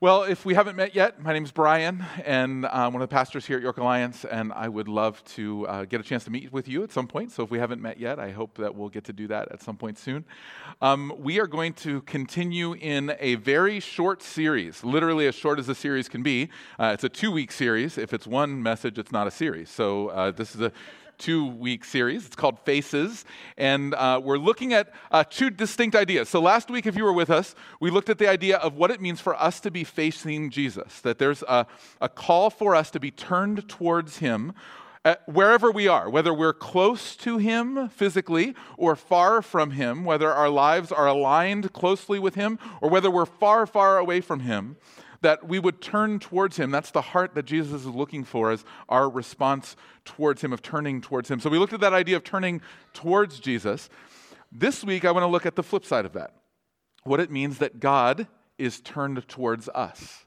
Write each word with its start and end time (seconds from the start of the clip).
Well, 0.00 0.22
if 0.22 0.44
we 0.44 0.54
haven't 0.54 0.76
met 0.76 0.94
yet, 0.94 1.20
my 1.20 1.32
name 1.32 1.42
is 1.42 1.50
Brian, 1.50 2.04
and 2.24 2.64
I'm 2.66 2.92
one 2.92 3.02
of 3.02 3.08
the 3.08 3.12
pastors 3.12 3.44
here 3.46 3.56
at 3.56 3.64
York 3.64 3.78
Alliance, 3.78 4.24
and 4.24 4.52
I 4.52 4.68
would 4.68 4.86
love 4.86 5.24
to 5.34 5.66
uh, 5.66 5.84
get 5.86 6.00
a 6.00 6.04
chance 6.04 6.22
to 6.26 6.30
meet 6.30 6.52
with 6.52 6.68
you 6.68 6.84
at 6.84 6.92
some 6.92 7.08
point. 7.08 7.32
So 7.32 7.42
if 7.42 7.50
we 7.50 7.58
haven't 7.58 7.82
met 7.82 7.98
yet, 7.98 8.20
I 8.20 8.30
hope 8.30 8.58
that 8.58 8.76
we'll 8.76 8.90
get 8.90 9.02
to 9.06 9.12
do 9.12 9.26
that 9.26 9.50
at 9.50 9.60
some 9.60 9.76
point 9.76 9.98
soon. 9.98 10.24
Um, 10.80 11.12
we 11.18 11.40
are 11.40 11.48
going 11.48 11.72
to 11.72 12.02
continue 12.02 12.74
in 12.74 13.16
a 13.18 13.34
very 13.34 13.80
short 13.80 14.22
series, 14.22 14.84
literally 14.84 15.26
as 15.26 15.34
short 15.34 15.58
as 15.58 15.68
a 15.68 15.74
series 15.74 16.08
can 16.08 16.22
be. 16.22 16.48
Uh, 16.78 16.92
it's 16.94 17.02
a 17.02 17.08
two 17.08 17.32
week 17.32 17.50
series. 17.50 17.98
If 17.98 18.14
it's 18.14 18.24
one 18.24 18.62
message, 18.62 18.98
it's 18.98 19.10
not 19.10 19.26
a 19.26 19.32
series. 19.32 19.68
So 19.68 20.10
uh, 20.10 20.30
this 20.30 20.54
is 20.54 20.60
a 20.60 20.70
two 21.18 21.46
week 21.46 21.84
series. 21.84 22.26
It's 22.26 22.36
called 22.36 22.58
Faces. 22.60 23.24
And 23.56 23.94
uh, 23.94 24.20
we're 24.22 24.38
looking 24.38 24.72
at 24.72 24.92
uh, 25.10 25.24
two 25.28 25.50
distinct 25.50 25.96
ideas. 25.96 26.28
So, 26.28 26.40
last 26.40 26.70
week, 26.70 26.86
if 26.86 26.96
you 26.96 27.04
were 27.04 27.12
with 27.12 27.30
us, 27.30 27.54
we 27.80 27.90
looked 27.90 28.08
at 28.08 28.18
the 28.18 28.28
idea 28.28 28.56
of 28.58 28.76
what 28.76 28.90
it 28.90 29.00
means 29.00 29.20
for 29.20 29.34
us 29.40 29.60
to 29.60 29.70
be 29.70 29.84
facing 29.84 30.50
Jesus, 30.50 31.00
that 31.00 31.18
there's 31.18 31.42
a, 31.42 31.66
a 32.00 32.08
call 32.08 32.50
for 32.50 32.74
us 32.74 32.90
to 32.92 33.00
be 33.00 33.10
turned 33.10 33.68
towards 33.68 34.18
Him. 34.18 34.54
Uh, 35.04 35.14
wherever 35.26 35.70
we 35.70 35.86
are, 35.86 36.10
whether 36.10 36.34
we're 36.34 36.52
close 36.52 37.16
to 37.16 37.38
Him 37.38 37.88
physically 37.88 38.54
or 38.76 38.96
far 38.96 39.40
from 39.40 39.70
Him, 39.70 40.04
whether 40.04 40.30
our 40.30 40.50
lives 40.50 40.90
are 40.90 41.06
aligned 41.06 41.72
closely 41.72 42.18
with 42.18 42.34
Him 42.34 42.58
or 42.80 42.90
whether 42.90 43.10
we're 43.10 43.24
far, 43.24 43.66
far 43.66 43.98
away 43.98 44.20
from 44.20 44.40
Him, 44.40 44.76
that 45.20 45.48
we 45.48 45.58
would 45.58 45.80
turn 45.80 46.18
towards 46.18 46.56
him. 46.56 46.70
That's 46.70 46.90
the 46.90 47.02
heart 47.02 47.34
that 47.34 47.44
Jesus 47.44 47.72
is 47.72 47.86
looking 47.86 48.24
for 48.24 48.50
as 48.50 48.64
our 48.88 49.08
response 49.08 49.76
towards 50.04 50.42
him, 50.42 50.52
of 50.52 50.62
turning 50.62 51.00
towards 51.00 51.30
him. 51.30 51.40
So 51.40 51.50
we 51.50 51.58
looked 51.58 51.72
at 51.72 51.80
that 51.80 51.92
idea 51.92 52.16
of 52.16 52.24
turning 52.24 52.60
towards 52.92 53.40
Jesus. 53.40 53.88
This 54.52 54.84
week, 54.84 55.04
I 55.04 55.10
want 55.10 55.24
to 55.24 55.28
look 55.28 55.46
at 55.46 55.56
the 55.56 55.62
flip 55.62 55.84
side 55.84 56.04
of 56.04 56.12
that 56.14 56.34
what 57.04 57.20
it 57.20 57.30
means 57.30 57.58
that 57.58 57.80
God 57.80 58.26
is 58.58 58.80
turned 58.80 59.26
towards 59.28 59.68
us. 59.70 60.26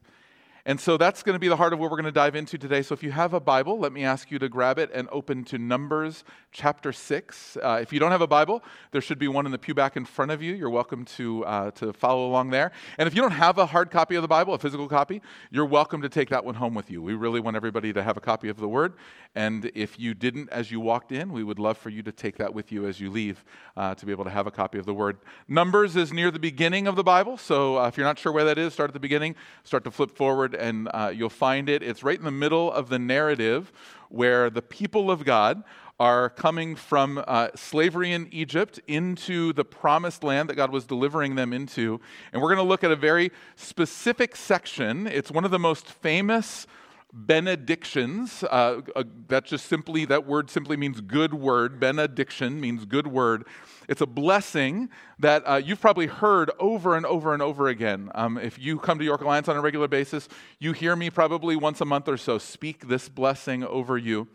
And 0.64 0.80
so 0.80 0.96
that's 0.96 1.24
going 1.24 1.34
to 1.34 1.40
be 1.40 1.48
the 1.48 1.56
heart 1.56 1.72
of 1.72 1.80
what 1.80 1.90
we're 1.90 1.96
going 1.96 2.04
to 2.04 2.12
dive 2.12 2.36
into 2.36 2.56
today. 2.56 2.82
So 2.82 2.92
if 2.92 3.02
you 3.02 3.10
have 3.10 3.34
a 3.34 3.40
Bible, 3.40 3.80
let 3.80 3.92
me 3.92 4.04
ask 4.04 4.30
you 4.30 4.38
to 4.38 4.48
grab 4.48 4.78
it 4.78 4.90
and 4.94 5.08
open 5.10 5.42
to 5.46 5.58
Numbers 5.58 6.22
chapter 6.52 6.92
6. 6.92 7.58
Uh, 7.60 7.80
if 7.82 7.92
you 7.92 7.98
don't 7.98 8.12
have 8.12 8.20
a 8.20 8.28
Bible, 8.28 8.62
there 8.92 9.00
should 9.00 9.18
be 9.18 9.26
one 9.26 9.44
in 9.44 9.50
the 9.50 9.58
pew 9.58 9.74
back 9.74 9.96
in 9.96 10.04
front 10.04 10.30
of 10.30 10.40
you. 10.40 10.54
You're 10.54 10.70
welcome 10.70 11.04
to, 11.16 11.44
uh, 11.46 11.70
to 11.72 11.92
follow 11.92 12.28
along 12.28 12.50
there. 12.50 12.70
And 12.96 13.08
if 13.08 13.14
you 13.16 13.22
don't 13.22 13.32
have 13.32 13.58
a 13.58 13.66
hard 13.66 13.90
copy 13.90 14.14
of 14.14 14.22
the 14.22 14.28
Bible, 14.28 14.54
a 14.54 14.58
physical 14.58 14.86
copy, 14.86 15.20
you're 15.50 15.66
welcome 15.66 16.00
to 16.02 16.08
take 16.08 16.28
that 16.30 16.44
one 16.44 16.54
home 16.54 16.74
with 16.74 16.92
you. 16.92 17.02
We 17.02 17.14
really 17.14 17.40
want 17.40 17.56
everybody 17.56 17.92
to 17.94 18.02
have 18.02 18.16
a 18.16 18.20
copy 18.20 18.48
of 18.48 18.58
the 18.58 18.68
Word. 18.68 18.94
And 19.34 19.68
if 19.74 19.98
you 19.98 20.14
didn't 20.14 20.50
as 20.50 20.70
you 20.70 20.78
walked 20.78 21.10
in, 21.10 21.32
we 21.32 21.42
would 21.42 21.58
love 21.58 21.76
for 21.76 21.88
you 21.88 22.04
to 22.04 22.12
take 22.12 22.36
that 22.36 22.54
with 22.54 22.70
you 22.70 22.86
as 22.86 23.00
you 23.00 23.10
leave 23.10 23.44
uh, 23.76 23.96
to 23.96 24.06
be 24.06 24.12
able 24.12 24.24
to 24.24 24.30
have 24.30 24.46
a 24.46 24.52
copy 24.52 24.78
of 24.78 24.86
the 24.86 24.94
Word. 24.94 25.18
Numbers 25.48 25.96
is 25.96 26.12
near 26.12 26.30
the 26.30 26.38
beginning 26.38 26.86
of 26.86 26.94
the 26.94 27.02
Bible. 27.02 27.36
So 27.36 27.78
uh, 27.78 27.88
if 27.88 27.96
you're 27.96 28.06
not 28.06 28.18
sure 28.18 28.30
where 28.30 28.44
that 28.44 28.58
is, 28.58 28.74
start 28.74 28.90
at 28.90 28.94
the 28.94 29.00
beginning, 29.00 29.34
start 29.64 29.82
to 29.84 29.90
flip 29.90 30.12
forward 30.12 30.51
and 30.54 30.88
uh, 30.92 31.12
you'll 31.14 31.30
find 31.30 31.68
it. 31.68 31.82
It's 31.82 32.02
right 32.02 32.18
in 32.18 32.24
the 32.24 32.30
middle 32.30 32.72
of 32.72 32.88
the 32.88 32.98
narrative 32.98 33.72
where 34.08 34.50
the 34.50 34.62
people 34.62 35.10
of 35.10 35.24
God 35.24 35.62
are 35.98 36.30
coming 36.30 36.74
from 36.74 37.22
uh, 37.26 37.48
slavery 37.54 38.12
in 38.12 38.28
Egypt 38.32 38.80
into 38.88 39.52
the 39.52 39.64
promised 39.64 40.24
land 40.24 40.48
that 40.48 40.56
God 40.56 40.72
was 40.72 40.84
delivering 40.84 41.36
them 41.36 41.52
into. 41.52 42.00
And 42.32 42.42
we're 42.42 42.48
going 42.48 42.64
to 42.64 42.68
look 42.68 42.82
at 42.82 42.90
a 42.90 42.96
very 42.96 43.30
specific 43.56 44.34
section. 44.34 45.06
It's 45.06 45.30
one 45.30 45.44
of 45.44 45.50
the 45.50 45.58
most 45.58 45.86
famous 45.86 46.66
benedictions. 47.12 48.42
Uh, 48.44 48.80
uh, 48.96 49.04
that 49.28 49.44
just 49.44 49.66
simply, 49.66 50.04
that 50.06 50.26
word 50.26 50.50
simply 50.50 50.76
means 50.76 51.00
good 51.00 51.34
word. 51.34 51.78
Benediction 51.78 52.60
means 52.60 52.84
good 52.84 53.06
word. 53.06 53.46
It's 53.88 54.00
a 54.00 54.06
blessing 54.06 54.88
that 55.18 55.42
uh, 55.46 55.56
you've 55.56 55.80
probably 55.80 56.06
heard 56.06 56.50
over 56.58 56.96
and 56.96 57.04
over 57.04 57.34
and 57.34 57.42
over 57.42 57.68
again. 57.68 58.10
Um, 58.14 58.38
if 58.38 58.58
you 58.58 58.78
come 58.78 58.98
to 58.98 59.04
York 59.04 59.20
Alliance 59.20 59.48
on 59.48 59.56
a 59.56 59.60
regular 59.60 59.88
basis, 59.88 60.28
you 60.58 60.72
hear 60.72 60.96
me 60.96 61.10
probably 61.10 61.56
once 61.56 61.80
a 61.80 61.84
month 61.84 62.08
or 62.08 62.16
so 62.16 62.38
speak 62.38 62.88
this 62.88 63.08
blessing 63.08 63.62
over 63.64 63.98
you. 63.98 64.28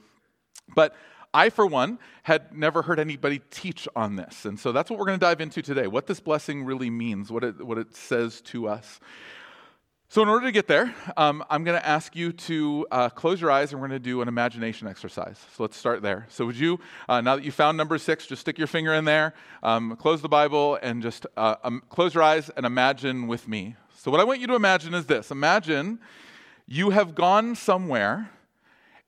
But 0.76 0.96
I, 1.34 1.50
for 1.50 1.66
one, 1.66 2.00
had 2.24 2.56
never 2.56 2.82
heard 2.82 3.00
anybody 3.00 3.42
teach 3.52 3.88
on 3.96 4.16
this. 4.16 4.46
And 4.46 4.60
so 4.60 4.72
that's 4.72 4.90
what 4.90 5.00
we're 5.00 5.06
going 5.06 5.20
to 5.20 5.26
dive 5.26 5.42
into 5.42 5.62
today 5.62 5.88
what 5.88 6.08
this 6.08 6.20
blessing 6.20 6.64
really 6.64 6.90
means, 6.90 7.32
what 7.32 7.44
it, 7.44 7.66
what 7.66 7.78
it 7.78 7.96
says 7.96 8.42
to 8.42 8.68
us. 8.68 9.00
So, 10.10 10.22
in 10.22 10.30
order 10.30 10.46
to 10.46 10.54
get 10.54 10.68
there, 10.68 10.96
um, 11.18 11.44
I'm 11.50 11.66
going 11.66 11.78
to 11.78 11.86
ask 11.86 12.16
you 12.16 12.32
to 12.32 12.88
uh, 12.92 13.10
close 13.10 13.42
your 13.42 13.52
eyes 13.52 13.74
and 13.74 13.82
we're 13.82 13.90
going 13.90 14.02
to 14.02 14.04
do 14.04 14.22
an 14.22 14.30
imagination 14.30 14.88
exercise. 14.88 15.38
So, 15.54 15.64
let's 15.64 15.76
start 15.76 16.02
there. 16.02 16.28
So, 16.30 16.46
would 16.46 16.56
you, 16.56 16.80
uh, 17.10 17.20
now 17.20 17.36
that 17.36 17.44
you 17.44 17.52
found 17.52 17.76
number 17.76 17.98
six, 17.98 18.26
just 18.26 18.40
stick 18.40 18.58
your 18.58 18.68
finger 18.68 18.94
in 18.94 19.04
there, 19.04 19.34
um, 19.64 19.98
close 19.98 20.22
the 20.22 20.30
Bible, 20.30 20.80
and 20.82 21.02
just 21.04 21.28
uh, 21.36 21.56
um, 21.62 21.84
close 21.90 22.14
your 22.14 22.24
eyes 22.24 22.50
and 22.56 22.66
imagine 22.66 23.28
with 23.28 23.50
me. 23.50 23.76
So, 23.98 24.10
what 24.10 24.22
I 24.22 24.24
want 24.24 24.40
you 24.40 24.48
to 24.48 24.56
imagine 24.56 24.94
is 24.94 25.08
this 25.08 25.30
Imagine 25.30 26.00
you 26.68 26.92
have 26.92 27.14
gone 27.14 27.56
somewhere 27.56 28.30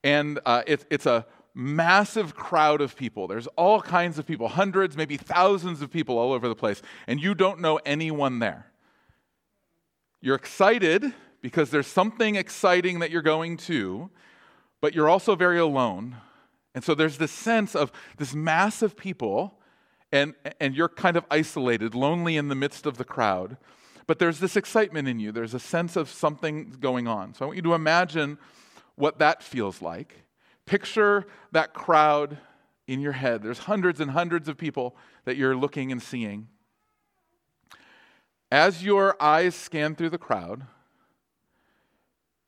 and 0.04 0.38
uh, 0.44 0.64
it, 0.66 0.84
it's 0.90 1.06
a 1.06 1.24
massive 1.54 2.34
crowd 2.34 2.82
of 2.82 2.94
people. 2.94 3.26
There's 3.26 3.46
all 3.48 3.80
kinds 3.80 4.18
of 4.18 4.26
people, 4.26 4.48
hundreds, 4.48 4.98
maybe 4.98 5.16
thousands 5.16 5.80
of 5.80 5.90
people 5.90 6.18
all 6.18 6.32
over 6.32 6.46
the 6.46 6.54
place, 6.54 6.82
and 7.06 7.18
you 7.18 7.34
don't 7.34 7.60
know 7.60 7.80
anyone 7.86 8.38
there. 8.38 8.69
You're 10.20 10.36
excited 10.36 11.14
because 11.40 11.70
there's 11.70 11.86
something 11.86 12.36
exciting 12.36 12.98
that 12.98 13.10
you're 13.10 13.22
going 13.22 13.56
to, 13.56 14.10
but 14.80 14.94
you're 14.94 15.08
also 15.08 15.34
very 15.34 15.58
alone. 15.58 16.16
And 16.74 16.84
so 16.84 16.94
there's 16.94 17.18
this 17.18 17.32
sense 17.32 17.74
of 17.74 17.90
this 18.18 18.34
mass 18.34 18.82
of 18.82 18.96
people, 18.96 19.58
and, 20.12 20.34
and 20.60 20.74
you're 20.74 20.88
kind 20.88 21.16
of 21.16 21.24
isolated, 21.30 21.94
lonely 21.94 22.36
in 22.36 22.48
the 22.48 22.54
midst 22.54 22.84
of 22.84 22.98
the 22.98 23.04
crowd. 23.04 23.56
But 24.06 24.18
there's 24.18 24.40
this 24.40 24.56
excitement 24.56 25.08
in 25.08 25.18
you. 25.18 25.32
There's 25.32 25.54
a 25.54 25.60
sense 25.60 25.96
of 25.96 26.10
something 26.10 26.76
going 26.80 27.08
on. 27.08 27.34
So 27.34 27.44
I 27.44 27.46
want 27.46 27.56
you 27.56 27.62
to 27.62 27.74
imagine 27.74 28.38
what 28.96 29.18
that 29.20 29.42
feels 29.42 29.80
like. 29.80 30.24
Picture 30.66 31.26
that 31.52 31.72
crowd 31.72 32.36
in 32.86 33.00
your 33.00 33.12
head. 33.12 33.42
There's 33.42 33.60
hundreds 33.60 34.00
and 34.00 34.10
hundreds 34.10 34.48
of 34.48 34.58
people 34.58 34.96
that 35.24 35.36
you're 35.36 35.56
looking 35.56 35.92
and 35.92 36.02
seeing. 36.02 36.48
As 38.50 38.82
your 38.82 39.20
eyes 39.22 39.54
scan 39.54 39.94
through 39.94 40.10
the 40.10 40.18
crowd, 40.18 40.66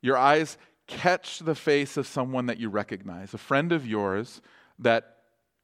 your 0.01 0.17
eyes 0.17 0.57
catch 0.85 1.39
the 1.39 1.55
face 1.55 1.95
of 1.95 2.05
someone 2.05 2.47
that 2.47 2.59
you 2.59 2.69
recognize, 2.69 3.33
a 3.33 3.37
friend 3.37 3.71
of 3.71 3.87
yours 3.87 4.41
that 4.79 5.17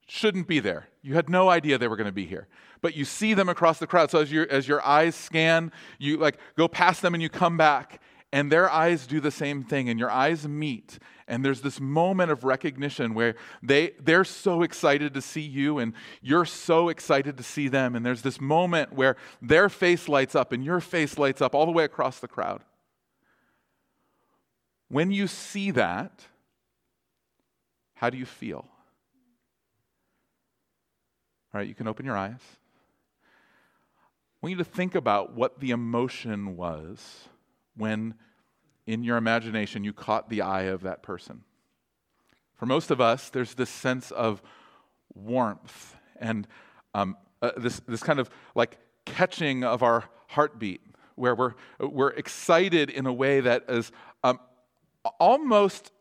shouldn't 0.08 0.48
be 0.48 0.60
there. 0.60 0.88
You 1.02 1.14
had 1.14 1.30
no 1.30 1.50
idea 1.50 1.78
they 1.78 1.88
were 1.88 1.98
going 1.98 2.06
to 2.06 2.12
be 2.12 2.26
here. 2.26 2.48
But 2.82 2.96
you 2.96 3.06
see 3.06 3.34
them 3.34 3.50
across 3.50 3.80
the 3.80 3.88
crowd. 3.88 4.10
So 4.10 4.22
as 4.22 4.32
your, 4.32 4.50
as 4.50 4.68
your 4.68 4.86
eyes 4.86 5.16
scan, 5.16 5.72
you 5.98 6.18
like 6.18 6.40
go 6.58 6.68
past 6.68 7.02
them 7.02 7.14
and 7.14 7.22
you 7.22 7.30
come 7.30 7.58
back, 7.58 8.02
and 8.32 8.52
their 8.52 8.70
eyes 8.70 9.08
do 9.08 9.20
the 9.20 9.32
same 9.32 9.64
thing, 9.64 9.90
and 9.90 10.00
your 10.00 10.12
eyes 10.12 10.48
meet, 10.48 11.00
and 11.30 11.46
there's 11.46 11.62
this 11.62 11.80
moment 11.80 12.32
of 12.32 12.44
recognition 12.44 13.14
where 13.14 13.36
they, 13.62 13.92
they're 14.02 14.24
so 14.24 14.64
excited 14.64 15.14
to 15.14 15.22
see 15.22 15.42
you 15.42 15.78
and 15.78 15.94
you're 16.22 16.44
so 16.44 16.90
excited 16.90 17.38
to 17.38 17.44
see 17.44 17.68
them. 17.68 17.96
And 17.96 18.04
there's 18.04 18.24
this 18.24 18.42
moment 18.42 18.94
where 18.94 19.16
their 19.40 19.70
face 19.70 20.10
lights 20.10 20.34
up 20.34 20.52
and 20.52 20.66
your 20.66 20.80
face 20.80 21.20
lights 21.20 21.40
up 21.40 21.54
all 21.54 21.68
the 21.68 21.72
way 21.72 21.84
across 21.84 22.20
the 22.20 22.28
crowd. 22.28 22.64
When 24.88 25.12
you 25.12 25.28
see 25.28 25.70
that, 25.72 26.26
how 27.94 28.10
do 28.10 28.18
you 28.18 28.26
feel? 28.26 28.66
All 31.54 31.60
right, 31.60 31.68
you 31.68 31.76
can 31.76 31.88
open 31.88 32.08
your 32.08 32.18
eyes. 32.18 32.42
I 33.22 34.38
want 34.42 34.52
you 34.52 34.58
to 34.58 34.64
think 34.64 34.96
about 34.96 35.36
what 35.36 35.60
the 35.60 35.70
emotion 35.70 36.58
was 36.58 37.28
when 37.80 38.14
in 38.86 39.04
your 39.04 39.18
imagination, 39.18 39.84
you 39.84 39.94
caught 39.94 40.30
the 40.30 40.42
eye 40.42 40.64
of 40.64 40.82
that 40.82 41.04
person. 41.04 41.44
For 42.56 42.66
most 42.66 42.92
of 42.92 43.00
us, 43.00 43.30
there's 43.30 43.54
this 43.54 43.70
sense 43.70 44.12
of 44.12 44.42
warmth 45.14 45.96
and 46.20 46.48
um, 46.94 47.16
uh, 47.42 47.52
this, 47.56 47.80
this 47.88 48.04
kind 48.04 48.20
of 48.20 48.30
like 48.56 48.78
catching 49.06 49.64
of 49.64 49.84
our 49.84 50.04
heartbeat, 50.28 50.82
where 51.16 51.36
we're, 51.36 51.54
we're 51.80 52.10
excited 52.10 52.90
in 52.90 53.06
a 53.06 53.14
way 53.14 53.40
that 53.40 53.66
is 53.70 53.92
um, 54.24 54.40
almost 55.20 55.92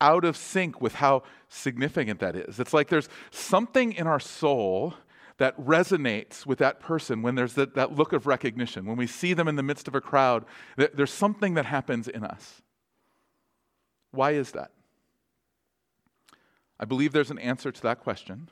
out 0.00 0.24
of 0.24 0.36
sync 0.36 0.80
with 0.80 0.94
how 0.94 1.22
significant 1.48 2.20
that 2.20 2.36
is. 2.36 2.60
It's 2.60 2.74
like 2.74 2.88
there's 2.88 3.08
something 3.30 3.92
in 3.92 4.06
our 4.06 4.20
soul 4.20 4.94
that 5.38 5.58
resonates 5.58 6.46
with 6.46 6.58
that 6.58 6.80
person 6.80 7.22
when 7.22 7.34
there's 7.34 7.54
that, 7.54 7.74
that 7.74 7.94
look 7.94 8.12
of 8.12 8.26
recognition. 8.26 8.86
When 8.86 8.96
we 8.96 9.06
see 9.06 9.34
them 9.34 9.48
in 9.48 9.56
the 9.56 9.62
midst 9.62 9.86
of 9.86 9.94
a 9.94 10.00
crowd, 10.00 10.44
there's 10.76 11.12
something 11.12 11.54
that 11.54 11.66
happens 11.66 12.08
in 12.08 12.24
us. 12.24 12.62
Why 14.12 14.32
is 14.32 14.52
that? 14.52 14.70
I 16.80 16.84
believe 16.84 17.12
there's 17.12 17.30
an 17.30 17.38
answer 17.38 17.70
to 17.70 17.82
that 17.82 18.00
question, 18.00 18.48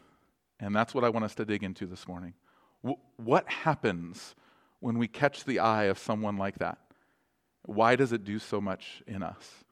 and 0.61 0.75
that's 0.75 0.95
what 0.95 1.05
I 1.05 1.09
want 1.09 1.25
us 1.25 1.35
to 1.37 1.45
dig 1.45 1.63
into 1.63 1.87
this 1.87 2.07
morning. 2.07 2.35
what 3.17 3.49
happens 3.49 4.35
when 4.81 4.99
we 4.99 5.09
catch 5.09 5.45
the 5.45 5.59
eye 5.61 5.85
of 5.85 5.99
someone 5.99 6.37
like 6.37 6.59
that? 6.59 6.79
Why 7.65 7.97
does 7.97 8.13
it 8.13 8.25
do 8.25 8.39
so 8.39 8.61
much 8.61 9.03
in 9.07 9.23
us? 9.23 9.65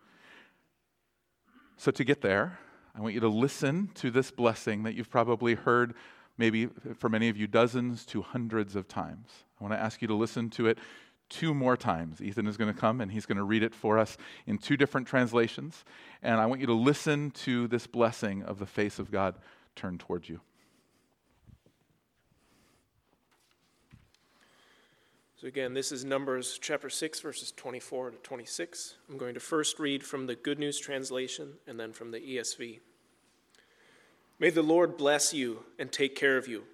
So, 1.77 1.91
to 1.91 2.05
get 2.05 2.23
there, 2.23 2.59
I 2.95 3.01
want 3.01 3.13
you 3.15 3.21
to 3.21 3.29
listen 3.29 3.91
to 3.97 4.11
this 4.11 4.31
blessing 4.31 4.85
that 4.85 4.95
you've 4.95 5.11
probably 5.11 5.55
heard 5.55 5.95
maybe 6.43 6.67
for 6.99 7.09
many 7.09 7.29
of 7.29 7.37
you, 7.37 7.47
dozens 7.47 8.05
to 8.05 8.21
hundreds 8.21 8.75
of 8.75 8.89
times. 8.89 9.29
I 9.61 9.63
want 9.63 9.75
to 9.75 9.79
ask 9.79 10.03
you 10.03 10.09
to 10.09 10.15
listen 10.15 10.51
to 10.51 10.67
it 10.67 10.77
two 11.29 11.55
more 11.55 11.77
times. 11.77 12.21
Ethan 12.21 12.49
is 12.49 12.57
going 12.57 12.75
to 12.75 12.79
come 12.79 13.01
and 13.01 13.13
he's 13.13 13.27
going 13.27 13.39
to 13.39 13.45
read 13.45 13.63
it 13.63 13.73
for 13.73 13.97
us 13.97 14.19
in 14.45 14.59
two 14.59 14.77
different 14.77 15.07
translations. 15.07 15.85
And 16.21 16.41
I 16.41 16.47
want 16.47 16.61
you 16.61 16.67
to 16.67 16.75
listen 16.75 17.31
to 17.47 17.69
this 17.69 17.87
blessing 17.87 18.43
of 18.43 18.59
the 18.59 18.67
face 18.67 18.99
of 18.99 19.13
God 19.13 19.37
turned 19.77 20.01
towards 20.01 20.29
you. 20.29 20.41
So, 25.37 25.47
again, 25.47 25.75
this 25.75 25.93
is 25.93 26.05
Numbers 26.05 26.59
chapter 26.61 26.91
6, 26.91 27.21
verses 27.21 27.53
24 27.53 28.11
to 28.11 28.17
26. 28.17 28.97
I'm 29.09 29.17
going 29.17 29.35
to 29.35 29.41
first 29.41 29.79
read 29.79 30.03
from 30.03 30.27
the 30.27 30.35
Good 30.35 30.59
News 30.59 30.81
translation 30.81 31.53
and 31.69 31.79
then 31.79 31.93
from 31.93 32.11
the 32.11 32.19
ESV. 32.19 32.81
May 34.43 34.51
the 34.51 34.61
Lord 34.61 34.97
bless 34.97 35.33
you 35.33 35.63
and 35.79 35.93
take 35.93 36.17
care 36.17 36.37
of 36.37 36.49
you. 36.49 36.65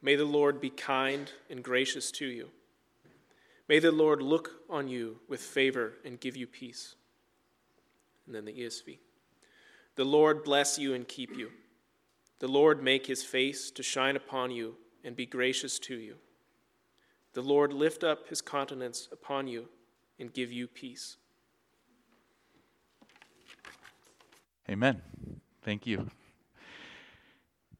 May 0.00 0.14
the 0.14 0.24
Lord 0.24 0.60
be 0.60 0.70
kind 0.70 1.28
and 1.50 1.60
gracious 1.60 2.12
to 2.12 2.24
you. 2.24 2.50
May 3.68 3.80
the 3.80 3.90
Lord 3.90 4.22
look 4.22 4.60
on 4.70 4.86
you 4.86 5.18
with 5.28 5.40
favor 5.40 5.94
and 6.04 6.20
give 6.20 6.36
you 6.36 6.46
peace. 6.46 6.94
And 8.26 8.34
then 8.36 8.44
the 8.44 8.52
ESV. 8.52 8.98
The 9.96 10.04
Lord 10.04 10.44
bless 10.44 10.78
you 10.78 10.94
and 10.94 11.08
keep 11.08 11.36
you. 11.36 11.50
The 12.38 12.46
Lord 12.46 12.80
make 12.80 13.06
his 13.06 13.24
face 13.24 13.72
to 13.72 13.82
shine 13.82 14.14
upon 14.14 14.52
you 14.52 14.76
and 15.02 15.16
be 15.16 15.26
gracious 15.26 15.80
to 15.80 15.96
you. 15.96 16.14
The 17.32 17.42
Lord 17.42 17.72
lift 17.72 18.04
up 18.04 18.28
his 18.28 18.40
countenance 18.40 19.08
upon 19.10 19.48
you 19.48 19.68
and 20.20 20.32
give 20.32 20.52
you 20.52 20.68
peace. 20.68 21.16
Amen. 24.70 25.02
Thank 25.64 25.88
you. 25.88 26.08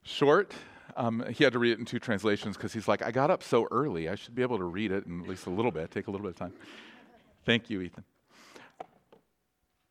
Short. 0.04 0.52
Um, 0.96 1.24
he 1.30 1.42
had 1.42 1.54
to 1.54 1.58
read 1.58 1.72
it 1.72 1.78
in 1.78 1.86
two 1.86 1.98
translations 1.98 2.56
because 2.56 2.72
he's 2.72 2.86
like, 2.86 3.02
I 3.02 3.10
got 3.10 3.30
up 3.30 3.42
so 3.42 3.66
early. 3.70 4.08
I 4.08 4.14
should 4.14 4.34
be 4.34 4.42
able 4.42 4.58
to 4.58 4.64
read 4.64 4.92
it 4.92 5.06
in 5.06 5.22
at 5.22 5.28
least 5.28 5.46
a 5.46 5.50
little 5.50 5.72
bit, 5.72 5.90
take 5.90 6.06
a 6.06 6.10
little 6.10 6.24
bit 6.24 6.34
of 6.34 6.38
time. 6.38 6.52
Thank 7.44 7.68
you, 7.68 7.80
Ethan. 7.80 8.04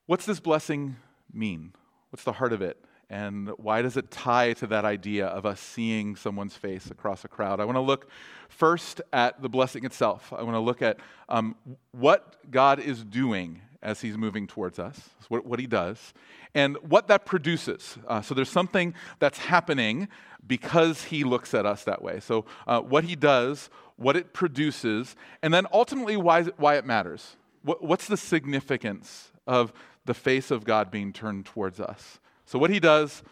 What's 0.06 0.26
this 0.26 0.40
blessing 0.40 0.96
mean? 1.34 1.74
What's 2.12 2.24
the 2.24 2.34
heart 2.34 2.54
of 2.54 2.62
it? 2.62 2.78
And 3.10 3.50
why 3.58 3.82
does 3.82 3.98
it 3.98 4.12
tie 4.12 4.54
to 4.54 4.68
that 4.68 4.86
idea 4.86 5.28
of 5.28 5.46
us 5.46 5.60
seeing 5.60 6.16
someone's 6.16 6.56
face 6.56 6.90
across 6.90 7.26
a 7.26 7.28
crowd? 7.28 7.60
I 7.60 7.66
want 7.66 7.76
to 7.76 7.82
look 7.82 8.10
first 8.50 9.02
at 9.12 9.42
the 9.42 9.50
blessing 9.50 9.84
itself. 9.86 10.32
I 10.32 10.44
want 10.44 10.56
to 10.56 10.60
look 10.60 10.82
at 10.82 11.00
um, 11.28 11.56
what 11.92 12.38
God 12.50 12.80
is 12.80 13.04
doing 13.04 13.62
as 13.84 14.02
He's 14.02 14.18
moving 14.18 14.48
towards 14.48 14.80
us, 14.80 15.10
what, 15.30 15.46
what 15.46 15.60
He 15.60 15.68
does, 15.68 16.14
and 16.56 16.78
what 16.78 17.08
that 17.08 17.26
produces. 17.26 17.98
Uh, 18.08 18.22
so 18.22 18.34
there's 18.34 18.50
something 18.50 18.94
that's 19.20 19.38
happening 19.38 20.08
because 20.46 21.04
He 21.06 21.24
looks 21.24 21.54
at 21.54 21.66
us 21.66 21.84
that 21.84 22.02
way. 22.02 22.20
So 22.20 22.46
uh, 22.66 22.82
what 22.82 23.04
He 23.04 23.16
does, 23.16 23.70
what 23.96 24.16
it 24.16 24.34
produces, 24.34 25.16
and 25.42 25.54
then 25.54 25.68
ultimately 25.72 26.18
why, 26.18 26.44
why 26.44 26.76
it 26.76 26.86
matters. 26.86 27.36
What, 27.64 27.84
what's 27.84 28.08
the 28.08 28.18
significance 28.18 29.32
of 29.48 29.72
the 30.06 30.14
face 30.14 30.52
of 30.52 30.66
God 30.66 30.92
being 30.92 31.14
turned 31.14 31.46
towards 31.46 31.80
us? 31.80 32.20
So, 32.46 32.60
what 32.60 32.70
he 32.70 32.80
does, 32.80 33.24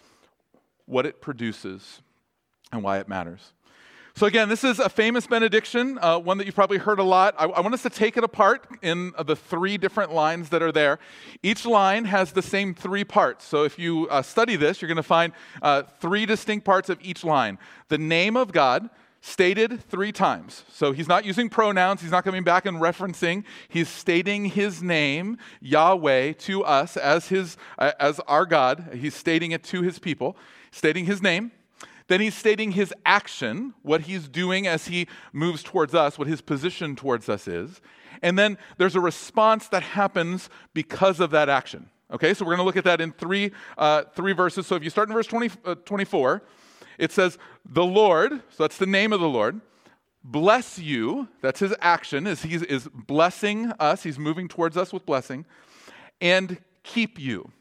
what 0.85 1.05
it 1.05 1.21
produces, 1.21 2.01
and 2.71 2.83
why 2.83 2.99
it 2.99 3.07
matters. 3.07 3.53
So, 4.21 4.27
again, 4.27 4.49
this 4.49 4.63
is 4.63 4.77
a 4.77 4.87
famous 4.87 5.25
benediction, 5.25 5.97
uh, 5.99 6.19
one 6.19 6.37
that 6.37 6.45
you've 6.45 6.53
probably 6.53 6.77
heard 6.77 6.99
a 6.99 7.03
lot. 7.03 7.33
I, 7.39 7.45
I, 7.45 7.59
want 7.61 7.73
us 7.73 7.81
to 7.81 7.89
take 7.89 8.17
it 8.17 8.23
apart 8.23 8.67
in 8.83 9.13
the 9.25 9.35
three 9.35 9.79
different 9.79 10.13
lines 10.13 10.49
that 10.49 10.61
are 10.61 10.71
there. 10.71 10.99
Each 11.41 11.65
line 11.65 12.05
has 12.05 12.31
the 12.31 12.43
same 12.43 12.75
three 12.75 13.03
parts. 13.03 13.43
So, 13.43 13.63
if 13.63 13.79
you 13.79 14.07
uh, 14.09 14.21
study 14.21 14.55
this, 14.57 14.79
you're 14.79 14.87
going 14.87 14.97
to 14.97 15.01
find 15.01 15.33
uh, 15.63 15.81
three 15.99 16.27
distinct 16.27 16.65
parts 16.65 16.87
of 16.87 16.99
each 17.01 17.23
line 17.23 17.57
the 17.87 17.97
name 17.97 18.37
of 18.37 18.51
God, 18.51 18.91
stated 19.21 19.83
three 19.85 20.11
times. 20.11 20.65
So 20.71 20.91
he's 20.91 21.07
not 21.07 21.25
using 21.25 21.49
pronouns, 21.49 22.01
he's 22.01 22.11
not 22.11 22.23
coming 22.23 22.43
back 22.43 22.67
and 22.67 22.77
referencing. 22.77 23.43
He's 23.69 23.89
stating 23.89 24.45
his 24.45 24.83
name, 24.83 25.39
Yahweh, 25.61 26.33
to 26.33 26.63
us 26.63 26.95
as 26.95 27.29
his 27.29 27.57
uh, 27.79 27.93
as 27.99 28.19
our 28.27 28.45
God. 28.45 28.91
He's 28.93 29.15
stating 29.15 29.49
it 29.49 29.63
to 29.63 29.81
his 29.81 29.97
people, 29.97 30.37
stating 30.69 31.05
his 31.05 31.23
name. 31.23 31.51
Then 32.11 32.19
he's 32.19 32.35
stating 32.35 32.71
his 32.71 32.93
action, 33.05 33.73
what 33.83 34.01
he's 34.01 34.27
doing 34.27 34.67
as 34.67 34.87
he 34.87 35.07
moves 35.31 35.63
towards 35.63 35.95
us, 35.95 36.19
what 36.19 36.27
his 36.27 36.41
position 36.41 36.93
towards 36.93 37.29
us 37.29 37.47
is. 37.47 37.79
And 38.21 38.37
then 38.37 38.57
there's 38.77 38.97
a 38.97 38.99
response 38.99 39.69
that 39.69 39.81
happens 39.81 40.49
because 40.73 41.21
of 41.21 41.31
that 41.31 41.47
action. 41.47 41.89
Okay, 42.11 42.33
so 42.33 42.43
we're 42.43 42.57
going 42.57 42.57
to 42.57 42.65
look 42.65 42.75
at 42.75 42.83
that 42.83 42.99
in 42.99 43.13
three, 43.13 43.53
uh, 43.77 44.03
three 44.13 44.33
verses. 44.33 44.67
So 44.67 44.75
if 44.75 44.83
you 44.83 44.89
start 44.89 45.07
in 45.07 45.13
verse 45.13 45.25
20, 45.25 45.51
uh, 45.63 45.75
24, 45.85 46.43
it 46.97 47.13
says, 47.13 47.37
The 47.65 47.85
Lord, 47.85 48.31
so 48.49 48.63
that's 48.63 48.77
the 48.77 48.85
name 48.85 49.13
of 49.13 49.21
the 49.21 49.29
Lord, 49.29 49.61
bless 50.21 50.77
you. 50.77 51.29
That's 51.39 51.61
his 51.61 51.73
action, 51.79 52.27
is 52.27 52.43
he 52.43 52.55
is 52.55 52.89
blessing 52.93 53.71
us. 53.79 54.03
He's 54.03 54.19
moving 54.19 54.49
towards 54.49 54.75
us 54.75 54.91
with 54.91 55.05
blessing, 55.05 55.45
and 56.19 56.57
keep 56.83 57.17
you. 57.17 57.53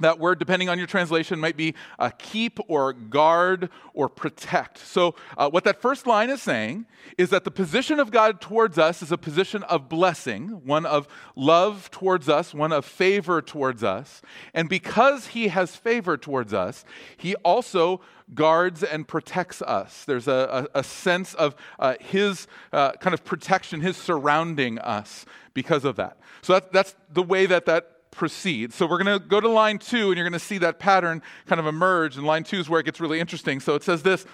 That 0.00 0.18
word, 0.18 0.40
depending 0.40 0.68
on 0.68 0.76
your 0.76 0.88
translation, 0.88 1.38
might 1.38 1.56
be 1.56 1.74
uh, 2.00 2.10
keep 2.18 2.58
or 2.66 2.92
guard 2.92 3.70
or 3.92 4.08
protect. 4.08 4.78
So, 4.78 5.14
uh, 5.38 5.48
what 5.50 5.62
that 5.64 5.80
first 5.80 6.04
line 6.04 6.30
is 6.30 6.42
saying 6.42 6.86
is 7.16 7.30
that 7.30 7.44
the 7.44 7.52
position 7.52 8.00
of 8.00 8.10
God 8.10 8.40
towards 8.40 8.76
us 8.76 9.02
is 9.02 9.12
a 9.12 9.16
position 9.16 9.62
of 9.62 9.88
blessing, 9.88 10.48
one 10.64 10.84
of 10.84 11.06
love 11.36 11.92
towards 11.92 12.28
us, 12.28 12.52
one 12.52 12.72
of 12.72 12.84
favor 12.84 13.40
towards 13.40 13.84
us. 13.84 14.20
And 14.52 14.68
because 14.68 15.28
He 15.28 15.46
has 15.48 15.76
favor 15.76 16.16
towards 16.16 16.52
us, 16.52 16.84
He 17.16 17.36
also 17.36 18.00
guards 18.34 18.82
and 18.82 19.06
protects 19.06 19.62
us. 19.62 20.04
There's 20.06 20.26
a, 20.26 20.68
a, 20.74 20.80
a 20.80 20.82
sense 20.82 21.34
of 21.34 21.54
uh, 21.78 21.94
His 22.00 22.48
uh, 22.72 22.92
kind 22.94 23.14
of 23.14 23.24
protection, 23.24 23.80
His 23.80 23.96
surrounding 23.96 24.80
us 24.80 25.24
because 25.52 25.84
of 25.84 25.94
that. 25.96 26.18
So, 26.42 26.54
that, 26.54 26.72
that's 26.72 26.96
the 27.12 27.22
way 27.22 27.46
that 27.46 27.66
that 27.66 27.93
proceed. 28.14 28.72
So 28.72 28.86
we're 28.86 29.02
going 29.02 29.20
to 29.20 29.24
go 29.24 29.40
to 29.40 29.48
line 29.48 29.78
two, 29.78 30.08
and 30.08 30.16
you're 30.16 30.28
going 30.28 30.32
to 30.32 30.38
see 30.38 30.58
that 30.58 30.78
pattern 30.78 31.22
kind 31.46 31.60
of 31.60 31.66
emerge. 31.66 32.16
And 32.16 32.26
line 32.26 32.44
two 32.44 32.58
is 32.58 32.68
where 32.68 32.80
it 32.80 32.84
gets 32.84 33.00
really 33.00 33.20
interesting. 33.20 33.60
So 33.60 33.74
it 33.74 33.82
says 33.82 34.02
this 34.02 34.26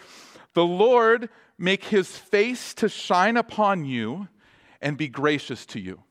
The 0.54 0.64
Lord 0.64 1.28
make 1.58 1.84
his 1.84 2.16
face 2.16 2.74
to 2.74 2.88
shine 2.88 3.36
upon 3.36 3.84
you 3.84 4.28
and 4.80 4.96
be 4.96 5.08
gracious 5.08 5.66
to 5.66 5.80
you. 5.80 6.02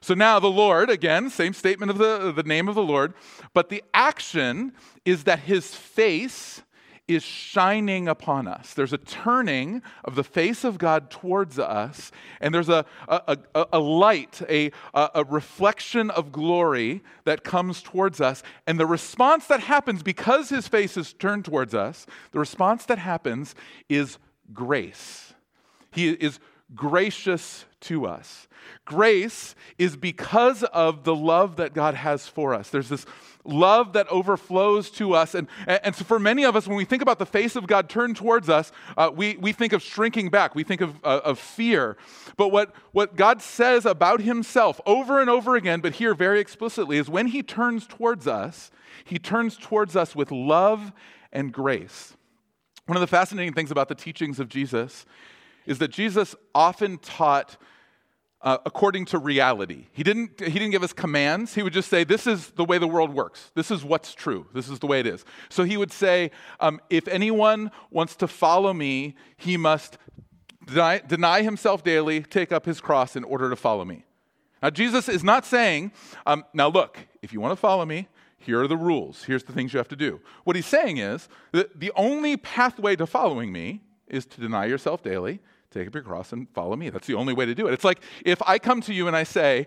So 0.00 0.14
now 0.14 0.38
the 0.38 0.50
Lord, 0.50 0.90
again, 0.90 1.30
same 1.30 1.52
statement 1.52 1.90
of 1.90 1.98
the, 1.98 2.32
the 2.32 2.42
name 2.42 2.68
of 2.68 2.74
the 2.74 2.82
Lord, 2.82 3.14
but 3.54 3.68
the 3.68 3.82
action 3.94 4.72
is 5.04 5.24
that 5.24 5.40
his 5.40 5.74
face 5.74 6.62
is 7.06 7.22
shining 7.22 8.08
upon 8.08 8.48
us. 8.48 8.72
There's 8.74 8.92
a 8.92 8.98
turning 8.98 9.82
of 10.04 10.14
the 10.14 10.24
face 10.24 10.64
of 10.64 10.78
God 10.78 11.10
towards 11.10 11.58
us, 11.58 12.10
and 12.40 12.54
there's 12.54 12.68
a, 12.68 12.86
a, 13.08 13.38
a, 13.54 13.66
a 13.74 13.78
light, 13.78 14.40
a, 14.48 14.70
a 14.94 15.24
reflection 15.24 16.10
of 16.10 16.32
glory 16.32 17.02
that 17.24 17.44
comes 17.44 17.82
towards 17.82 18.20
us. 18.20 18.42
And 18.66 18.80
the 18.80 18.86
response 18.86 19.46
that 19.48 19.60
happens 19.60 20.02
because 20.02 20.48
his 20.48 20.66
face 20.66 20.96
is 20.96 21.12
turned 21.12 21.44
towards 21.44 21.74
us, 21.74 22.06
the 22.32 22.38
response 22.38 22.86
that 22.86 22.98
happens 22.98 23.54
is 23.88 24.18
grace. 24.52 25.34
He 25.92 26.08
is 26.08 26.40
gracious 26.74 27.66
to 27.80 28.06
us. 28.06 28.48
Grace 28.84 29.54
is 29.78 29.96
because 29.96 30.62
of 30.64 31.04
the 31.04 31.14
love 31.14 31.56
that 31.56 31.74
God 31.74 31.94
has 31.94 32.26
for 32.26 32.54
us. 32.54 32.70
There's 32.70 32.88
this 32.88 33.04
love 33.44 33.92
that 33.92 34.08
overflows 34.08 34.90
to 34.92 35.14
us. 35.14 35.34
And, 35.34 35.48
and 35.66 35.94
so, 35.94 36.04
for 36.04 36.18
many 36.18 36.44
of 36.44 36.56
us, 36.56 36.66
when 36.66 36.76
we 36.76 36.84
think 36.84 37.02
about 37.02 37.18
the 37.18 37.26
face 37.26 37.56
of 37.56 37.66
God 37.66 37.88
turned 37.88 38.16
towards 38.16 38.48
us, 38.48 38.72
uh, 38.96 39.10
we, 39.14 39.36
we 39.36 39.52
think 39.52 39.72
of 39.72 39.82
shrinking 39.82 40.30
back, 40.30 40.54
we 40.54 40.64
think 40.64 40.80
of, 40.80 40.96
uh, 41.04 41.20
of 41.24 41.38
fear. 41.38 41.96
But 42.36 42.48
what, 42.48 42.74
what 42.92 43.16
God 43.16 43.42
says 43.42 43.86
about 43.86 44.20
Himself 44.20 44.80
over 44.86 45.20
and 45.20 45.30
over 45.30 45.56
again, 45.56 45.80
but 45.80 45.94
here 45.94 46.14
very 46.14 46.40
explicitly, 46.40 46.98
is 46.98 47.08
when 47.08 47.28
He 47.28 47.42
turns 47.42 47.86
towards 47.86 48.26
us, 48.26 48.70
He 49.04 49.18
turns 49.18 49.56
towards 49.56 49.96
us 49.96 50.16
with 50.16 50.30
love 50.30 50.92
and 51.32 51.52
grace. 51.52 52.16
One 52.86 52.96
of 52.96 53.00
the 53.00 53.06
fascinating 53.06 53.54
things 53.54 53.70
about 53.70 53.88
the 53.88 53.94
teachings 53.94 54.38
of 54.38 54.48
Jesus 54.48 55.06
is 55.66 55.78
that 55.78 55.88
Jesus 55.88 56.34
often 56.54 56.98
taught 56.98 57.56
uh, 58.44 58.58
according 58.66 59.06
to 59.06 59.18
reality. 59.18 59.86
He 59.92 60.02
didn't, 60.02 60.38
he 60.38 60.52
didn't 60.52 60.70
give 60.70 60.82
us 60.82 60.92
commands. 60.92 61.54
He 61.54 61.62
would 61.62 61.72
just 61.72 61.88
say, 61.88 62.04
This 62.04 62.26
is 62.26 62.50
the 62.50 62.64
way 62.64 62.76
the 62.76 62.86
world 62.86 63.12
works. 63.12 63.50
This 63.54 63.70
is 63.70 63.82
what's 63.82 64.14
true. 64.14 64.46
This 64.52 64.68
is 64.68 64.78
the 64.78 64.86
way 64.86 65.00
it 65.00 65.06
is. 65.06 65.24
So 65.48 65.64
he 65.64 65.78
would 65.78 65.90
say, 65.90 66.30
um, 66.60 66.78
If 66.90 67.08
anyone 67.08 67.70
wants 67.90 68.14
to 68.16 68.28
follow 68.28 68.74
me, 68.74 69.16
he 69.38 69.56
must 69.56 69.96
deny, 70.66 70.98
deny, 70.98 71.42
himself 71.42 71.82
daily, 71.82 72.22
take 72.22 72.52
up 72.52 72.66
his 72.66 72.82
cross 72.82 73.16
in 73.16 73.24
order 73.24 73.48
to 73.48 73.56
follow 73.56 73.84
me. 73.84 74.04
Now, 74.62 74.70
Jesus 74.70 75.08
is 75.08 75.24
not 75.24 75.46
saying, 75.46 75.92
um, 76.26 76.44
Now 76.52 76.68
look, 76.68 76.98
if 77.22 77.32
you 77.32 77.40
want 77.40 77.52
to 77.52 77.56
follow 77.56 77.86
me, 77.86 78.08
here 78.36 78.60
are 78.60 78.68
the 78.68 78.76
rules. 78.76 79.24
Here's 79.24 79.44
the 79.44 79.54
things 79.54 79.72
you 79.72 79.78
have 79.78 79.88
to 79.88 79.96
do. 79.96 80.20
What 80.44 80.54
he's 80.54 80.66
saying 80.66 80.98
is 80.98 81.30
that 81.52 81.80
the 81.80 81.92
only 81.96 82.36
pathway 82.36 82.94
to 82.96 83.06
following 83.06 83.50
me 83.52 83.80
is 84.06 84.26
to 84.26 84.40
deny 84.40 84.66
yourself 84.66 85.02
daily, 85.02 85.40
take 85.74 85.88
up 85.88 85.94
your 85.94 86.02
cross 86.02 86.32
and 86.32 86.48
follow 86.50 86.76
me. 86.76 86.90
That's 86.90 87.06
the 87.06 87.14
only 87.14 87.34
way 87.34 87.46
to 87.46 87.54
do 87.54 87.66
it. 87.66 87.74
It's 87.74 87.84
like 87.84 88.00
if 88.24 88.40
I 88.46 88.58
come 88.58 88.80
to 88.82 88.94
you 88.94 89.06
and 89.06 89.16
I 89.16 89.24
say, 89.24 89.66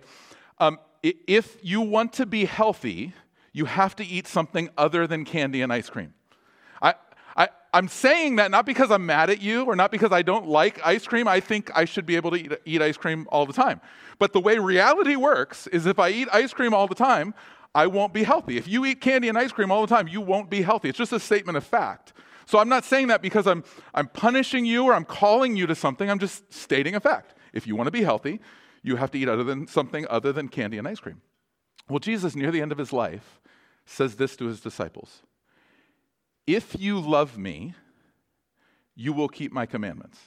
um, 0.59 0.79
if 1.03 1.57
you 1.61 1.81
want 1.81 2.13
to 2.13 2.25
be 2.25 2.45
healthy, 2.45 3.13
you 3.53 3.65
have 3.65 3.95
to 3.97 4.05
eat 4.05 4.27
something 4.27 4.69
other 4.77 5.07
than 5.07 5.25
candy 5.25 5.61
and 5.61 5.71
ice 5.71 5.89
cream. 5.89 6.13
I, 6.81 6.95
I, 7.35 7.49
I'm 7.73 7.87
saying 7.87 8.37
that 8.37 8.51
not 8.51 8.65
because 8.65 8.91
I'm 8.91 9.05
mad 9.05 9.29
at 9.29 9.41
you 9.41 9.65
or 9.65 9.75
not 9.75 9.91
because 9.91 10.11
I 10.11 10.21
don't 10.21 10.47
like 10.47 10.85
ice 10.85 11.05
cream. 11.05 11.27
I 11.27 11.39
think 11.39 11.69
I 11.75 11.85
should 11.85 12.05
be 12.05 12.15
able 12.15 12.31
to 12.31 12.37
eat, 12.37 12.51
eat 12.65 12.81
ice 12.81 12.97
cream 12.97 13.27
all 13.31 13.45
the 13.45 13.53
time. 13.53 13.81
But 14.19 14.33
the 14.33 14.39
way 14.39 14.57
reality 14.57 15.15
works 15.15 15.67
is 15.67 15.85
if 15.85 15.99
I 15.99 16.09
eat 16.09 16.27
ice 16.31 16.53
cream 16.53 16.73
all 16.73 16.87
the 16.87 16.95
time, 16.95 17.33
I 17.75 17.85
won't 17.87 18.13
be 18.13 18.23
healthy. 18.23 18.57
If 18.57 18.67
you 18.67 18.85
eat 18.85 19.01
candy 19.01 19.29
and 19.29 19.37
ice 19.37 19.51
cream 19.51 19.71
all 19.71 19.81
the 19.85 19.95
time, 19.95 20.07
you 20.07 20.21
won't 20.21 20.49
be 20.49 20.63
healthy. 20.63 20.89
It's 20.89 20.97
just 20.97 21.13
a 21.13 21.19
statement 21.19 21.57
of 21.57 21.63
fact. 21.63 22.13
So 22.47 22.59
I'm 22.59 22.69
not 22.69 22.85
saying 22.85 23.07
that 23.07 23.21
because 23.21 23.45
I'm, 23.45 23.65
I'm 23.93 24.07
punishing 24.07 24.65
you 24.65 24.85
or 24.85 24.93
I'm 24.93 25.03
calling 25.03 25.57
you 25.57 25.67
to 25.67 25.75
something. 25.75 26.09
I'm 26.09 26.17
just 26.17 26.53
stating 26.53 26.95
a 26.95 27.01
fact. 27.01 27.33
If 27.51 27.67
you 27.67 27.75
want 27.75 27.87
to 27.87 27.91
be 27.91 28.03
healthy, 28.03 28.39
you 28.81 28.95
have 28.95 29.11
to 29.11 29.19
eat 29.19 29.27
other 29.27 29.43
than 29.43 29.67
something 29.67 30.07
other 30.09 30.31
than 30.31 30.47
candy 30.47 30.77
and 30.77 30.87
ice 30.87 31.01
cream. 31.01 31.21
Well, 31.89 31.99
Jesus, 31.99 32.37
near 32.37 32.49
the 32.49 32.61
end 32.61 32.71
of 32.71 32.77
his 32.77 32.93
life, 32.93 33.41
says 33.85 34.15
this 34.15 34.37
to 34.37 34.45
his 34.45 34.61
disciples 34.61 35.23
If 36.45 36.79
you 36.79 37.01
love 37.01 37.37
me, 37.37 37.75
you 38.95 39.11
will 39.11 39.27
keep 39.27 39.51
my 39.51 39.65
commandments. 39.65 40.17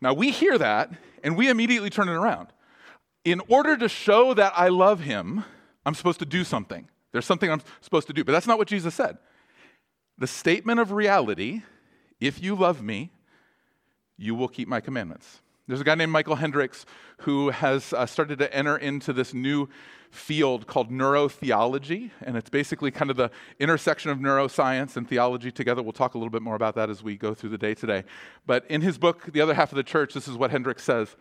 Now 0.00 0.14
we 0.14 0.30
hear 0.30 0.56
that 0.56 0.90
and 1.22 1.36
we 1.36 1.50
immediately 1.50 1.90
turn 1.90 2.08
it 2.08 2.12
around. 2.12 2.48
In 3.26 3.42
order 3.48 3.76
to 3.76 3.90
show 3.90 4.32
that 4.32 4.54
I 4.56 4.68
love 4.68 5.00
him, 5.00 5.44
I'm 5.84 5.94
supposed 5.94 6.20
to 6.20 6.26
do 6.26 6.44
something. 6.44 6.88
There's 7.12 7.26
something 7.26 7.50
I'm 7.50 7.60
supposed 7.82 8.06
to 8.06 8.14
do. 8.14 8.24
But 8.24 8.32
that's 8.32 8.46
not 8.46 8.56
what 8.56 8.68
Jesus 8.68 8.94
said. 8.94 9.18
The 10.18 10.26
statement 10.26 10.80
of 10.80 10.92
reality 10.92 11.62
if 12.20 12.42
you 12.42 12.56
love 12.56 12.82
me, 12.82 13.12
you 14.16 14.34
will 14.34 14.48
keep 14.48 14.66
my 14.66 14.80
commandments. 14.80 15.40
There's 15.68 15.80
a 15.80 15.84
guy 15.84 15.94
named 15.94 16.10
Michael 16.10 16.34
Hendricks 16.34 16.86
who 17.18 17.50
has 17.50 17.92
uh, 17.92 18.06
started 18.06 18.38
to 18.40 18.52
enter 18.52 18.76
into 18.76 19.12
this 19.12 19.32
new 19.34 19.68
field 20.10 20.66
called 20.66 20.90
neurotheology, 20.90 22.10
and 22.22 22.36
it's 22.36 22.48
basically 22.48 22.90
kind 22.90 23.10
of 23.10 23.16
the 23.16 23.30
intersection 23.60 24.10
of 24.10 24.18
neuroscience 24.18 24.96
and 24.96 25.06
theology 25.06 25.52
together. 25.52 25.82
We'll 25.82 25.92
talk 25.92 26.14
a 26.14 26.18
little 26.18 26.30
bit 26.30 26.42
more 26.42 26.54
about 26.54 26.74
that 26.76 26.88
as 26.88 27.02
we 27.02 27.16
go 27.16 27.34
through 27.34 27.50
the 27.50 27.58
day 27.58 27.74
today. 27.74 28.04
But 28.46 28.64
in 28.70 28.80
his 28.80 28.98
book, 28.98 29.30
The 29.32 29.42
Other 29.42 29.54
Half 29.54 29.70
of 29.72 29.76
the 29.76 29.82
Church, 29.82 30.14
this 30.14 30.26
is 30.26 30.36
what 30.36 30.50
Hendricks 30.50 30.82
says 30.82 31.14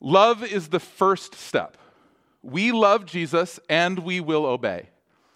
Love 0.00 0.42
is 0.42 0.68
the 0.68 0.80
first 0.80 1.34
step. 1.34 1.76
We 2.42 2.72
love 2.72 3.06
Jesus 3.06 3.60
and 3.68 4.00
we 4.00 4.20
will 4.20 4.44
obey. 4.46 4.88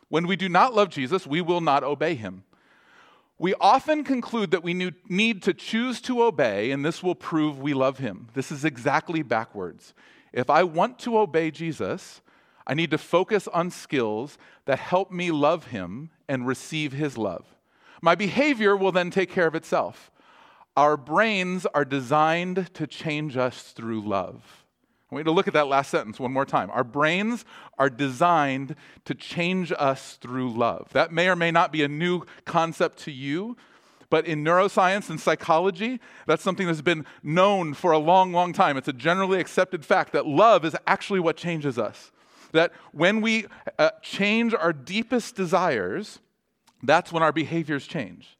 When 0.08 0.26
we 0.26 0.36
do 0.36 0.48
not 0.48 0.74
love 0.74 0.88
Jesus, 0.88 1.26
we 1.26 1.40
will 1.40 1.60
not 1.60 1.84
obey 1.84 2.14
him. 2.14 2.44
We 3.38 3.54
often 3.60 4.02
conclude 4.02 4.50
that 4.50 4.64
we 4.64 4.74
need 4.74 5.42
to 5.42 5.54
choose 5.54 6.00
to 6.02 6.24
obey, 6.24 6.72
and 6.72 6.84
this 6.84 7.02
will 7.02 7.14
prove 7.14 7.60
we 7.60 7.72
love 7.72 7.98
him. 7.98 8.28
This 8.34 8.50
is 8.50 8.64
exactly 8.64 9.22
backwards. 9.22 9.94
If 10.32 10.50
I 10.50 10.64
want 10.64 10.98
to 11.00 11.18
obey 11.18 11.52
Jesus, 11.52 12.20
I 12.66 12.74
need 12.74 12.90
to 12.90 12.98
focus 12.98 13.46
on 13.48 13.70
skills 13.70 14.38
that 14.64 14.80
help 14.80 15.12
me 15.12 15.30
love 15.30 15.68
him 15.68 16.10
and 16.28 16.46
receive 16.46 16.92
his 16.92 17.16
love. 17.16 17.46
My 18.02 18.14
behavior 18.14 18.76
will 18.76 18.92
then 18.92 19.10
take 19.10 19.30
care 19.30 19.46
of 19.46 19.54
itself. 19.54 20.10
Our 20.76 20.96
brains 20.96 21.64
are 21.66 21.84
designed 21.84 22.74
to 22.74 22.86
change 22.86 23.36
us 23.36 23.72
through 23.72 24.02
love. 24.02 24.66
I 25.10 25.14
want 25.14 25.20
you 25.20 25.32
to 25.32 25.36
look 25.36 25.48
at 25.48 25.54
that 25.54 25.68
last 25.68 25.90
sentence 25.90 26.20
one 26.20 26.32
more 26.32 26.44
time. 26.44 26.70
Our 26.70 26.84
brains 26.84 27.46
are 27.78 27.88
designed 27.88 28.76
to 29.06 29.14
change 29.14 29.72
us 29.78 30.18
through 30.20 30.52
love. 30.52 30.90
That 30.92 31.12
may 31.12 31.28
or 31.28 31.36
may 31.36 31.50
not 31.50 31.72
be 31.72 31.82
a 31.82 31.88
new 31.88 32.24
concept 32.44 32.98
to 33.00 33.10
you, 33.10 33.56
but 34.10 34.26
in 34.26 34.44
neuroscience 34.44 35.08
and 35.08 35.18
psychology, 35.18 36.00
that's 36.26 36.42
something 36.42 36.66
that's 36.66 36.82
been 36.82 37.06
known 37.22 37.72
for 37.72 37.92
a 37.92 37.98
long, 37.98 38.32
long 38.32 38.52
time. 38.52 38.76
It's 38.76 38.88
a 38.88 38.92
generally 38.92 39.40
accepted 39.40 39.84
fact 39.84 40.12
that 40.12 40.26
love 40.26 40.64
is 40.64 40.76
actually 40.86 41.20
what 41.20 41.36
changes 41.36 41.78
us. 41.78 42.12
That 42.52 42.72
when 42.92 43.22
we 43.22 43.46
uh, 43.78 43.90
change 44.02 44.54
our 44.54 44.72
deepest 44.72 45.36
desires, 45.36 46.18
that's 46.82 47.12
when 47.12 47.22
our 47.22 47.32
behaviors 47.32 47.86
change. 47.86 48.38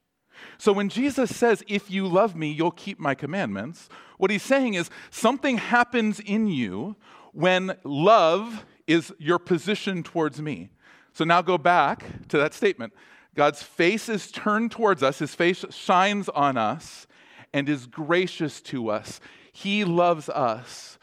So 0.57 0.71
when 0.71 0.89
Jesus 0.89 1.35
says, 1.35 1.63
If 1.67 1.91
you 1.91 2.07
love 2.07 2.35
me, 2.35 2.51
you'll 2.51 2.71
keep 2.71 2.99
my 2.99 3.13
commandments, 3.13 3.89
what 4.19 4.29
he's 4.29 4.43
saying 4.43 4.75
is 4.75 4.91
something 5.09 5.57
happens 5.57 6.19
in 6.19 6.47
you 6.47 6.95
when 7.33 7.75
love 7.83 8.65
is 8.85 9.11
your 9.17 9.39
position 9.39 10.03
towards 10.03 10.39
me. 10.39 10.69
So 11.13 11.25
now 11.25 11.41
go 11.41 11.57
back 11.57 12.27
to 12.27 12.37
that 12.37 12.53
statement. 12.53 12.93
God's 13.35 13.63
face 13.63 14.09
is 14.09 14.31
turned 14.31 14.71
towards 14.71 15.01
us, 15.01 15.17
his 15.17 15.33
face 15.33 15.65
shines 15.71 16.29
on 16.29 16.55
us, 16.57 17.07
and 17.51 17.67
is 17.67 17.87
gracious 17.87 18.61
to 18.61 18.89
us. 18.89 19.19
He 19.51 19.83
loves 19.83 20.29
us 20.29 20.99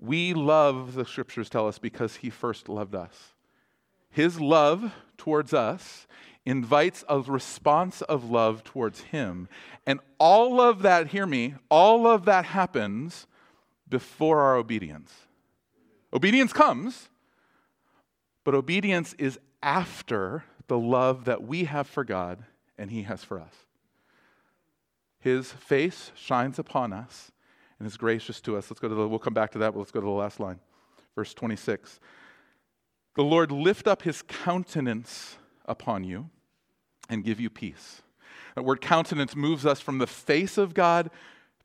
we 0.00 0.32
love, 0.32 0.94
the 0.94 1.04
scriptures 1.04 1.50
tell 1.50 1.68
us, 1.68 1.78
because 1.78 2.16
he 2.16 2.30
first 2.30 2.68
loved 2.68 2.94
us. 2.94 3.34
His 4.08 4.40
love 4.40 4.92
towards 5.18 5.52
us 5.52 6.06
invites 6.46 7.04
a 7.08 7.20
response 7.20 8.02
of 8.02 8.30
love 8.30 8.64
towards 8.64 9.00
him. 9.02 9.48
And 9.86 10.00
all 10.18 10.60
of 10.60 10.82
that, 10.82 11.08
hear 11.08 11.26
me, 11.26 11.54
all 11.68 12.06
of 12.06 12.24
that 12.24 12.46
happens 12.46 13.26
before 13.88 14.40
our 14.40 14.56
obedience. 14.56 15.12
Obedience 16.12 16.52
comes, 16.52 17.08
but 18.44 18.54
obedience 18.54 19.14
is 19.18 19.38
after 19.62 20.44
the 20.68 20.78
love 20.78 21.24
that 21.26 21.42
we 21.42 21.64
have 21.64 21.86
for 21.86 22.04
God 22.04 22.44
and 22.78 22.90
he 22.90 23.02
has 23.02 23.22
for 23.22 23.38
us. 23.38 23.52
His 25.20 25.52
face 25.52 26.12
shines 26.14 26.58
upon 26.58 26.92
us 26.92 27.30
and 27.78 27.86
is 27.86 27.96
gracious 27.96 28.40
to 28.42 28.56
us. 28.56 28.70
Let's 28.70 28.80
go 28.80 28.88
to 28.88 28.94
the, 28.94 29.08
we'll 29.08 29.18
come 29.18 29.34
back 29.34 29.50
to 29.52 29.58
that, 29.58 29.72
but 29.72 29.78
let's 29.78 29.90
go 29.90 30.00
to 30.00 30.06
the 30.06 30.10
last 30.10 30.40
line. 30.40 30.58
Verse 31.14 31.34
26. 31.34 32.00
The 33.16 33.22
Lord 33.22 33.52
lift 33.52 33.86
up 33.86 34.02
his 34.02 34.22
countenance 34.22 35.36
upon 35.70 36.04
you 36.04 36.28
and 37.08 37.24
give 37.24 37.40
you 37.40 37.48
peace. 37.48 38.02
That 38.54 38.64
word 38.64 38.80
countenance 38.80 39.36
moves 39.36 39.64
us 39.64 39.80
from 39.80 39.98
the 39.98 40.06
face 40.06 40.58
of 40.58 40.74
God 40.74 41.10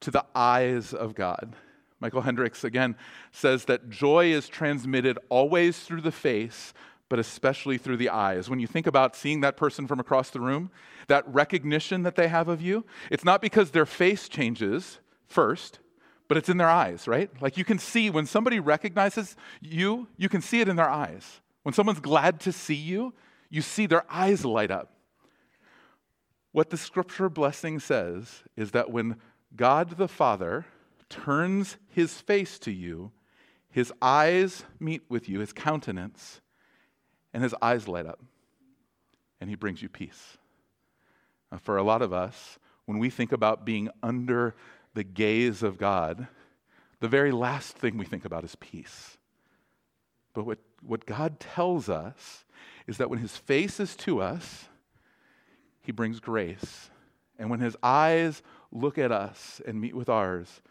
to 0.01 0.11
the 0.11 0.25
eyes 0.35 0.93
of 0.93 1.15
God. 1.15 1.55
Michael 1.99 2.21
Hendricks 2.21 2.63
again 2.63 2.95
says 3.31 3.65
that 3.65 3.89
joy 3.89 4.27
is 4.31 4.47
transmitted 4.47 5.17
always 5.29 5.79
through 5.79 6.01
the 6.01 6.11
face, 6.11 6.73
but 7.09 7.19
especially 7.19 7.77
through 7.77 7.97
the 7.97 8.09
eyes. 8.09 8.49
When 8.49 8.59
you 8.59 8.67
think 8.67 8.87
about 8.87 9.15
seeing 9.15 9.41
that 9.41 9.57
person 9.57 9.87
from 9.87 9.99
across 9.99 10.29
the 10.29 10.41
room, 10.41 10.69
that 11.07 11.27
recognition 11.27 12.03
that 12.03 12.15
they 12.15 12.27
have 12.27 12.47
of 12.47 12.61
you, 12.61 12.85
it's 13.09 13.25
not 13.25 13.41
because 13.41 13.71
their 13.71 13.85
face 13.85 14.27
changes 14.27 14.99
first, 15.27 15.79
but 16.27 16.37
it's 16.37 16.49
in 16.49 16.57
their 16.57 16.69
eyes, 16.69 17.07
right? 17.07 17.29
Like 17.41 17.57
you 17.57 17.65
can 17.65 17.79
see 17.79 18.09
when 18.09 18.25
somebody 18.25 18.59
recognizes 18.59 19.35
you, 19.61 20.07
you 20.17 20.29
can 20.29 20.41
see 20.41 20.61
it 20.61 20.67
in 20.67 20.75
their 20.75 20.89
eyes. 20.89 21.41
When 21.63 21.73
someone's 21.73 21.99
glad 21.99 22.39
to 22.41 22.51
see 22.51 22.75
you, 22.75 23.13
you 23.49 23.61
see 23.61 23.85
their 23.85 24.03
eyes 24.09 24.43
light 24.45 24.71
up. 24.71 24.91
What 26.51 26.69
the 26.69 26.77
scripture 26.77 27.29
blessing 27.29 27.79
says 27.79 28.43
is 28.55 28.71
that 28.71 28.89
when 28.89 29.17
God 29.55 29.97
the 29.97 30.07
Father 30.07 30.65
turns 31.09 31.77
his 31.89 32.21
face 32.21 32.57
to 32.59 32.71
you, 32.71 33.11
his 33.69 33.91
eyes 34.01 34.63
meet 34.79 35.03
with 35.09 35.27
you, 35.27 35.41
his 35.41 35.51
countenance, 35.51 36.39
and 37.33 37.43
his 37.43 37.53
eyes 37.61 37.89
light 37.89 38.05
up, 38.05 38.21
and 39.41 39.49
he 39.49 39.57
brings 39.57 39.81
you 39.81 39.89
peace. 39.89 40.37
Now, 41.51 41.57
for 41.57 41.75
a 41.75 41.83
lot 41.83 42.01
of 42.01 42.13
us, 42.13 42.57
when 42.85 42.99
we 42.99 43.09
think 43.09 43.33
about 43.33 43.65
being 43.65 43.89
under 44.01 44.55
the 44.93 45.03
gaze 45.03 45.61
of 45.61 45.77
God, 45.77 46.27
the 47.01 47.09
very 47.09 47.33
last 47.33 47.77
thing 47.77 47.97
we 47.97 48.05
think 48.05 48.23
about 48.23 48.45
is 48.45 48.55
peace. 48.55 49.17
But 50.33 50.45
what, 50.45 50.59
what 50.81 51.05
God 51.05 51.39
tells 51.39 51.89
us 51.89 52.44
is 52.87 52.97
that 52.97 53.09
when 53.09 53.19
his 53.19 53.35
face 53.35 53.79
is 53.79 53.95
to 53.97 54.21
us, 54.21 54.65
he 55.81 55.91
brings 55.91 56.19
grace. 56.19 56.89
And 57.37 57.49
when 57.49 57.59
his 57.59 57.75
eyes 57.83 58.41
look 58.71 58.97
at 58.97 59.11
us 59.11 59.61
and 59.65 59.79
meet 59.79 59.95
with 59.95 60.09
ours, 60.09 60.61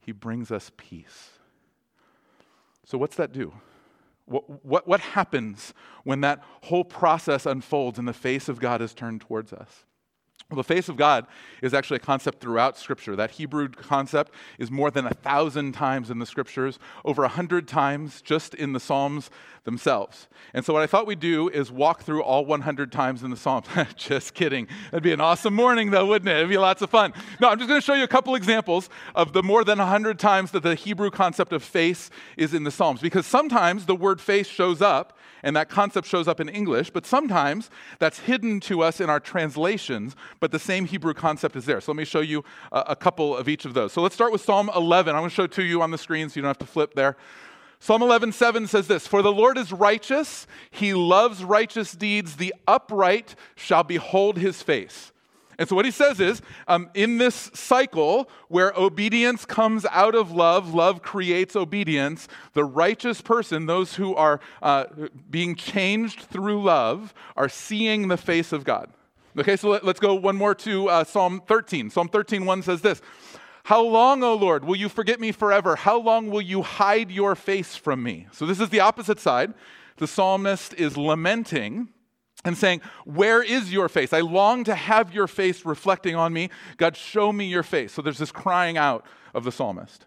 he 0.00 0.12
brings 0.12 0.50
us 0.50 0.70
peace. 0.76 1.30
So, 2.84 2.98
what's 2.98 3.16
that 3.16 3.32
do? 3.32 3.52
What, 4.24 4.64
what, 4.64 4.86
what 4.86 5.00
happens 5.00 5.74
when 6.04 6.20
that 6.20 6.42
whole 6.62 6.84
process 6.84 7.46
unfolds 7.46 7.98
and 7.98 8.06
the 8.06 8.12
face 8.12 8.48
of 8.48 8.60
God 8.60 8.80
is 8.80 8.94
turned 8.94 9.20
towards 9.20 9.52
us? 9.52 9.84
The 10.56 10.64
face 10.64 10.88
of 10.88 10.96
God 10.96 11.26
is 11.62 11.74
actually 11.74 11.96
a 11.96 12.00
concept 12.00 12.40
throughout 12.40 12.78
Scripture. 12.78 13.16
That 13.16 13.32
Hebrew 13.32 13.68
concept 13.68 14.32
is 14.58 14.70
more 14.70 14.90
than 14.90 15.06
a 15.06 15.14
thousand 15.14 15.72
times 15.72 16.10
in 16.10 16.18
the 16.18 16.26
Scriptures, 16.26 16.78
over 17.04 17.24
a 17.24 17.28
hundred 17.28 17.68
times 17.68 18.22
just 18.22 18.54
in 18.54 18.72
the 18.72 18.80
Psalms 18.80 19.30
themselves. 19.64 20.28
And 20.54 20.64
so, 20.64 20.72
what 20.72 20.82
I 20.82 20.86
thought 20.86 21.06
we'd 21.06 21.20
do 21.20 21.48
is 21.48 21.70
walk 21.70 22.02
through 22.02 22.22
all 22.22 22.44
100 22.44 22.90
times 22.90 23.22
in 23.22 23.30
the 23.30 23.36
Psalms. 23.36 23.66
just 23.96 24.34
kidding. 24.34 24.66
That'd 24.90 25.02
be 25.02 25.12
an 25.12 25.20
awesome 25.20 25.54
morning, 25.54 25.90
though, 25.90 26.06
wouldn't 26.06 26.28
it? 26.28 26.36
It'd 26.36 26.48
be 26.48 26.58
lots 26.58 26.82
of 26.82 26.90
fun. 26.90 27.12
No, 27.40 27.48
I'm 27.48 27.58
just 27.58 27.68
going 27.68 27.80
to 27.80 27.84
show 27.84 27.94
you 27.94 28.04
a 28.04 28.08
couple 28.08 28.34
examples 28.34 28.88
of 29.14 29.32
the 29.32 29.42
more 29.42 29.64
than 29.64 29.78
100 29.78 30.18
times 30.18 30.50
that 30.50 30.62
the 30.62 30.74
Hebrew 30.74 31.10
concept 31.10 31.52
of 31.52 31.62
face 31.62 32.10
is 32.36 32.54
in 32.54 32.64
the 32.64 32.70
Psalms. 32.70 33.00
Because 33.00 33.26
sometimes 33.26 33.86
the 33.86 33.94
word 33.94 34.20
face 34.20 34.48
shows 34.48 34.82
up 34.82 35.18
and 35.42 35.56
that 35.56 35.68
concept 35.68 36.06
shows 36.06 36.28
up 36.28 36.40
in 36.40 36.48
English, 36.48 36.90
but 36.90 37.04
sometimes 37.04 37.70
that's 37.98 38.20
hidden 38.20 38.60
to 38.60 38.82
us 38.82 39.00
in 39.00 39.10
our 39.10 39.20
translations, 39.20 40.14
but 40.42 40.50
the 40.50 40.58
same 40.58 40.86
Hebrew 40.86 41.14
concept 41.14 41.54
is 41.54 41.66
there. 41.66 41.80
So 41.80 41.92
let 41.92 41.96
me 41.96 42.04
show 42.04 42.18
you 42.18 42.44
a, 42.72 42.80
a 42.88 42.96
couple 42.96 43.36
of 43.36 43.48
each 43.48 43.64
of 43.64 43.74
those. 43.74 43.92
So 43.92 44.02
let's 44.02 44.16
start 44.16 44.32
with 44.32 44.40
Psalm 44.40 44.68
11. 44.74 45.14
I'm 45.14 45.20
going 45.20 45.30
to 45.30 45.34
show 45.34 45.46
to 45.46 45.62
you 45.62 45.80
on 45.82 45.92
the 45.92 45.98
screen 45.98 46.28
so 46.28 46.34
you 46.34 46.42
don't 46.42 46.48
have 46.48 46.58
to 46.58 46.66
flip 46.66 46.94
there. 46.94 47.16
Psalm 47.78 48.02
11:7 48.02 48.66
says 48.68 48.88
this, 48.88 49.06
"For 49.06 49.22
the 49.22 49.30
Lord 49.30 49.56
is 49.56 49.72
righteous, 49.72 50.48
he 50.72 50.94
loves 50.94 51.44
righteous 51.44 51.92
deeds, 51.92 52.36
the 52.36 52.52
upright 52.66 53.36
shall 53.54 53.84
behold 53.84 54.36
his 54.36 54.62
face." 54.62 55.12
And 55.58 55.68
so, 55.68 55.76
what 55.76 55.84
he 55.84 55.90
says 55.92 56.18
is 56.18 56.42
um, 56.66 56.90
in 56.94 57.18
this 57.18 57.50
cycle 57.54 58.28
where 58.48 58.72
obedience 58.76 59.44
comes 59.44 59.86
out 59.90 60.16
of 60.16 60.32
love, 60.32 60.74
love 60.74 61.02
creates 61.02 61.54
obedience, 61.54 62.26
the 62.54 62.64
righteous 62.64 63.20
person, 63.20 63.66
those 63.66 63.94
who 63.94 64.14
are 64.16 64.40
uh, 64.60 64.86
being 65.30 65.54
changed 65.54 66.22
through 66.22 66.62
love, 66.62 67.14
are 67.36 67.48
seeing 67.48 68.08
the 68.08 68.16
face 68.16 68.52
of 68.52 68.64
God. 68.64 68.90
Okay, 69.38 69.56
so 69.56 69.70
let, 69.70 69.84
us 69.84 69.98
go 69.98 70.14
one 70.14 70.36
more 70.36 70.54
to 70.56 70.88
uh, 70.88 71.04
Psalm 71.04 71.40
13. 71.46 71.90
Psalm 71.90 72.08
13, 72.08 72.44
1 72.44 72.62
says 72.62 72.82
this 72.82 73.00
How 73.64 73.82
long, 73.82 74.22
O 74.22 74.34
Lord, 74.34 74.64
will 74.64 74.76
you 74.76 74.88
forget 74.88 75.20
me 75.20 75.32
forever? 75.32 75.76
How 75.76 75.98
long 75.98 76.28
will 76.28 76.42
you 76.42 76.62
hide 76.62 77.10
your 77.10 77.34
face 77.34 77.74
from 77.74 78.02
me? 78.02 78.26
So, 78.32 78.44
this 78.44 78.60
is 78.60 78.68
the 78.68 78.80
opposite 78.80 79.18
side. 79.18 79.54
The 79.96 80.06
psalmist 80.06 80.74
is 80.74 80.96
lamenting 80.96 81.88
and 82.44 82.56
saying, 82.56 82.80
Where 83.04 83.42
is 83.42 83.72
your 83.72 83.88
face? 83.88 84.12
I 84.12 84.20
long 84.20 84.64
to 84.64 84.74
have 84.74 85.14
your 85.14 85.26
face 85.26 85.64
reflecting 85.64 86.14
on 86.14 86.32
me. 86.32 86.50
God, 86.76 86.96
show 86.96 87.32
me 87.32 87.46
your 87.46 87.62
face. 87.62 87.92
So 87.92 88.02
there's 88.02 88.18
this 88.18 88.32
crying 88.32 88.76
out 88.76 89.06
of 89.34 89.44
the 89.44 89.52
psalmist. 89.52 90.06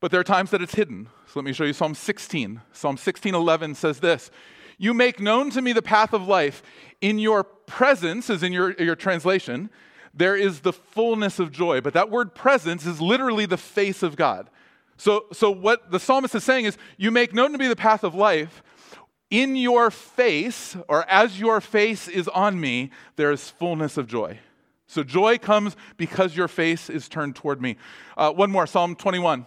But 0.00 0.10
there 0.10 0.20
are 0.20 0.24
times 0.24 0.50
that 0.50 0.62
it's 0.62 0.74
hidden. 0.74 1.08
So 1.26 1.32
let 1.36 1.44
me 1.44 1.52
show 1.52 1.64
you 1.64 1.72
Psalm 1.72 1.94
16. 1.94 2.60
Psalm 2.72 2.96
16:11 2.96 3.76
says 3.76 4.00
this: 4.00 4.30
You 4.78 4.94
make 4.94 5.20
known 5.20 5.50
to 5.50 5.62
me 5.62 5.72
the 5.72 5.82
path 5.82 6.12
of 6.12 6.26
life. 6.26 6.62
In 7.00 7.18
your 7.18 7.44
presence, 7.70 8.28
is 8.28 8.42
in 8.42 8.52
your, 8.52 8.72
your 8.72 8.96
translation, 8.96 9.70
there 10.12 10.36
is 10.36 10.60
the 10.60 10.72
fullness 10.72 11.38
of 11.38 11.52
joy. 11.52 11.80
But 11.80 11.94
that 11.94 12.10
word 12.10 12.34
presence 12.34 12.84
is 12.84 13.00
literally 13.00 13.46
the 13.46 13.56
face 13.56 14.02
of 14.02 14.16
God. 14.16 14.50
So, 14.96 15.26
so 15.32 15.50
what 15.50 15.90
the 15.90 16.00
psalmist 16.00 16.34
is 16.34 16.44
saying 16.44 16.66
is, 16.66 16.76
You 16.98 17.10
make 17.10 17.32
known 17.32 17.52
to 17.52 17.58
me 17.58 17.68
the 17.68 17.76
path 17.76 18.04
of 18.04 18.14
life 18.14 18.62
in 19.30 19.54
your 19.54 19.90
face, 19.90 20.76
or 20.88 21.08
as 21.08 21.38
your 21.38 21.60
face 21.60 22.08
is 22.08 22.26
on 22.28 22.60
me, 22.60 22.90
there 23.14 23.30
is 23.30 23.48
fullness 23.48 23.96
of 23.96 24.08
joy. 24.08 24.40
So 24.88 25.04
joy 25.04 25.38
comes 25.38 25.76
because 25.96 26.36
your 26.36 26.48
face 26.48 26.90
is 26.90 27.08
turned 27.08 27.36
toward 27.36 27.62
me. 27.62 27.76
Uh, 28.16 28.32
one 28.32 28.50
more, 28.50 28.66
Psalm 28.66 28.96
21. 28.96 29.46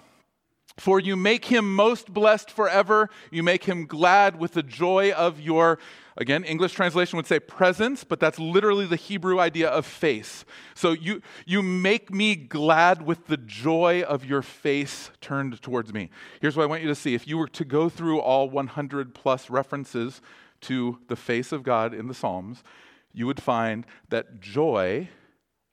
For 0.78 1.02
you 1.02 1.18
make 1.18 1.46
him 1.46 1.76
most 1.76 2.12
blessed 2.12 2.50
forever. 2.50 3.10
You 3.30 3.44
make 3.44 3.66
him 3.66 3.86
glad 3.86 4.40
with 4.40 4.54
the 4.54 4.64
joy 4.64 5.12
of 5.12 5.42
your 5.42 5.80
Again, 6.16 6.44
English 6.44 6.74
translation 6.74 7.18
would 7.18 7.26
say 7.26 7.40
presence, 7.40 8.04
but 8.04 8.20
that's 8.20 8.38
literally 8.38 8.86
the 8.86 8.96
Hebrew 8.96 9.40
idea 9.40 9.68
of 9.68 9.86
face. 9.86 10.46
So 10.76 10.92
you, 10.92 11.22
you 11.46 11.64
make 11.64 12.14
me 12.14 12.36
glad 12.36 13.02
with 13.02 13.26
the 13.28 13.38
joy 13.38 14.04
of 14.04 14.24
your 14.24 14.44
face 14.44 15.10
turned 15.22 15.60
towards 15.62 15.92
me. 15.92 16.12
Here's 16.40 16.56
what 16.56 16.64
I 16.64 16.68
want 16.68 16.84
you 16.84 16.88
to 16.90 16.96
see. 16.96 17.16
If 17.16 17.28
you 17.28 17.38
were 17.38 17.48
to 17.48 17.66
go 17.66 17.90
through 17.90 18.20
all 18.20 18.50
100 18.50 19.16
plus 19.16 19.50
references 19.50 20.22
to 20.62 21.00
the 21.08 21.16
face 21.16 21.52
of 21.52 21.64
God 21.64 21.94
in 21.94 22.08
the 22.08 22.14
Psalms, 22.14 22.64
you 23.12 23.26
would 23.26 23.42
find 23.42 23.86
that 24.10 24.40
joy 24.40 25.10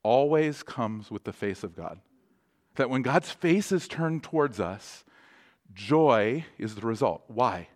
always 0.02 0.62
comes 0.62 1.11
with 1.11 1.25
the 1.25 1.32
face 1.32 1.62
of 1.62 1.76
God. 1.76 2.00
That 2.76 2.88
when 2.88 3.02
God's 3.02 3.30
face 3.30 3.73
is 3.73 3.87
turned 3.87 4.23
towards 4.23 4.59
us, 4.59 5.04
joy 5.75 6.47
is 6.59 6.75
the 6.75 6.87
result. 6.87 7.25
Why? 7.28 7.68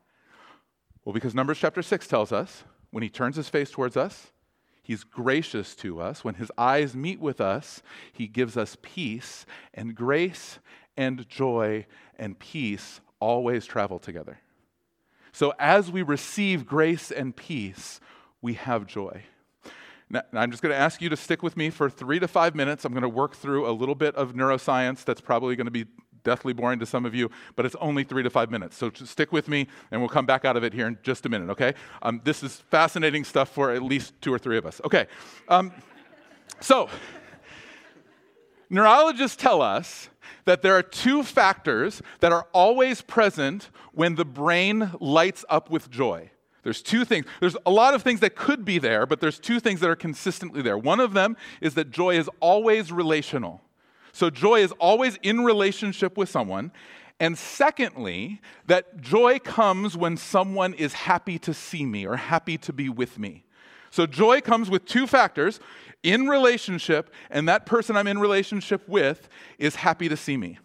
Well, 1.04 1.12
because 1.12 1.34
Numbers 1.34 1.58
chapter 1.58 1.82
6 1.82 2.06
tells 2.06 2.32
us 2.32 2.64
when 2.90 3.02
he 3.02 3.10
turns 3.10 3.36
his 3.36 3.48
face 3.48 3.70
towards 3.70 3.96
us, 3.96 4.32
he's 4.82 5.04
gracious 5.04 5.74
to 5.76 6.00
us. 6.00 6.24
When 6.24 6.34
his 6.34 6.50
eyes 6.56 6.94
meet 6.94 7.20
with 7.20 7.40
us, 7.40 7.82
he 8.12 8.26
gives 8.26 8.56
us 8.56 8.76
peace, 8.80 9.44
and 9.74 9.94
grace 9.94 10.58
and 10.96 11.28
joy 11.28 11.86
and 12.18 12.38
peace 12.38 13.00
always 13.20 13.66
travel 13.66 13.98
together. 13.98 14.38
So 15.32 15.52
as 15.58 15.90
we 15.90 16.02
receive 16.02 16.64
grace 16.64 17.10
and 17.10 17.34
peace, 17.34 18.00
we 18.40 18.54
have 18.54 18.86
joy. 18.86 19.24
Now, 20.08 20.22
I'm 20.32 20.50
just 20.50 20.62
going 20.62 20.72
to 20.72 20.78
ask 20.78 21.02
you 21.02 21.08
to 21.08 21.16
stick 21.16 21.42
with 21.42 21.56
me 21.56 21.70
for 21.70 21.90
three 21.90 22.20
to 22.20 22.28
five 22.28 22.54
minutes. 22.54 22.84
I'm 22.84 22.92
going 22.92 23.02
to 23.02 23.08
work 23.08 23.34
through 23.34 23.68
a 23.68 23.72
little 23.72 23.94
bit 23.94 24.14
of 24.14 24.34
neuroscience 24.34 25.04
that's 25.04 25.20
probably 25.20 25.56
going 25.56 25.66
to 25.66 25.72
be 25.72 25.86
deathly 26.24 26.52
boring 26.52 26.78
to 26.80 26.86
some 26.86 27.04
of 27.06 27.14
you, 27.14 27.30
but 27.54 27.64
it's 27.64 27.76
only 27.76 28.02
three 28.02 28.22
to 28.22 28.30
five 28.30 28.50
minutes. 28.50 28.76
So 28.76 28.90
stick 28.92 29.32
with 29.32 29.48
me, 29.48 29.68
and 29.90 30.00
we'll 30.00 30.08
come 30.08 30.26
back 30.26 30.44
out 30.44 30.56
of 30.56 30.64
it 30.64 30.72
here 30.72 30.86
in 30.86 30.98
just 31.02 31.26
a 31.26 31.28
minute, 31.28 31.50
okay? 31.50 31.74
Um, 32.02 32.20
this 32.24 32.42
is 32.42 32.56
fascinating 32.70 33.24
stuff 33.24 33.50
for 33.50 33.70
at 33.70 33.82
least 33.82 34.14
two 34.20 34.32
or 34.32 34.38
three 34.38 34.58
of 34.58 34.66
us. 34.66 34.80
Okay. 34.84 35.06
Um, 35.48 35.72
so, 36.60 36.88
neurologists 38.70 39.36
tell 39.36 39.62
us 39.62 40.08
that 40.44 40.62
there 40.62 40.74
are 40.74 40.82
two 40.82 41.22
factors 41.22 42.02
that 42.20 42.32
are 42.32 42.46
always 42.52 43.00
present 43.00 43.70
when 43.92 44.14
the 44.14 44.24
brain 44.24 44.90
lights 45.00 45.44
up 45.48 45.70
with 45.70 45.90
joy. 45.90 46.30
There's 46.62 46.80
two 46.80 47.04
things. 47.04 47.26
There's 47.40 47.56
a 47.66 47.70
lot 47.70 47.94
of 47.94 48.02
things 48.02 48.20
that 48.20 48.34
could 48.34 48.64
be 48.64 48.78
there, 48.78 49.04
but 49.04 49.20
there's 49.20 49.38
two 49.38 49.60
things 49.60 49.80
that 49.80 49.90
are 49.90 49.96
consistently 49.96 50.62
there. 50.62 50.78
One 50.78 50.98
of 50.98 51.12
them 51.12 51.36
is 51.60 51.74
that 51.74 51.90
joy 51.90 52.16
is 52.16 52.28
always 52.40 52.90
relational. 52.90 53.60
So 54.14 54.30
joy 54.30 54.60
is 54.60 54.72
always 54.78 55.18
in 55.22 55.44
relationship 55.44 56.16
with 56.16 56.28
someone. 56.28 56.70
And 57.18 57.36
secondly, 57.36 58.40
that 58.66 59.00
joy 59.00 59.40
comes 59.40 59.96
when 59.96 60.16
someone 60.16 60.72
is 60.72 60.92
happy 60.92 61.38
to 61.40 61.52
see 61.52 61.84
me 61.84 62.06
or 62.06 62.16
happy 62.16 62.56
to 62.58 62.72
be 62.72 62.88
with 62.88 63.18
me. 63.18 63.44
So 63.90 64.06
joy 64.06 64.40
comes 64.40 64.70
with 64.70 64.84
two 64.84 65.08
factors 65.08 65.58
in 66.04 66.28
relationship, 66.28 67.12
and 67.28 67.48
that 67.48 67.66
person 67.66 67.96
I'm 67.96 68.06
in 68.06 68.18
relationship 68.18 68.88
with 68.88 69.28
is 69.58 69.76
happy 69.76 70.08
to 70.08 70.16
see 70.16 70.36
me. 70.36 70.58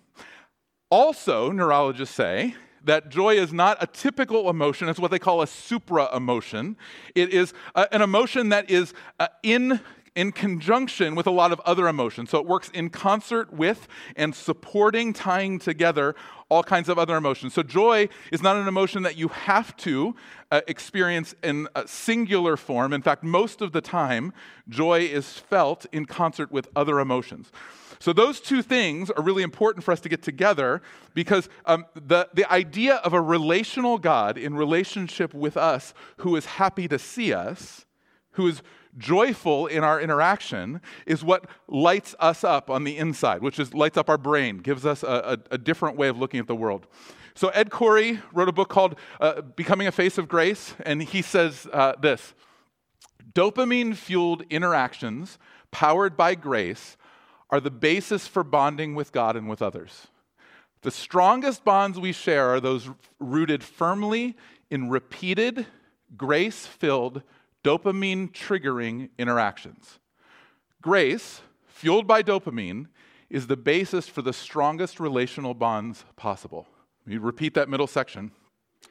Also, 0.92 1.52
neurologists 1.52 2.16
say 2.16 2.56
that 2.84 3.10
joy 3.10 3.36
is 3.36 3.52
not 3.52 3.78
a 3.82 3.88
typical 3.88 4.50
emotion, 4.50 4.90
it's 4.90 5.00
what 5.00 5.12
they 5.12 5.20
call 5.20 5.42
a 5.42 5.48
supra 5.48 6.10
emotion. 6.16 6.78
It 7.16 7.34
is 7.34 7.54
a, 7.76 7.94
an 7.94 8.02
emotion 8.02 8.50
that 8.50 8.70
is 8.70 8.94
uh, 9.20 9.28
in 9.44 9.80
in 10.15 10.32
conjunction 10.32 11.15
with 11.15 11.28
a 11.28 11.32
lot 11.32 11.52
of 11.52 11.60
other 11.62 11.88
emotions. 11.88 12.30
So 12.30 12.39
it 12.39 12.45
works 12.45 12.69
in 12.69 12.89
concert 12.89 13.54
with 13.54 13.88
and 14.15 14.34
supporting, 14.34 15.13
tying 15.13 15.60
together 15.60 16.15
all 16.50 16.63
kinds 16.63 16.89
of 16.89 16.98
other 16.98 17.15
emotions. 17.15 17.54
So 17.54 17.63
joy 17.63 18.10
is 18.32 18.41
not 18.41 18.58
an 18.58 18.67
emotion 18.67 19.04
that 19.04 19.17
you 19.17 19.28
have 19.30 19.78
to 19.78 20.15
uh, 20.52 20.62
experience 20.67 21.36
in 21.43 21.67
a 21.76 21.88
singular 21.88 22.58
form. 22.58 22.91
In 22.91 23.02
fact, 23.02 23.24
most 23.24 23.62
of 23.62 23.72
the 23.72 23.82
time, 23.82 24.34
joy 24.67 25.02
is 25.02 25.34
felt 25.34 25.86
in 25.91 26.06
concert 26.06 26.52
with 26.52 26.67
other 26.76 27.00
emotions. 27.00 27.52
So, 28.02 28.13
those 28.13 28.39
two 28.39 28.62
things 28.62 29.10
are 29.10 29.22
really 29.22 29.43
important 29.43 29.84
for 29.84 29.91
us 29.91 30.00
to 30.02 30.10
get 30.10 30.24
together 30.24 30.82
because 31.13 31.50
um, 31.65 31.86
the, 31.93 32.30
the 32.34 32.50
idea 32.50 32.95
of 32.95 33.12
a 33.12 33.19
relational 33.19 33.98
God 33.98 34.38
in 34.38 34.56
relationship 34.56 35.34
with 35.34 35.58
us 35.58 35.93
who 36.17 36.38
is 36.38 36.45
happy 36.45 36.88
to 36.88 36.98
see 36.98 37.34
us, 37.34 37.86
who 38.32 38.48
is 38.48 38.62
joyful 38.97 39.67
in 39.67 39.84
our 39.84 40.02
interaction 40.02 40.82
is 41.06 41.23
what 41.23 41.45
lights 41.67 42.15
us 42.19 42.43
up 42.43 42.69
on 42.69 42.84
the 42.84 42.97
inside, 42.97 43.41
which 43.41 43.60
is 43.60 43.73
lights 43.73 43.97
up 43.97 44.10
our 44.10 44.17
brain, 44.17 44.58
gives 44.58 44.86
us 44.86 45.04
a, 45.04 45.39
a, 45.49 45.56
a 45.56 45.58
different 45.58 45.97
way 45.97 46.08
of 46.08 46.17
looking 46.17 46.39
at 46.39 46.47
the 46.47 46.56
world. 46.56 46.88
So, 47.36 47.49
Ed 47.49 47.69
Khouri 47.69 48.21
wrote 48.34 48.49
a 48.49 48.52
book 48.52 48.69
called 48.69 48.97
uh, 49.21 49.41
Becoming 49.41 49.88
a 49.88 49.91
Face 49.91 50.17
of 50.17 50.28
Grace, 50.28 50.75
and 50.86 51.02
he 51.02 51.21
says 51.21 51.67
uh, 51.71 51.93
this 52.02 52.34
Dopamine 53.34 53.95
fueled 53.95 54.43
interactions 54.49 55.38
powered 55.71 56.17
by 56.17 56.36
grace 56.36 56.97
are 57.49 57.60
the 57.60 57.71
basis 57.71 58.28
for 58.28 58.43
bonding 58.43 58.95
with 58.95 59.12
God 59.12 59.36
and 59.36 59.47
with 59.47 59.62
others. 59.62 60.08
The 60.82 60.91
strongest 60.91 61.63
bonds 61.63 61.99
we 61.99 62.12
share 62.12 62.49
are 62.49 62.60
those 62.60 62.89
rooted 63.19 63.63
firmly 63.63 64.36
in 64.69 64.89
repeated, 64.89 65.67
grace 66.15 66.65
filled 66.65 67.21
dopamine 67.63 68.32
triggering 68.32 69.10
interactions. 69.17 70.00
Grace, 70.82 71.41
fueled 71.67 72.08
by 72.08 72.24
dopamine, 72.24 72.88
is 73.30 73.48
the 73.48 73.58
basis 73.58 74.08
for 74.08 74.22
the 74.22 74.34
strongest 74.34 75.00
relational 75.00 75.54
bonds 75.54 76.06
possible. 76.15 76.67
Let 77.06 77.13
me 77.13 77.17
repeat 77.17 77.54
that 77.56 77.69
middle 77.69 77.88
section. 77.88 78.32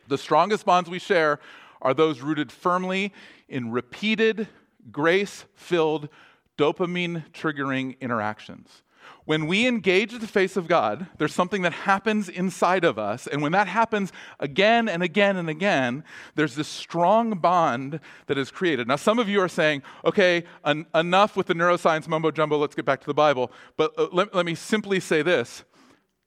The 0.07 0.19
strongest 0.19 0.65
bonds 0.65 0.91
we 0.91 0.99
share 0.99 1.41
are 1.81 1.95
those 1.95 2.21
rooted 2.21 2.53
firmly 2.53 3.13
in 3.49 3.71
repeated, 3.71 4.49
grace 4.91 5.45
filled, 5.55 6.09
dopamine 6.57 7.31
triggering 7.33 7.99
interactions. 8.01 8.83
When 9.25 9.47
we 9.47 9.67
engage 9.67 10.19
the 10.19 10.27
face 10.27 10.57
of 10.57 10.69
God, 10.69 11.07
there's 11.19 11.35
something 11.35 11.63
that 11.63 11.73
happens 11.73 12.29
inside 12.29 12.85
of 12.85 12.99
us. 12.99 13.27
And 13.27 13.43
when 13.43 13.53
that 13.53 13.69
happens 13.69 14.11
again 14.41 14.89
and 14.89 15.03
again 15.03 15.37
and 15.37 15.51
again, 15.51 16.03
there's 16.35 16.55
this 16.55 16.69
strong 16.69 17.39
bond 17.39 18.01
that 18.27 18.39
is 18.39 18.51
created. 18.51 18.89
Now, 18.89 18.97
some 18.97 19.19
of 19.19 19.29
you 19.29 19.41
are 19.41 19.49
saying, 19.49 19.83
okay, 20.05 20.45
en- 20.65 20.87
enough 20.95 21.37
with 21.37 21.47
the 21.47 21.55
neuroscience 21.55 22.09
mumbo 22.09 22.31
jumbo, 22.31 22.57
let's 22.57 22.75
get 22.75 22.87
back 22.87 23.01
to 23.01 23.07
the 23.07 23.15
Bible. 23.15 23.53
But 23.77 23.93
uh, 23.99 24.09
let, 24.13 24.35
let 24.35 24.47
me 24.47 24.55
simply 24.55 24.99
say 24.99 25.23
this 25.23 25.65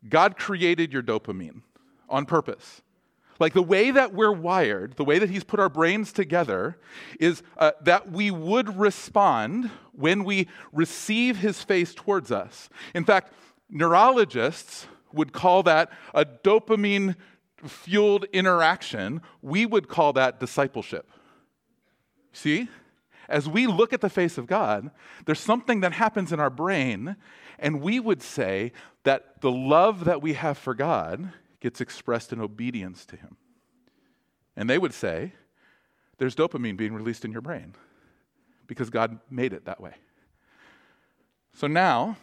God 0.07 0.37
created 0.37 0.93
your 0.93 1.01
dopamine 1.03 1.61
on 2.09 2.25
purpose. 2.25 2.81
Like 3.41 3.53
the 3.53 3.63
way 3.63 3.89
that 3.89 4.13
we're 4.13 4.31
wired, 4.31 4.97
the 4.97 5.03
way 5.03 5.17
that 5.17 5.31
He's 5.31 5.43
put 5.43 5.59
our 5.59 5.67
brains 5.67 6.13
together, 6.13 6.77
is 7.19 7.41
uh, 7.57 7.71
that 7.81 8.11
we 8.11 8.29
would 8.29 8.77
respond 8.77 9.71
when 9.93 10.23
we 10.23 10.47
receive 10.71 11.37
His 11.37 11.63
face 11.63 11.95
towards 11.95 12.31
us. 12.31 12.69
In 12.93 13.03
fact, 13.03 13.33
neurologists 13.67 14.85
would 15.11 15.33
call 15.33 15.63
that 15.63 15.91
a 16.13 16.23
dopamine 16.23 17.15
fueled 17.65 18.25
interaction. 18.31 19.23
We 19.41 19.65
would 19.65 19.87
call 19.87 20.13
that 20.13 20.39
discipleship. 20.39 21.09
See? 22.33 22.69
As 23.27 23.49
we 23.49 23.65
look 23.65 23.91
at 23.91 24.01
the 24.01 24.09
face 24.09 24.37
of 24.37 24.45
God, 24.45 24.91
there's 25.25 25.39
something 25.39 25.79
that 25.79 25.93
happens 25.93 26.31
in 26.31 26.39
our 26.39 26.51
brain, 26.51 27.15
and 27.57 27.81
we 27.81 27.99
would 27.99 28.21
say 28.21 28.71
that 29.03 29.41
the 29.41 29.51
love 29.51 30.05
that 30.05 30.21
we 30.21 30.33
have 30.33 30.59
for 30.59 30.75
God 30.75 31.31
gets 31.61 31.79
expressed 31.79 32.33
in 32.33 32.41
obedience 32.41 33.05
to 33.05 33.15
Him. 33.15 33.37
And 34.57 34.69
they 34.69 34.77
would 34.77 34.93
say, 34.93 35.33
there's 36.17 36.35
dopamine 36.35 36.77
being 36.77 36.93
released 36.93 37.23
in 37.23 37.31
your 37.31 37.41
brain 37.41 37.73
because 38.67 38.89
God 38.89 39.19
made 39.29 39.53
it 39.53 39.65
that 39.65 39.79
way. 39.79 39.93
So 41.53 41.67
now, 41.67 42.17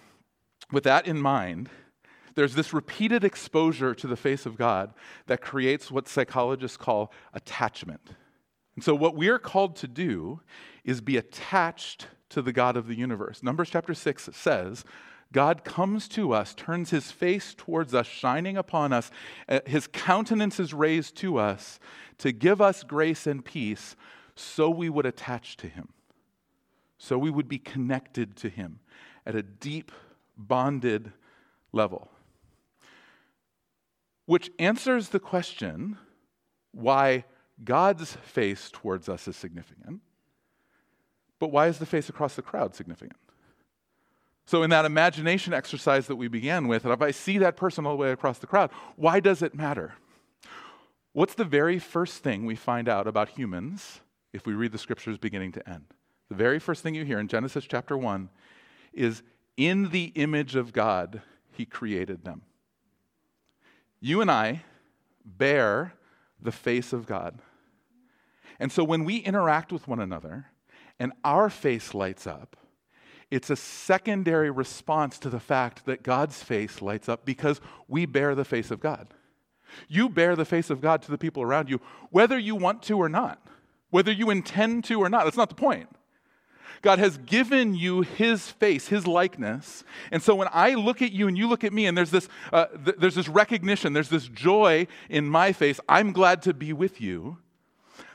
with 0.71 0.85
that 0.85 1.07
in 1.07 1.21
mind, 1.21 1.69
there's 2.35 2.55
this 2.55 2.73
repeated 2.73 3.25
exposure 3.25 3.95
to 3.95 4.07
the 4.07 4.17
face 4.17 4.47
of 4.47 4.57
God 4.57 4.95
that 5.27 5.41
creates 5.41 5.91
what 5.91 6.07
psychologists 6.07 6.77
call 6.77 7.13
attachment. 7.35 8.11
And 8.77 8.85
so, 8.85 8.95
what 8.95 9.17
we 9.17 9.29
are 9.29 9.41
called 9.41 9.75
to 9.77 9.89
do 9.89 10.41
is 10.85 11.01
be 11.01 11.17
attached 11.17 12.07
to 12.29 12.41
the 12.41 12.53
God 12.53 12.77
of 12.77 12.87
the 12.87 12.95
universe. 12.95 13.43
Numbers 13.43 13.71
chapter 13.71 13.95
6 13.95 14.31
says, 14.33 14.85
God 15.33 15.63
comes 15.63 16.09
to 16.09 16.33
us, 16.33 16.55
turns 16.55 16.91
his 16.91 17.11
face 17.11 17.55
towards 17.55 17.95
us, 17.95 18.07
shining 18.07 18.57
upon 18.57 18.93
us. 18.93 19.11
Uh, 19.49 19.61
his 19.67 19.87
countenance 19.87 20.59
is 20.59 20.73
raised 20.73 21.17
to 21.17 21.39
us 21.39 21.79
to 22.19 22.33
give 22.33 22.61
us 22.61 22.83
grace 22.83 23.27
and 23.27 23.45
peace 23.45 23.95
so 24.35 24.71
we 24.71 24.89
would 24.89 25.05
attach 25.05 25.57
to 25.59 25.69
him, 25.69 25.89
so 26.97 27.19
we 27.19 27.31
would 27.31 27.49
be 27.49 27.59
connected 27.59 28.37
to 28.37 28.49
him 28.49 28.81
at 29.27 29.35
a 29.35 29.43
deep, 29.43 29.93
bonded 30.37 31.13
level. 31.73 32.11
Which 34.25 34.51
answers 34.59 35.11
the 35.11 35.21
question 35.21 35.99
why 36.73 37.25
God's 37.63 38.13
face 38.15 38.71
towards 38.73 39.09
us 39.09 39.29
is 39.29 39.37
significant, 39.37 40.01
but 41.39 41.51
why 41.51 41.67
is 41.67 41.79
the 41.79 41.87
face 41.87 42.09
across 42.09 42.35
the 42.37 42.43
crowd 42.43 42.75
significant? 42.75 43.19
So, 44.49 44.63
in 44.63 44.71
that 44.71 44.87
imagination 44.87 45.53
exercise 45.53 46.07
that 46.07 46.17
we 46.17 46.27
began 46.27 46.69
with, 46.69 46.87
if 46.87 47.03
I 47.03 47.11
see 47.11 47.37
that 47.37 47.55
person 47.55 47.85
all 47.85 47.93
the 47.93 47.99
way 47.99 48.13
across 48.13 48.39
the 48.39 48.47
crowd, 48.47 48.71
why 48.97 49.21
does 49.21 49.43
it 49.43 49.55
matter? 49.55 49.93
What's 51.13 51.35
the 51.35 51.45
very 51.45 51.79
first 51.79 52.23
thing 52.23 52.47
we 52.47 52.55
find 52.55 52.89
out 52.89 53.07
about 53.07 53.29
humans 53.29 54.01
if 54.33 54.47
we 54.47 54.55
read 54.55 54.73
the 54.73 54.79
scriptures 54.79 55.19
beginning 55.19 55.53
to 55.53 55.69
end? 55.69 55.85
The 56.31 56.35
very 56.35 56.59
first 56.59 56.83
thing 56.83 56.95
you 56.95 57.05
hear 57.05 57.19
in 57.19 57.29
Genesis 57.29 57.67
chapter 57.69 57.95
1 57.95 58.31
is 58.95 59.23
in 59.59 59.91
the 59.91 60.13
image 60.15 60.57
of 60.57 60.73
God, 60.73 61.21
he 61.53 61.67
created 61.67 62.25
them. 62.25 62.41
You 64.01 64.23
and 64.23 64.31
I 64.31 64.63
bear 65.27 65.93
the 66.41 66.53
face 66.53 66.95
of 66.95 67.05
God. 67.05 67.43
And 68.59 68.73
so 68.73 68.83
when 68.83 69.05
we 69.05 69.19
interact 69.19 69.73
with 69.73 69.87
one 69.87 70.01
another 70.01 70.47
and 70.99 71.13
our 71.23 71.51
face 71.51 71.93
lights 71.93 72.27
up, 72.27 72.57
it's 73.31 73.51
a 73.51 73.57
secondary 73.57 74.51
response 74.51 75.19
to 75.19 75.31
the 75.31 75.41
fact 75.41 75.85
that 75.87 76.03
God's 76.03 76.43
face 76.43 76.81
lights 76.81 77.09
up 77.09 77.25
because 77.25 77.61
we 77.87 78.07
bear 78.07 78.35
the 78.35 78.45
face 78.45 78.71
of 78.71 78.81
God. 78.81 79.09
You 79.87 80.09
bear 80.09 80.35
the 80.35 80.47
face 80.47 80.71
of 80.71 80.81
God 80.81 81.03
to 81.03 81.11
the 81.11 81.19
people 81.19 81.43
around 81.43 81.69
you, 81.69 81.81
whether 82.11 82.39
you 82.39 82.57
want 82.57 82.83
to 82.85 82.97
or 82.97 83.09
not, 83.09 83.47
whether 83.91 84.11
you 84.11 84.31
intend 84.31 84.85
to 84.85 85.01
or 85.01 85.11
not. 85.11 85.25
That's 85.25 85.37
not 85.37 85.51
the 85.51 85.55
point. 85.55 85.89
God 86.81 86.99
has 86.99 87.19
given 87.19 87.75
you 87.75 88.03
his 88.03 88.49
face, 88.49 88.89
his 88.89 89.07
likeness. 89.07 89.85
And 90.13 90.23
so 90.23 90.35
when 90.35 90.49
I 90.53 90.75
look 90.75 91.03
at 91.03 91.13
you 91.13 91.29
and 91.29 91.37
you 91.37 91.49
look 91.49 91.65
at 91.65 91.73
me, 91.73 91.87
and 91.87 91.99
there's 91.99 92.11
this, 92.11 92.29
uh, 92.53 92.67
th- 92.67 92.97
there's 92.99 93.17
this 93.17 93.29
recognition, 93.29 93.93
there's 93.93 94.09
this 94.09 94.29
joy 94.29 94.87
in 95.09 95.27
my 95.27 95.53
face, 95.53 95.81
I'm 95.89 96.13
glad 96.13 96.41
to 96.43 96.55
be 96.55 96.73
with 96.73 97.01
you. 97.01 97.39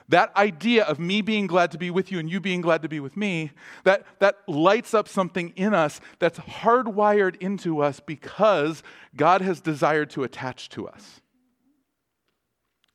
That 0.10 0.36
idea 0.36 0.84
of 0.84 1.00
me 1.00 1.22
being 1.22 1.48
glad 1.48 1.72
to 1.72 1.78
be 1.78 1.90
with 1.90 2.12
you 2.12 2.20
and 2.20 2.30
you 2.30 2.40
being 2.40 2.62
glad 2.62 2.82
to 2.82 2.90
be 2.90 3.00
with 3.00 3.16
me, 3.16 3.52
that, 3.84 4.06
that 4.20 4.38
lights 4.48 4.94
up 4.94 5.08
something 5.08 5.54
in 5.56 5.74
us 5.74 6.02
that's 6.20 6.40
hardwired 6.40 7.36
into 7.38 7.82
us 7.82 8.00
because 8.00 8.84
God 9.16 9.42
has 9.42 9.62
desired 9.62 10.10
to 10.12 10.24
attach 10.24 10.70
to 10.70 10.88
us. 10.88 11.22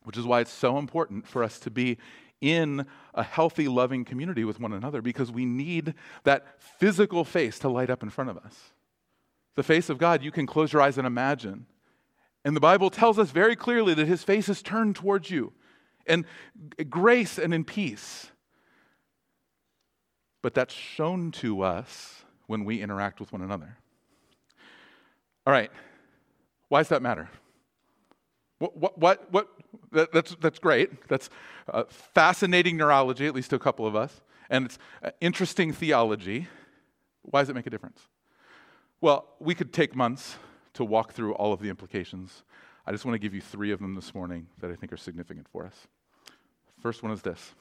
Which 0.03 0.17
is 0.17 0.25
why 0.25 0.41
it's 0.41 0.53
so 0.53 0.77
important 0.77 1.27
for 1.27 1.43
us 1.43 1.59
to 1.59 1.71
be 1.71 1.97
in 2.41 2.85
a 3.13 3.23
healthy, 3.23 3.67
loving 3.67 4.05
community 4.05 4.45
with 4.45 4.59
one 4.59 4.73
another 4.73 5.01
because 5.01 5.31
we 5.31 5.45
need 5.45 5.93
that 6.23 6.61
physical 6.79 7.25
face 7.25 7.59
to 7.59 7.69
light 7.69 7.89
up 7.89 8.03
in 8.03 8.09
front 8.09 8.29
of 8.29 8.37
us. 8.37 8.55
The 9.55 9.63
face 9.63 9.89
of 9.89 9.97
God, 9.97 10.23
you 10.23 10.31
can 10.31 10.45
close 10.45 10.71
your 10.71 10.81
eyes 10.81 10.97
and 10.97 11.05
imagine. 11.05 11.65
And 12.45 12.55
the 12.55 12.61
Bible 12.61 12.89
tells 12.89 13.19
us 13.19 13.31
very 13.31 13.55
clearly 13.55 13.93
that 13.93 14.07
his 14.07 14.23
face 14.23 14.47
is 14.47 14.61
turned 14.61 14.95
towards 14.95 15.29
you 15.29 15.51
and 16.09 16.25
grace 16.89 17.37
and 17.37 17.53
in 17.53 17.63
peace. 17.63 18.27
But 20.41 20.53
that's 20.53 20.73
shown 20.73 21.31
to 21.33 21.61
us 21.61 22.23
when 22.47 22.65
we 22.65 22.81
interact 22.81 23.19
with 23.19 23.31
one 23.31 23.41
another. 23.41 23.77
All 25.45 25.53
right, 25.53 25.71
why 26.67 26.79
does 26.79 26.89
that 26.89 27.01
matter? 27.01 27.29
What, 28.59 28.75
what, 28.77 28.97
what, 28.97 29.31
what 29.31 29.47
that, 29.91 30.11
that's, 30.11 30.35
that's 30.41 30.59
great. 30.59 31.07
That's 31.07 31.29
uh, 31.71 31.83
fascinating 31.89 32.77
neurology, 32.77 33.25
at 33.25 33.33
least 33.33 33.51
to 33.51 33.55
a 33.55 33.59
couple 33.59 33.87
of 33.87 33.95
us, 33.95 34.21
and 34.49 34.65
it's 34.65 34.77
uh, 35.03 35.11
interesting 35.21 35.71
theology. 35.71 36.47
Why 37.23 37.41
does 37.41 37.49
it 37.49 37.55
make 37.55 37.67
a 37.67 37.69
difference? 37.69 38.01
Well, 39.01 39.27
we 39.39 39.55
could 39.55 39.71
take 39.71 39.95
months 39.95 40.35
to 40.73 40.83
walk 40.83 41.13
through 41.13 41.33
all 41.35 41.53
of 41.53 41.61
the 41.61 41.69
implications. 41.69 42.43
I 42.85 42.91
just 42.91 43.05
want 43.05 43.15
to 43.15 43.19
give 43.19 43.33
you 43.33 43.41
three 43.41 43.71
of 43.71 43.79
them 43.79 43.95
this 43.95 44.13
morning 44.13 44.47
that 44.59 44.71
I 44.71 44.75
think 44.75 44.91
are 44.91 44.97
significant 44.97 45.47
for 45.51 45.65
us. 45.65 45.87
First 46.81 47.03
one 47.03 47.11
is 47.11 47.21
this 47.21 47.53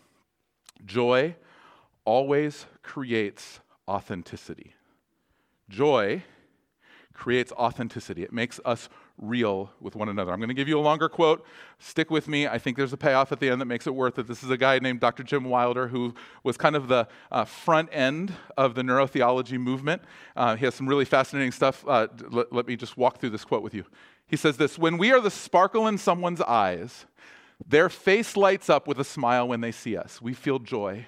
joy 0.85 1.35
always 2.05 2.67
creates 2.83 3.61
authenticity. 3.87 4.75
Joy 5.69 6.23
creates 7.13 7.51
authenticity, 7.53 8.23
it 8.23 8.33
makes 8.33 8.61
us 8.65 8.89
real 9.21 9.73
with 9.81 9.97
one 9.97 10.09
another. 10.09 10.33
I'm 10.33 10.39
going 10.39 10.49
to 10.49 10.55
give 10.55 10.69
you 10.69 10.79
a 10.79 10.81
longer 10.81 11.09
quote. 11.09 11.45
Stick 11.81 12.11
with 12.11 12.29
me. 12.29 12.47
I 12.47 12.59
think 12.59 12.77
there's 12.77 12.93
a 12.93 12.97
payoff 12.97 13.33
at 13.33 13.41
the 13.41 13.51
end 13.51 13.61
that 13.61 13.67
makes 13.67 13.89
it 13.89 13.95
worth 13.95 14.19
it. 14.21 14.29
This 14.29 14.45
is 14.45 14.51
a 14.51 14.57
guy 14.57 14.79
named 14.79 15.01
Dr. 15.01 15.25
Jim 15.25 15.45
Wilder 15.45 15.89
who 15.89 16.15
was 16.45 16.57
kind 16.57 16.77
of 16.77 16.87
the 16.87 17.09
uh, 17.33 17.45
front 17.45 17.89
end 17.91 18.33
of 18.57 18.77
the 18.77 18.83
neurotheology 18.83 19.59
movement. 19.59 20.03
Uh, 20.37 20.55
he 20.55 20.65
has 20.65 20.77
some 20.77 20.89
really 20.89 21.05
fascinating 21.05 21.51
stuff. 21.51 21.85
Uh, 21.89 22.07
let, 22.31 22.53
let 22.53 22.67
me 22.69 22.77
just 22.77 22.97
walk 22.97 23.19
through 23.19 23.31
this 23.31 23.45
quote 23.45 23.65
with 23.65 23.75
you. 23.75 23.85
He 24.29 24.37
says 24.37 24.57
this 24.57 24.79
When 24.79 24.97
we 24.97 25.11
are 25.11 25.21
the 25.21 25.31
sparkle 25.31 25.89
in 25.89 25.99
someone's 25.99 26.41
eyes, 26.41 27.07
their 27.67 27.89
face 27.89 28.37
lights 28.37 28.71
up 28.71 28.87
with 28.87 29.01
a 29.01 29.05
smile 29.05 29.49
when 29.49 29.61
they 29.61 29.73
see 29.73 29.97
us. 29.97 30.23
We 30.23 30.35
feel 30.35 30.59
joy. 30.59 31.07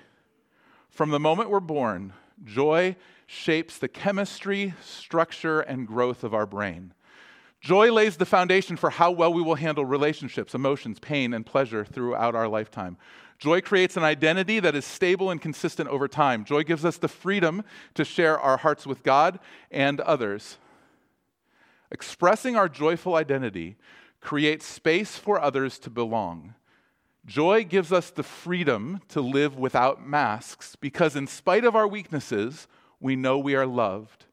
From 0.88 1.10
the 1.10 1.20
moment 1.20 1.50
we're 1.50 1.60
born, 1.60 2.12
joy 2.44 2.96
shapes 3.26 3.78
the 3.78 3.88
chemistry, 3.88 4.74
structure, 4.82 5.60
and 5.60 5.86
growth 5.86 6.24
of 6.24 6.34
our 6.34 6.46
brain. 6.46 6.92
Joy 7.60 7.92
lays 7.92 8.16
the 8.16 8.26
foundation 8.26 8.76
for 8.76 8.90
how 8.90 9.10
well 9.10 9.32
we 9.32 9.42
will 9.42 9.54
handle 9.54 9.84
relationships, 9.84 10.54
emotions, 10.54 10.98
pain, 10.98 11.34
and 11.34 11.44
pleasure 11.44 11.84
throughout 11.84 12.34
our 12.34 12.48
lifetime. 12.48 12.96
Joy 13.38 13.60
creates 13.60 13.96
an 13.96 14.02
identity 14.02 14.60
that 14.60 14.74
is 14.74 14.84
stable 14.84 15.30
and 15.30 15.40
consistent 15.40 15.88
over 15.88 16.08
time. 16.08 16.44
Joy 16.44 16.62
gives 16.62 16.84
us 16.84 16.96
the 16.96 17.08
freedom 17.08 17.62
to 17.94 18.04
share 18.04 18.38
our 18.38 18.56
hearts 18.56 18.86
with 18.86 19.02
God 19.02 19.38
and 19.70 20.00
others. 20.00 20.58
Expressing 21.90 22.56
our 22.56 22.68
joyful 22.68 23.14
identity 23.14 23.76
creates 24.20 24.66
space 24.66 25.16
for 25.16 25.40
others 25.40 25.78
to 25.80 25.90
belong. 25.90 26.54
Joy 27.26 27.64
gives 27.64 27.92
us 27.92 28.11
the 28.11 28.22
freedom 28.22 29.00
to 29.09 29.20
live 29.20 29.56
without 29.56 30.06
masks 30.06 30.76
because, 30.76 31.16
in 31.16 31.26
spite 31.26 31.64
of 31.64 31.76
our 31.76 31.87
weaknesses, 31.87 32.66
we 32.98 33.16
know 33.16 33.38
we 33.38 33.54
are 33.54 33.66
loved. 33.66 34.26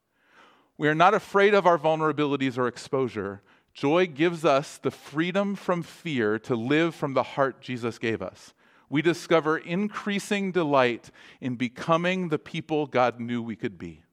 We 0.77 0.87
are 0.87 0.95
not 0.95 1.13
afraid 1.13 1.53
of 1.53 1.65
our 1.65 1.77
vulnerabilities 1.77 2.57
or 2.57 2.67
exposure. 2.67 3.41
Joy 3.73 4.07
gives 4.07 4.45
us 4.45 4.77
the 4.77 4.91
freedom 4.91 5.55
from 5.55 5.83
fear 5.83 6.39
to 6.39 6.55
live 6.55 6.95
from 6.95 7.13
the 7.13 7.23
heart 7.23 7.61
Jesus 7.61 7.97
gave 7.99 8.21
us. 8.21 8.53
We 8.89 9.01
discover 9.01 9.57
increasing 9.57 10.51
delight 10.51 11.11
in 11.41 11.55
becoming 11.55 12.29
the 12.29 12.39
people 12.39 12.87
God 12.87 13.19
knew 13.19 13.41
we 13.41 13.55
could 13.55 13.77
be. 13.77 14.03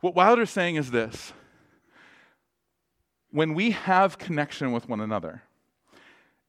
What 0.00 0.14
Wilder's 0.14 0.50
saying 0.50 0.76
is 0.76 0.90
this 0.90 1.32
when 3.36 3.52
we 3.52 3.72
have 3.72 4.16
connection 4.16 4.72
with 4.72 4.88
one 4.88 4.98
another, 4.98 5.42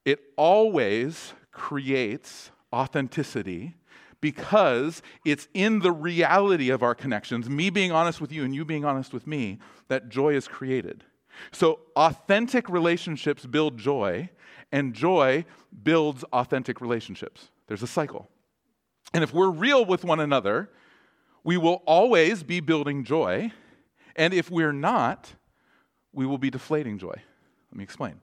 it 0.06 0.20
always 0.38 1.34
creates 1.52 2.50
authenticity 2.72 3.74
because 4.22 5.02
it's 5.22 5.48
in 5.52 5.80
the 5.80 5.92
reality 5.92 6.70
of 6.70 6.82
our 6.82 6.94
connections, 6.94 7.46
me 7.50 7.68
being 7.68 7.92
honest 7.92 8.22
with 8.22 8.32
you 8.32 8.42
and 8.42 8.54
you 8.54 8.64
being 8.64 8.86
honest 8.86 9.12
with 9.12 9.26
me, 9.26 9.58
that 9.88 10.08
joy 10.08 10.34
is 10.34 10.48
created. 10.48 11.04
So, 11.52 11.80
authentic 11.94 12.70
relationships 12.70 13.44
build 13.44 13.76
joy, 13.76 14.30
and 14.72 14.94
joy 14.94 15.44
builds 15.82 16.24
authentic 16.32 16.80
relationships. 16.80 17.50
There's 17.66 17.82
a 17.82 17.86
cycle. 17.86 18.30
And 19.12 19.22
if 19.22 19.34
we're 19.34 19.50
real 19.50 19.84
with 19.84 20.04
one 20.04 20.20
another, 20.20 20.70
we 21.44 21.58
will 21.58 21.82
always 21.84 22.42
be 22.42 22.60
building 22.60 23.04
joy. 23.04 23.52
And 24.16 24.32
if 24.32 24.50
we're 24.50 24.72
not, 24.72 25.34
we 26.12 26.26
will 26.26 26.38
be 26.38 26.50
deflating 26.50 26.98
joy. 26.98 27.14
Let 27.70 27.76
me 27.76 27.84
explain. 27.84 28.20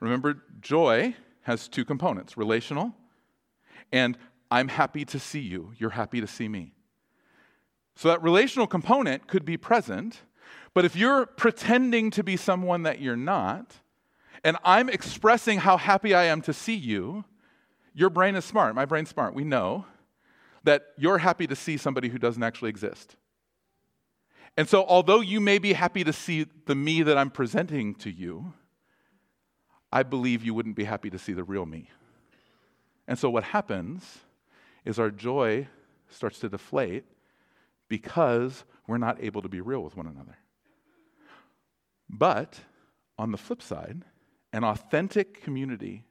Remember, 0.00 0.42
joy 0.60 1.14
has 1.42 1.68
two 1.68 1.84
components 1.84 2.36
relational 2.36 2.94
and 3.92 4.18
I'm 4.50 4.68
happy 4.68 5.04
to 5.06 5.18
see 5.18 5.40
you, 5.40 5.72
you're 5.78 5.90
happy 5.90 6.20
to 6.20 6.26
see 6.26 6.48
me. 6.48 6.72
So 7.96 8.08
that 8.08 8.22
relational 8.22 8.66
component 8.66 9.26
could 9.26 9.44
be 9.44 9.56
present, 9.56 10.20
but 10.74 10.84
if 10.84 10.96
you're 10.96 11.26
pretending 11.26 12.10
to 12.12 12.24
be 12.24 12.36
someone 12.36 12.82
that 12.82 13.00
you're 13.00 13.16
not, 13.16 13.74
and 14.42 14.56
I'm 14.64 14.88
expressing 14.88 15.60
how 15.60 15.76
happy 15.76 16.14
I 16.14 16.24
am 16.24 16.42
to 16.42 16.52
see 16.52 16.74
you, 16.74 17.24
your 17.94 18.10
brain 18.10 18.34
is 18.34 18.44
smart. 18.44 18.74
My 18.74 18.84
brain's 18.84 19.10
smart. 19.10 19.34
We 19.34 19.44
know 19.44 19.86
that 20.64 20.86
you're 20.96 21.18
happy 21.18 21.46
to 21.46 21.54
see 21.54 21.76
somebody 21.76 22.08
who 22.08 22.18
doesn't 22.18 22.42
actually 22.42 22.70
exist. 22.70 23.16
And 24.56 24.68
so, 24.68 24.84
although 24.84 25.20
you 25.20 25.40
may 25.40 25.58
be 25.58 25.72
happy 25.72 26.04
to 26.04 26.12
see 26.12 26.46
the 26.66 26.74
me 26.74 27.02
that 27.02 27.18
I'm 27.18 27.30
presenting 27.30 27.94
to 27.96 28.10
you, 28.10 28.52
I 29.92 30.02
believe 30.02 30.44
you 30.44 30.54
wouldn't 30.54 30.76
be 30.76 30.84
happy 30.84 31.10
to 31.10 31.18
see 31.18 31.32
the 31.32 31.42
real 31.42 31.66
me. 31.66 31.90
And 33.08 33.18
so, 33.18 33.30
what 33.30 33.44
happens 33.44 34.18
is 34.84 34.98
our 34.98 35.10
joy 35.10 35.66
starts 36.08 36.38
to 36.40 36.48
deflate 36.48 37.04
because 37.88 38.64
we're 38.86 38.98
not 38.98 39.22
able 39.22 39.42
to 39.42 39.48
be 39.48 39.60
real 39.60 39.82
with 39.82 39.96
one 39.96 40.06
another. 40.06 40.36
But 42.08 42.60
on 43.18 43.32
the 43.32 43.38
flip 43.38 43.62
side, 43.62 44.02
an 44.52 44.62
authentic 44.62 45.42
community 45.42 46.04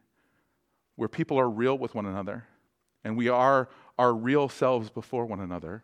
where 0.95 1.07
people 1.07 1.39
are 1.39 1.49
real 1.49 1.77
with 1.77 1.95
one 1.95 2.05
another 2.05 2.45
and 3.03 3.17
we 3.17 3.29
are 3.29 3.69
our 3.97 4.13
real 4.13 4.49
selves 4.49 4.89
before 4.89 5.25
one 5.25 5.39
another 5.39 5.83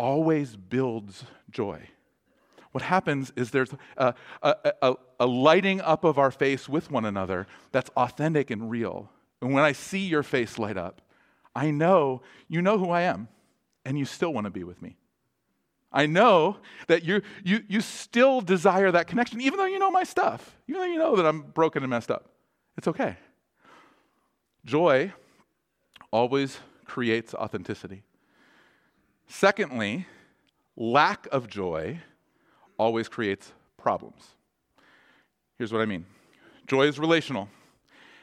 always 0.00 0.56
builds 0.56 1.24
joy. 1.50 1.78
What 2.72 2.82
happens 2.82 3.32
is 3.36 3.50
there's 3.50 3.74
a, 3.98 4.14
a, 4.42 4.72
a, 4.80 4.94
a, 5.18 5.26
lighting 5.26 5.82
up 5.82 6.04
of 6.04 6.18
our 6.18 6.30
face 6.30 6.68
with 6.68 6.90
one 6.90 7.04
another 7.04 7.46
that's 7.70 7.90
authentic 7.90 8.50
and 8.50 8.70
real. 8.70 9.10
And 9.42 9.52
when 9.52 9.62
I 9.62 9.72
see 9.72 10.06
your 10.06 10.22
face 10.22 10.58
light 10.58 10.78
up, 10.78 11.02
I 11.54 11.70
know 11.70 12.22
you 12.48 12.62
know 12.62 12.78
who 12.78 12.88
I 12.90 13.02
am 13.02 13.28
and 13.84 13.98
you 13.98 14.06
still 14.06 14.32
want 14.32 14.46
to 14.46 14.50
be 14.50 14.64
with 14.64 14.80
me. 14.80 14.96
I 15.92 16.06
know 16.06 16.56
that 16.86 17.04
you, 17.04 17.20
you, 17.44 17.62
you 17.68 17.82
still 17.82 18.40
desire 18.40 18.90
that 18.92 19.06
connection, 19.06 19.40
even 19.42 19.58
though 19.58 19.66
you 19.66 19.78
know 19.78 19.90
my 19.90 20.04
stuff, 20.04 20.56
even 20.66 20.80
though 20.80 20.86
you 20.86 20.98
know 20.98 21.16
that 21.16 21.26
I'm 21.26 21.42
broken 21.42 21.82
and 21.82 21.90
messed 21.90 22.10
up. 22.10 22.30
It's 22.78 22.88
okay. 22.88 23.16
Joy 24.64 25.12
always 26.10 26.58
creates 26.86 27.34
authenticity. 27.34 28.04
Secondly, 29.32 30.06
lack 30.76 31.28
of 31.30 31.48
joy 31.48 32.00
always 32.76 33.08
creates 33.08 33.52
problems. 33.78 34.22
Here's 35.56 35.72
what 35.72 35.80
I 35.80 35.86
mean 35.86 36.04
joy 36.66 36.86
is 36.88 36.98
relational. 36.98 37.48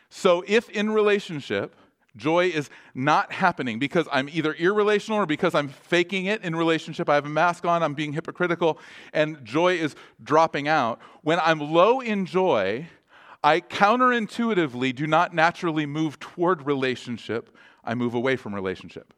So 0.09 0.43
if 0.47 0.69
in 0.69 0.91
relationship, 0.91 1.75
Joy 2.15 2.47
is 2.47 2.71
not 2.95 3.31
happening 3.31 3.77
because 3.77 4.07
I'm 4.11 4.27
either 4.29 4.55
irrelational 4.55 5.19
or 5.19 5.27
because 5.27 5.53
I'm 5.53 5.67
faking 5.67 6.25
it 6.25 6.43
in 6.43 6.55
relationship. 6.55 7.09
I 7.09 7.15
have 7.15 7.27
a 7.27 7.29
mask 7.29 7.63
on, 7.63 7.83
I'm 7.83 7.93
being 7.93 8.11
hypocritical, 8.11 8.79
and 9.13 9.45
joy 9.45 9.75
is 9.75 9.95
dropping 10.23 10.67
out. 10.67 10.99
When 11.21 11.39
I'm 11.39 11.59
low 11.59 11.99
in 11.99 12.25
joy, 12.25 12.87
I 13.43 13.61
counterintuitively 13.61 14.95
do 14.95 15.05
not 15.05 15.35
naturally 15.35 15.85
move 15.85 16.19
toward 16.19 16.65
relationship, 16.65 17.55
I 17.83 17.93
move 17.93 18.15
away 18.15 18.35
from 18.35 18.55
relationship. 18.55 19.13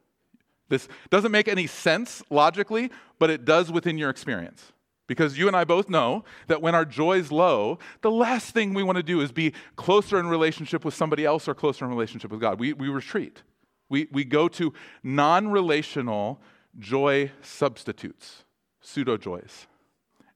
This 0.70 0.88
doesn't 1.10 1.32
make 1.32 1.48
any 1.48 1.66
sense 1.66 2.22
logically, 2.30 2.90
but 3.18 3.28
it 3.28 3.44
does 3.44 3.70
within 3.70 3.98
your 3.98 4.08
experience. 4.08 4.72
Because 5.06 5.36
you 5.36 5.48
and 5.48 5.56
I 5.56 5.64
both 5.64 5.90
know 5.90 6.24
that 6.46 6.62
when 6.62 6.74
our 6.76 6.84
joy 6.84 7.18
is 7.18 7.32
low, 7.32 7.80
the 8.00 8.12
last 8.12 8.54
thing 8.54 8.72
we 8.72 8.84
want 8.84 8.96
to 8.96 9.02
do 9.02 9.20
is 9.20 9.32
be 9.32 9.52
closer 9.74 10.18
in 10.20 10.28
relationship 10.28 10.84
with 10.84 10.94
somebody 10.94 11.26
else 11.26 11.48
or 11.48 11.54
closer 11.54 11.84
in 11.84 11.90
relationship 11.90 12.30
with 12.30 12.40
God. 12.40 12.60
We, 12.60 12.72
we 12.72 12.88
retreat. 12.88 13.42
We, 13.88 14.06
we 14.12 14.24
go 14.24 14.46
to 14.48 14.72
non 15.02 15.48
relational 15.48 16.40
joy 16.78 17.32
substitutes, 17.42 18.44
pseudo 18.80 19.16
joys. 19.16 19.66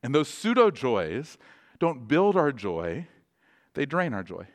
And 0.03 0.13
those 0.13 0.29
pseudo 0.29 0.73
joys 0.73 1.39
don't 1.79 2.09
build 2.09 2.37
our 2.37 2.51
joy, 2.51 3.07
they 3.75 3.87
drain 3.87 4.13
our 4.13 4.25
joy. 4.25 4.49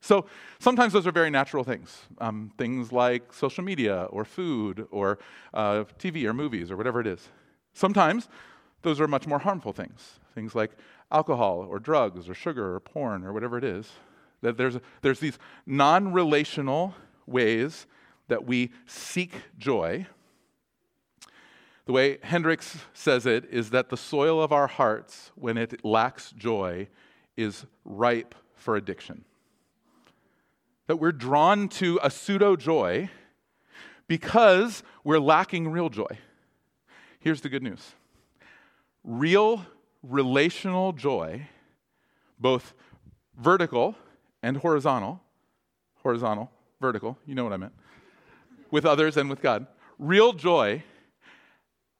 So 0.00 0.26
sometimes 0.58 0.92
those 0.92 1.06
are 1.06 1.12
very 1.12 1.30
natural 1.30 1.64
things. 1.64 2.02
Um, 2.18 2.52
things 2.56 2.92
like 2.92 3.32
social 3.32 3.64
media 3.64 4.04
or 4.10 4.24
food 4.24 4.86
or 4.90 5.18
uh, 5.52 5.84
TV 5.98 6.24
or 6.24 6.32
movies 6.32 6.70
or 6.70 6.76
whatever 6.76 7.00
it 7.00 7.06
is. 7.06 7.28
Sometimes 7.72 8.28
those 8.82 9.00
are 9.00 9.08
much 9.08 9.26
more 9.26 9.40
harmful 9.40 9.72
things, 9.72 10.20
things 10.34 10.54
like 10.54 10.72
alcohol 11.10 11.66
or 11.68 11.78
drugs 11.78 12.28
or 12.28 12.34
sugar 12.34 12.74
or 12.74 12.80
porn 12.80 13.24
or 13.24 13.32
whatever 13.32 13.58
it 13.58 13.64
is. 13.64 13.90
That 14.40 14.56
there's, 14.56 14.78
there's 15.02 15.20
these 15.20 15.38
non 15.66 16.12
relational 16.12 16.94
ways 17.26 17.86
that 18.28 18.46
we 18.46 18.70
seek 18.86 19.32
joy. 19.58 20.06
The 21.86 21.92
way 21.92 22.18
Hendricks 22.22 22.78
says 22.92 23.26
it 23.26 23.46
is 23.50 23.70
that 23.70 23.88
the 23.88 23.96
soil 23.96 24.42
of 24.42 24.52
our 24.52 24.66
hearts, 24.66 25.32
when 25.34 25.56
it 25.56 25.84
lacks 25.84 26.32
joy, 26.32 26.88
is 27.36 27.64
ripe 27.84 28.34
for 28.54 28.76
addiction. 28.76 29.24
That 30.88 30.96
we're 30.96 31.12
drawn 31.12 31.68
to 31.68 32.00
a 32.02 32.10
pseudo 32.10 32.56
joy 32.56 33.10
because 34.08 34.82
we're 35.04 35.20
lacking 35.20 35.68
real 35.68 35.90
joy. 35.90 36.18
Here's 37.20 37.42
the 37.42 37.48
good 37.48 37.62
news 37.62 37.94
real 39.04 39.64
relational 40.02 40.92
joy, 40.92 41.46
both 42.38 42.74
vertical 43.38 43.94
and 44.42 44.56
horizontal, 44.56 45.20
horizontal, 46.02 46.50
vertical, 46.80 47.18
you 47.26 47.34
know 47.34 47.44
what 47.44 47.52
I 47.52 47.58
meant, 47.58 47.74
with 48.70 48.84
others 48.84 49.16
and 49.16 49.28
with 49.28 49.42
God, 49.42 49.66
real 49.98 50.32
joy 50.32 50.82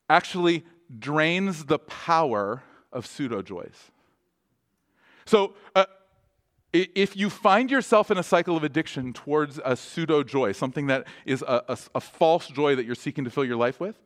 actually 0.09 0.65
drains 0.99 1.67
the 1.67 1.79
power 1.79 2.63
of 2.93 3.07
pseudo 3.07 3.43
joys. 3.43 3.91
So, 5.27 5.55
uh, 5.75 5.85
if 6.73 7.17
you 7.17 7.31
find 7.31 7.71
yourself 7.71 8.11
in 8.11 8.19
a 8.19 8.23
cycle 8.23 8.57
of 8.57 8.65
addiction 8.65 9.13
towards 9.13 9.59
a 9.65 9.75
pseudo 9.75 10.23
joy, 10.23 10.53
something 10.53 10.87
that 10.89 11.07
is 11.25 11.43
a, 11.43 11.65
a, 11.69 11.79
a 11.95 12.01
false 12.01 12.49
joy 12.49 12.75
that 12.75 12.85
you're 12.85 12.95
seeking 12.95 13.25
to 13.25 13.31
fill 13.31 13.45
your 13.45 13.57
life 13.57 13.81
with, 13.81 13.99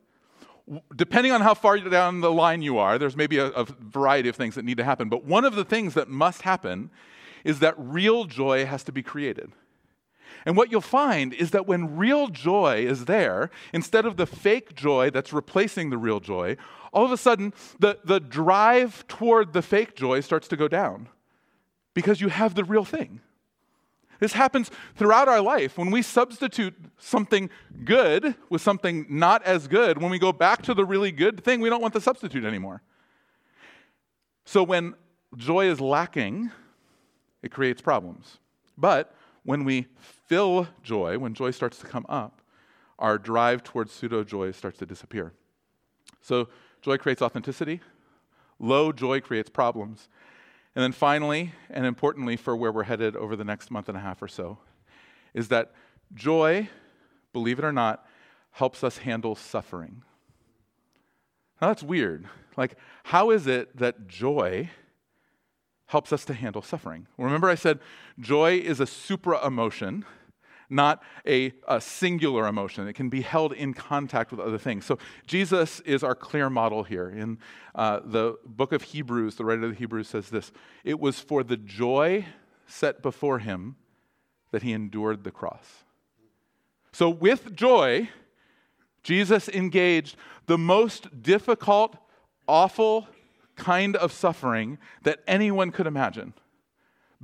depending 0.95 1.33
on 1.33 1.41
how 1.41 1.53
far 1.53 1.77
down 1.77 2.21
the 2.21 2.31
line 2.31 2.61
you 2.61 2.77
are, 2.77 2.97
there's 2.97 3.17
maybe 3.17 3.37
a, 3.37 3.47
a, 3.47 3.65
variety 3.65 4.29
of 4.29 4.35
things 4.35 4.55
that 4.55 4.63
need 4.63 4.77
to 4.77 4.83
happen. 4.83 5.09
But 5.09 5.25
one 5.25 5.43
of 5.43 5.55
the 5.55 5.65
things 5.65 5.93
that 5.95 6.07
must 6.07 6.43
happen 6.43 6.89
is 7.43 7.59
that 7.59 7.75
real 7.77 8.23
joy 8.23 8.65
has 8.65 8.83
to 8.85 8.93
be 8.93 9.03
created. 9.03 9.51
And 10.45 10.55
what 10.55 10.71
you'll 10.71 10.81
find 10.81 11.33
is 11.33 11.51
that 11.51 11.67
when 11.67 11.97
real 11.97 12.27
joy 12.27 12.85
is 12.85 13.05
there, 13.05 13.49
instead 13.73 14.05
of 14.05 14.15
the 14.15 14.25
fake 14.25 14.73
joy 14.73 15.09
that's 15.09 15.33
replacing 15.33 15.89
the 15.89 15.97
real 15.97 16.21
joy, 16.21 16.55
all 16.93 17.03
of 17.03 17.11
a 17.11 17.17
sudden 17.17 17.53
the, 17.79 17.99
the 18.05 18.19
drive 18.19 19.05
toward 19.07 19.51
the 19.51 19.61
fake 19.61 19.95
joy 19.95 20.21
starts 20.21 20.47
to 20.47 20.55
go 20.55 20.69
down 20.69 21.09
because 21.93 22.21
you 22.21 22.29
have 22.29 22.55
the 22.55 22.63
real 22.63 22.85
thing. 22.85 23.21
This 24.19 24.33
happens 24.33 24.71
throughout 24.95 25.27
our 25.27 25.41
life. 25.41 25.77
When 25.77 25.91
we 25.91 26.01
substitute 26.01 26.73
something 26.97 27.49
good 27.83 28.35
with 28.49 28.61
something 28.61 29.05
not 29.09 29.43
as 29.43 29.67
good, 29.67 30.01
when 30.01 30.11
we 30.11 30.19
go 30.19 30.31
back 30.31 30.61
to 30.63 30.73
the 30.73 30.85
really 30.85 31.11
good 31.11 31.43
thing, 31.43 31.59
we 31.59 31.69
don't 31.69 31.81
want 31.81 31.93
the 31.93 32.01
substitute 32.01 32.45
anymore. 32.45 32.81
So 34.45 34.63
when 34.63 34.95
joy 35.35 35.65
is 35.65 35.81
lacking, 35.81 36.51
it 37.41 37.51
creates 37.51 37.81
problems. 37.81 38.37
But 38.77 39.13
when 39.43 39.65
we 39.65 39.87
fill 39.99 40.67
joy, 40.83 41.17
when 41.17 41.33
joy 41.33 41.51
starts 41.51 41.77
to 41.79 41.87
come 41.87 42.05
up, 42.07 42.41
our 42.99 43.17
drive 43.17 43.63
towards 43.63 43.91
pseudo 43.91 44.23
joy 44.23 44.51
starts 44.51 44.77
to 44.79 44.85
disappear. 44.85 45.33
So 46.21 46.47
joy 46.81 46.97
creates 46.97 47.21
authenticity, 47.21 47.81
low 48.59 48.91
joy 48.91 49.19
creates 49.19 49.49
problems. 49.49 50.07
And 50.75 50.83
then 50.83 50.91
finally, 50.91 51.53
and 51.69 51.85
importantly 51.85 52.35
for 52.35 52.55
where 52.55 52.71
we're 52.71 52.83
headed 52.83 53.15
over 53.15 53.35
the 53.35 53.43
next 53.43 53.69
month 53.69 53.89
and 53.89 53.97
a 53.97 54.01
half 54.01 54.21
or 54.21 54.27
so, 54.27 54.57
is 55.33 55.49
that 55.49 55.71
joy, 56.13 56.69
believe 57.31 57.59
it 57.59 57.65
or 57.65 57.71
not, 57.71 58.05
helps 58.51 58.83
us 58.83 58.97
handle 58.97 59.35
suffering. 59.35 60.03
Now 61.61 61.67
that's 61.67 61.83
weird. 61.83 62.25
Like, 62.57 62.77
how 63.03 63.29
is 63.29 63.47
it 63.47 63.77
that 63.77 64.07
joy 64.07 64.69
helps 65.87 66.11
us 66.11 66.25
to 66.25 66.33
handle 66.33 66.61
suffering? 66.61 67.07
Remember, 67.17 67.49
I 67.49 67.55
said 67.55 67.79
joy 68.19 68.57
is 68.57 68.79
a 68.79 68.87
supra 68.87 69.45
emotion 69.45 70.05
not 70.73 71.03
a, 71.25 71.53
a, 71.67 71.79
singular 71.79 72.47
emotion. 72.47 72.87
It 72.87 72.93
can 72.93 73.09
be 73.09 73.21
held 73.21 73.53
in 73.53 73.73
contact 73.73 74.31
with 74.31 74.39
other 74.39 74.57
things. 74.57 74.85
So 74.85 74.97
Jesus 75.27 75.79
is 75.81 76.03
our 76.03 76.15
clear 76.15 76.49
model 76.49 76.83
here. 76.83 77.09
In 77.09 77.37
uh, 77.75 78.01
the 78.03 78.37
book 78.45 78.73
of 78.73 78.81
Hebrews, 78.81 79.35
the 79.35 79.45
writer 79.45 79.63
of 79.63 79.71
the 79.71 79.77
Hebrews 79.77 80.09
says 80.09 80.29
this 80.29 80.51
It 80.83 80.99
was 80.99 81.19
for 81.19 81.43
the 81.43 81.57
joy 81.57 82.25
set 82.65 83.01
before 83.01 83.39
him 83.39 83.75
that 84.51 84.63
he 84.63 84.73
endured 84.73 85.23
the 85.23 85.31
cross. 85.31 85.83
So, 86.91 87.09
with 87.09 87.55
joy, 87.55 88.09
Jesus 89.01 89.49
engaged 89.49 90.15
the 90.45 90.57
most 90.57 91.23
difficult, 91.23 91.97
awful 92.47 93.07
kind 93.55 93.95
of 93.95 94.11
suffering 94.11 94.77
that 95.03 95.19
anyone 95.27 95.71
could 95.71 95.87
imagine 95.87 96.33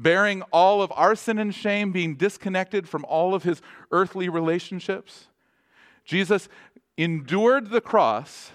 bearing 0.01 0.41
all 0.53 0.81
of 0.81 0.91
our 0.95 1.13
sin 1.13 1.37
and 1.37 1.53
shame, 1.53 1.91
being 1.91 2.15
disconnected 2.15 2.87
from 2.87 3.05
all 3.05 3.35
of 3.35 3.43
his 3.43 3.61
earthly 3.91 4.29
relationships. 4.29 5.27
Jesus 6.05 6.47
endured 6.97 7.69
the 7.69 7.81
cross 7.81 8.51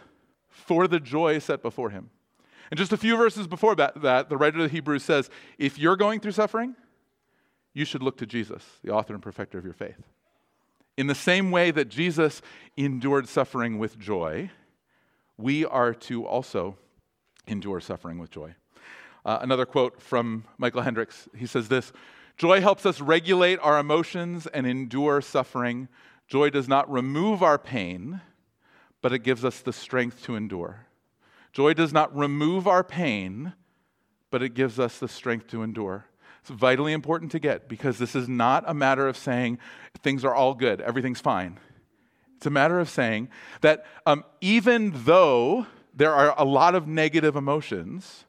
for 0.48 0.88
the 0.88 0.98
joy 0.98 1.38
set 1.38 1.62
before 1.62 1.90
him. 1.90 2.10
And 2.70 2.78
just 2.78 2.92
a 2.92 2.96
few 2.96 3.16
verses 3.16 3.46
before 3.46 3.76
that, 3.76 4.00
that, 4.02 4.30
the 4.30 4.36
writer 4.36 4.56
of 4.56 4.64
the 4.64 4.68
Hebrews 4.68 5.04
says, 5.04 5.28
if 5.58 5.78
you're 5.78 5.96
going 5.96 6.18
through 6.18 6.32
suffering, 6.32 6.74
you 7.74 7.84
should 7.84 8.02
look 8.02 8.16
to 8.18 8.26
Jesus, 8.26 8.64
the 8.82 8.90
author 8.90 9.12
and 9.12 9.22
perfecter 9.22 9.58
of 9.58 9.64
your 9.64 9.74
faith. 9.74 10.02
In 10.96 11.06
the 11.08 11.14
same 11.14 11.50
way 11.50 11.70
that 11.72 11.88
Jesus 11.88 12.40
endured 12.76 13.28
suffering 13.28 13.78
with 13.78 13.98
joy, 13.98 14.50
we 15.36 15.64
are 15.64 15.92
to 15.94 16.24
also 16.24 16.78
endure 17.46 17.80
suffering 17.80 18.18
with 18.18 18.30
joy. 18.30 18.54
Uh, 19.24 19.38
another 19.40 19.64
quote 19.64 20.00
from 20.02 20.44
Michael 20.58 20.82
Hendricks. 20.82 21.28
He 21.36 21.46
says 21.46 21.68
this 21.68 21.92
Joy 22.36 22.60
helps 22.60 22.84
us 22.84 23.00
regulate 23.00 23.58
our 23.60 23.78
emotions 23.78 24.46
and 24.46 24.66
endure 24.66 25.20
suffering. 25.20 25.88
Joy 26.26 26.50
does 26.50 26.68
not 26.68 26.90
remove 26.90 27.42
our 27.42 27.58
pain, 27.58 28.20
but 29.02 29.12
it 29.12 29.20
gives 29.20 29.44
us 29.44 29.60
the 29.60 29.72
strength 29.72 30.22
to 30.24 30.36
endure. 30.36 30.86
Joy 31.52 31.74
does 31.74 31.92
not 31.92 32.14
remove 32.16 32.66
our 32.66 32.82
pain, 32.82 33.54
but 34.30 34.42
it 34.42 34.54
gives 34.54 34.80
us 34.80 34.98
the 34.98 35.08
strength 35.08 35.46
to 35.48 35.62
endure. 35.62 36.06
It's 36.40 36.50
vitally 36.50 36.92
important 36.92 37.30
to 37.32 37.38
get 37.38 37.68
because 37.68 37.98
this 37.98 38.14
is 38.14 38.28
not 38.28 38.64
a 38.66 38.74
matter 38.74 39.06
of 39.06 39.16
saying 39.16 39.58
things 40.02 40.24
are 40.24 40.34
all 40.34 40.54
good, 40.54 40.80
everything's 40.80 41.20
fine. 41.20 41.58
It's 42.36 42.46
a 42.46 42.50
matter 42.50 42.80
of 42.80 42.90
saying 42.90 43.28
that 43.60 43.86
um, 44.04 44.24
even 44.40 44.92
though 44.94 45.66
there 45.94 46.12
are 46.12 46.34
a 46.36 46.44
lot 46.44 46.74
of 46.74 46.88
negative 46.88 47.36
emotions, 47.36 48.24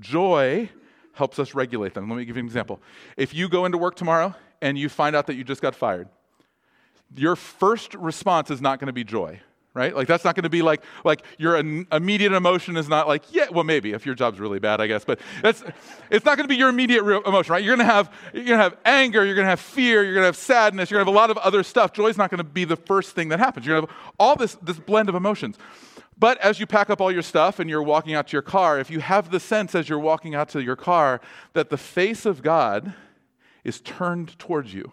joy 0.00 0.70
helps 1.12 1.38
us 1.38 1.54
regulate 1.54 1.94
them. 1.94 2.08
Let 2.08 2.16
me 2.16 2.24
give 2.24 2.36
you 2.36 2.40
an 2.40 2.46
example. 2.46 2.80
If 3.16 3.34
you 3.34 3.48
go 3.48 3.64
into 3.64 3.78
work 3.78 3.96
tomorrow 3.96 4.34
and 4.62 4.78
you 4.78 4.88
find 4.88 5.16
out 5.16 5.26
that 5.26 5.34
you 5.34 5.44
just 5.44 5.60
got 5.60 5.74
fired, 5.74 6.08
your 7.16 7.36
first 7.36 7.94
response 7.94 8.50
is 8.50 8.60
not 8.60 8.78
going 8.78 8.86
to 8.88 8.92
be 8.92 9.04
joy 9.04 9.40
right? 9.78 9.94
Like 9.94 10.08
that's 10.08 10.24
not 10.24 10.34
going 10.34 10.42
to 10.42 10.50
be 10.50 10.60
like 10.60 10.82
like 11.04 11.22
your 11.38 11.56
immediate 11.56 12.32
emotion 12.32 12.76
is 12.76 12.88
not 12.88 13.06
like 13.06 13.22
yeah 13.30 13.46
well 13.50 13.64
maybe 13.64 13.92
if 13.92 14.04
your 14.04 14.16
job's 14.16 14.40
really 14.40 14.58
bad 14.58 14.80
i 14.80 14.86
guess 14.88 15.04
but 15.04 15.20
that's 15.40 15.62
it's 16.10 16.24
not 16.24 16.36
going 16.36 16.44
to 16.44 16.48
be 16.48 16.56
your 16.56 16.68
immediate 16.68 17.04
emotion 17.04 17.52
right? 17.52 17.62
You're 17.62 17.76
going 17.76 17.86
to 17.86 17.92
have 17.92 18.12
you're 18.32 18.44
going 18.44 18.58
to 18.58 18.62
have 18.64 18.76
anger 18.84 19.24
you're 19.24 19.36
going 19.36 19.44
to 19.44 19.50
have 19.50 19.60
fear 19.60 20.02
you're 20.02 20.14
going 20.14 20.22
to 20.22 20.28
have 20.28 20.36
sadness 20.36 20.90
you're 20.90 20.98
going 20.98 21.06
to 21.06 21.10
have 21.10 21.14
a 21.14 21.18
lot 21.18 21.30
of 21.30 21.38
other 21.38 21.62
stuff. 21.62 21.92
Joy's 21.92 22.18
not 22.18 22.30
going 22.30 22.38
to 22.38 22.44
be 22.44 22.64
the 22.64 22.76
first 22.76 23.14
thing 23.14 23.28
that 23.28 23.38
happens. 23.38 23.66
You're 23.66 23.76
going 23.80 23.86
to 23.86 23.92
have 23.92 24.12
all 24.18 24.36
this 24.36 24.56
this 24.62 24.78
blend 24.78 25.08
of 25.08 25.14
emotions 25.14 25.56
but 26.18 26.38
as 26.38 26.58
you 26.58 26.66
pack 26.66 26.90
up 26.90 27.00
all 27.00 27.12
your 27.12 27.22
stuff 27.22 27.58
and 27.58 27.70
you're 27.70 27.82
walking 27.82 28.14
out 28.14 28.28
to 28.28 28.32
your 28.32 28.42
car, 28.42 28.78
if 28.80 28.90
you 28.90 29.00
have 29.00 29.30
the 29.30 29.38
sense 29.38 29.74
as 29.74 29.88
you're 29.88 29.98
walking 29.98 30.34
out 30.34 30.48
to 30.50 30.62
your 30.62 30.76
car 30.76 31.20
that 31.52 31.70
the 31.70 31.76
face 31.76 32.26
of 32.26 32.42
God 32.42 32.92
is 33.62 33.80
turned 33.80 34.38
towards 34.38 34.74
you, 34.74 34.92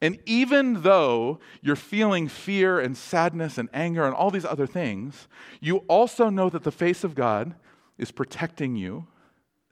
and 0.00 0.18
even 0.26 0.82
though 0.82 1.40
you're 1.62 1.74
feeling 1.74 2.28
fear 2.28 2.78
and 2.78 2.96
sadness 2.96 3.58
and 3.58 3.68
anger 3.72 4.04
and 4.04 4.14
all 4.14 4.30
these 4.30 4.44
other 4.44 4.66
things, 4.66 5.26
you 5.60 5.78
also 5.88 6.28
know 6.28 6.50
that 6.50 6.64
the 6.64 6.70
face 6.70 7.02
of 7.02 7.14
God 7.14 7.54
is 7.98 8.12
protecting 8.12 8.76
you, 8.76 9.06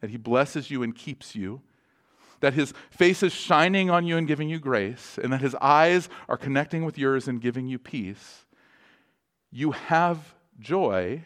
that 0.00 0.10
He 0.10 0.16
blesses 0.16 0.70
you 0.70 0.82
and 0.82 0.94
keeps 0.94 1.36
you, 1.36 1.60
that 2.40 2.54
His 2.54 2.72
face 2.90 3.22
is 3.22 3.32
shining 3.32 3.90
on 3.90 4.06
you 4.06 4.16
and 4.16 4.26
giving 4.26 4.48
you 4.48 4.58
grace, 4.58 5.18
and 5.22 5.32
that 5.32 5.42
His 5.42 5.54
eyes 5.56 6.08
are 6.28 6.38
connecting 6.38 6.84
with 6.84 6.98
yours 6.98 7.28
and 7.28 7.40
giving 7.40 7.68
you 7.68 7.78
peace 7.78 8.43
you 9.54 9.70
have 9.70 10.34
joy 10.58 11.22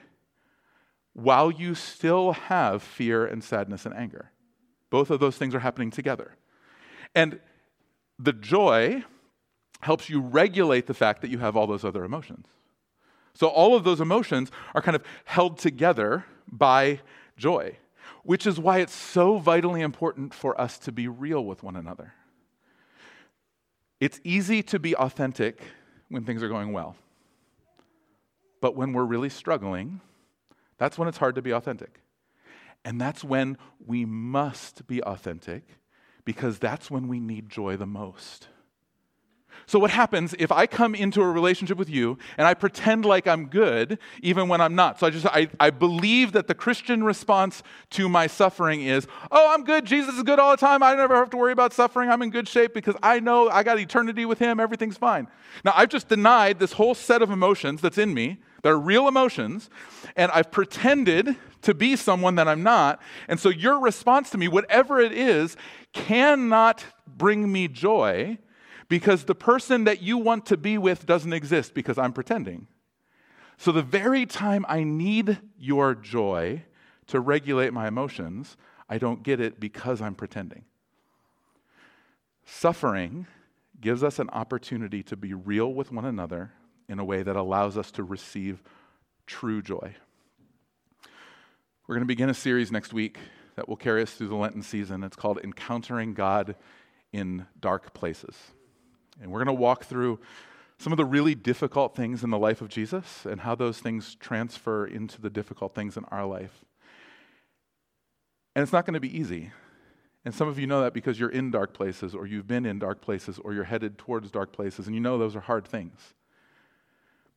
while 1.14 1.50
you 1.50 1.74
still 1.74 2.32
have 2.32 2.82
fear 2.82 3.24
and 3.24 3.42
sadness 3.42 3.86
and 3.86 3.94
anger. 3.94 4.30
Both 4.90 5.10
of 5.10 5.18
those 5.18 5.38
things 5.38 5.54
are 5.54 5.60
happening 5.60 5.90
together. 5.90 6.36
And 7.14 7.40
the 8.18 8.34
joy 8.34 9.02
helps 9.80 10.10
you 10.10 10.20
regulate 10.20 10.86
the 10.86 10.92
fact 10.92 11.22
that 11.22 11.30
you 11.30 11.38
have 11.38 11.56
all 11.56 11.66
those 11.66 11.86
other 11.86 12.04
emotions. 12.04 12.46
So 13.32 13.46
all 13.46 13.74
of 13.74 13.84
those 13.84 14.00
emotions 14.00 14.50
are 14.74 14.82
kind 14.82 14.94
of 14.94 15.02
held 15.24 15.56
together 15.56 16.26
by 16.46 17.00
joy, 17.38 17.78
which 18.24 18.46
is 18.46 18.60
why 18.60 18.80
it's 18.80 18.94
so 18.94 19.38
vitally 19.38 19.80
important 19.80 20.34
for 20.34 20.60
us 20.60 20.76
to 20.80 20.92
be 20.92 21.08
real 21.08 21.42
with 21.42 21.62
one 21.62 21.76
another. 21.76 22.12
It's 24.00 24.20
easy 24.22 24.62
to 24.64 24.78
be 24.78 24.94
authentic 24.94 25.62
when 26.10 26.24
things 26.24 26.42
are 26.42 26.48
going 26.48 26.72
well. 26.74 26.94
But 28.60 28.76
when 28.76 28.92
we're 28.92 29.04
really 29.04 29.28
struggling, 29.28 30.00
that's 30.78 30.98
when 30.98 31.08
it's 31.08 31.18
hard 31.18 31.34
to 31.36 31.42
be 31.42 31.50
authentic. 31.50 32.00
And 32.84 33.00
that's 33.00 33.24
when 33.24 33.58
we 33.84 34.04
must 34.04 34.86
be 34.86 35.02
authentic 35.02 35.64
because 36.24 36.58
that's 36.58 36.90
when 36.90 37.08
we 37.08 37.20
need 37.20 37.48
joy 37.48 37.76
the 37.76 37.86
most. 37.86 38.48
So, 39.66 39.78
what 39.78 39.90
happens 39.90 40.34
if 40.38 40.52
I 40.52 40.66
come 40.66 40.94
into 40.94 41.20
a 41.20 41.30
relationship 41.30 41.76
with 41.76 41.90
you 41.90 42.16
and 42.36 42.46
I 42.46 42.54
pretend 42.54 43.04
like 43.04 43.26
I'm 43.26 43.46
good 43.46 43.98
even 44.22 44.48
when 44.48 44.60
I'm 44.60 44.74
not? 44.74 44.98
So, 44.98 45.06
I 45.06 45.10
just, 45.10 45.26
I, 45.26 45.48
I 45.58 45.70
believe 45.70 46.32
that 46.32 46.46
the 46.46 46.54
Christian 46.54 47.04
response 47.04 47.62
to 47.90 48.08
my 48.08 48.26
suffering 48.26 48.82
is, 48.82 49.06
oh, 49.30 49.52
I'm 49.52 49.64
good. 49.64 49.84
Jesus 49.84 50.14
is 50.14 50.22
good 50.22 50.38
all 50.38 50.52
the 50.52 50.56
time. 50.56 50.82
I 50.82 50.94
never 50.94 51.16
have 51.16 51.30
to 51.30 51.36
worry 51.36 51.52
about 51.52 51.72
suffering. 51.72 52.08
I'm 52.08 52.22
in 52.22 52.30
good 52.30 52.48
shape 52.48 52.72
because 52.72 52.94
I 53.02 53.20
know 53.20 53.48
I 53.48 53.62
got 53.62 53.78
eternity 53.78 54.24
with 54.24 54.38
Him. 54.38 54.60
Everything's 54.60 54.96
fine. 54.96 55.28
Now, 55.64 55.72
I've 55.74 55.90
just 55.90 56.08
denied 56.08 56.58
this 56.58 56.72
whole 56.72 56.94
set 56.94 57.20
of 57.20 57.30
emotions 57.30 57.80
that's 57.80 57.98
in 57.98 58.14
me. 58.14 58.38
They're 58.68 58.78
real 58.78 59.08
emotions, 59.08 59.70
and 60.14 60.30
I've 60.30 60.50
pretended 60.50 61.36
to 61.62 61.72
be 61.72 61.96
someone 61.96 62.34
that 62.34 62.46
I'm 62.46 62.62
not. 62.62 63.00
And 63.26 63.40
so, 63.40 63.48
your 63.48 63.80
response 63.80 64.28
to 64.28 64.36
me, 64.36 64.46
whatever 64.46 65.00
it 65.00 65.12
is, 65.12 65.56
cannot 65.94 66.84
bring 67.06 67.50
me 67.50 67.68
joy 67.68 68.36
because 68.90 69.24
the 69.24 69.34
person 69.34 69.84
that 69.84 70.02
you 70.02 70.18
want 70.18 70.44
to 70.44 70.58
be 70.58 70.76
with 70.76 71.06
doesn't 71.06 71.32
exist 71.32 71.72
because 71.72 71.96
I'm 71.96 72.12
pretending. 72.12 72.66
So, 73.56 73.72
the 73.72 73.80
very 73.80 74.26
time 74.26 74.66
I 74.68 74.84
need 74.84 75.38
your 75.58 75.94
joy 75.94 76.64
to 77.06 77.20
regulate 77.20 77.72
my 77.72 77.88
emotions, 77.88 78.58
I 78.86 78.98
don't 78.98 79.22
get 79.22 79.40
it 79.40 79.58
because 79.58 80.02
I'm 80.02 80.14
pretending. 80.14 80.66
Suffering 82.44 83.26
gives 83.80 84.04
us 84.04 84.18
an 84.18 84.28
opportunity 84.28 85.02
to 85.04 85.16
be 85.16 85.32
real 85.32 85.72
with 85.72 85.90
one 85.90 86.04
another 86.04 86.52
in 86.88 86.98
a 86.98 87.04
way 87.04 87.22
that 87.22 87.36
allows 87.36 87.76
us 87.76 87.90
to 87.92 88.02
receive 88.02 88.62
true 89.26 89.62
joy. 89.62 89.94
We're 91.86 91.94
going 91.94 92.04
to 92.04 92.06
begin 92.06 92.30
a 92.30 92.34
series 92.34 92.72
next 92.72 92.92
week 92.92 93.18
that 93.56 93.68
will 93.68 93.76
carry 93.76 94.02
us 94.02 94.12
through 94.12 94.28
the 94.28 94.36
Lenten 94.36 94.62
season. 94.62 95.02
It's 95.02 95.16
called 95.16 95.38
Encountering 95.42 96.14
God 96.14 96.54
in 97.12 97.46
Dark 97.60 97.94
Places. 97.94 98.36
And 99.20 99.30
we're 99.30 99.42
going 99.44 99.56
to 99.56 99.60
walk 99.60 99.84
through 99.84 100.20
some 100.78 100.92
of 100.92 100.96
the 100.96 101.04
really 101.04 101.34
difficult 101.34 101.96
things 101.96 102.22
in 102.22 102.30
the 102.30 102.38
life 102.38 102.60
of 102.60 102.68
Jesus 102.68 103.26
and 103.26 103.40
how 103.40 103.54
those 103.54 103.78
things 103.80 104.14
transfer 104.14 104.86
into 104.86 105.20
the 105.20 105.30
difficult 105.30 105.74
things 105.74 105.96
in 105.96 106.04
our 106.06 106.24
life. 106.24 106.64
And 108.54 108.62
it's 108.62 108.72
not 108.72 108.86
going 108.86 108.94
to 108.94 109.00
be 109.00 109.16
easy. 109.16 109.50
And 110.24 110.34
some 110.34 110.46
of 110.46 110.58
you 110.58 110.66
know 110.66 110.82
that 110.82 110.94
because 110.94 111.18
you're 111.18 111.30
in 111.30 111.50
dark 111.50 111.74
places, 111.74 112.14
or 112.14 112.26
you've 112.26 112.46
been 112.46 112.66
in 112.66 112.78
dark 112.78 113.00
places, 113.00 113.38
or 113.38 113.54
you're 113.54 113.64
headed 113.64 113.98
towards 113.98 114.30
dark 114.30 114.52
places, 114.52 114.86
and 114.86 114.94
you 114.94 115.00
know 115.00 115.16
those 115.16 115.34
are 115.34 115.40
hard 115.40 115.66
things. 115.66 116.14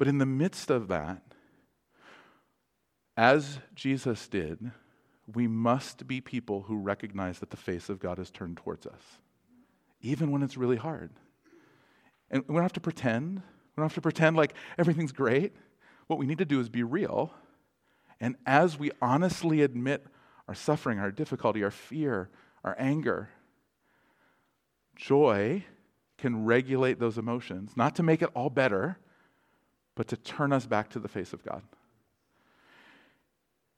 But 0.02 0.08
in 0.08 0.18
the 0.18 0.26
midst 0.26 0.72
of 0.72 0.88
that, 0.88 1.22
as 3.16 3.60
Jesus 3.76 4.28
did, 4.28 4.72
we 5.32 5.46
must 5.46 6.08
be 6.08 6.20
people 6.20 6.64
who 6.64 6.80
recognize 6.80 7.38
that 7.38 7.52
the 7.52 7.56
face 7.56 7.88
of 7.88 8.00
God 8.00 8.18
is 8.18 8.32
turned 8.32 8.58
towards 8.58 8.88
us, 8.88 9.20
even 10.02 10.32
when 10.32 10.42
it's 10.42 10.58
really 10.58 10.78
hard. 10.78 11.12
And 12.32 12.44
we 12.48 12.56
don't 12.56 12.64
have 12.64 12.74
to 12.74 12.80
pretend. 12.80 13.36
We 13.36 13.42
don't 13.78 13.86
have 13.86 13.94
to 13.94 14.02
pretend 14.02 14.38
like 14.38 14.56
everything's 14.76 15.12
great. 15.12 15.54
What 16.08 16.18
we 16.18 16.26
need 16.26 16.40
to 16.40 16.46
do 16.46 16.60
is 16.60 16.68
be 16.68 16.82
real. 16.82 17.32
And 18.20 18.38
as 18.48 18.80
we 18.80 18.90
honestly 19.04 19.62
admit 19.62 20.08
our 20.48 20.56
suffering, 20.56 20.98
our 20.98 21.12
difficulty, 21.12 21.64
our 21.64 21.70
fear, 21.70 22.32
our 22.64 22.76
anger, 22.80 23.30
joy 24.96 25.64
can 26.18 26.44
regulate 26.44 26.98
those 26.98 27.20
emotions, 27.20 27.74
not 27.76 27.98
to 27.98 28.02
make 28.02 28.24
it 28.24 28.32
all 28.34 28.50
better, 28.50 28.98
but 30.02 30.08
to 30.08 30.18
turn 30.18 30.52
us 30.52 30.66
back 30.66 30.90
to 30.90 30.98
the 30.98 31.08
face 31.08 31.32
of 31.32 31.46
God. 31.46 31.62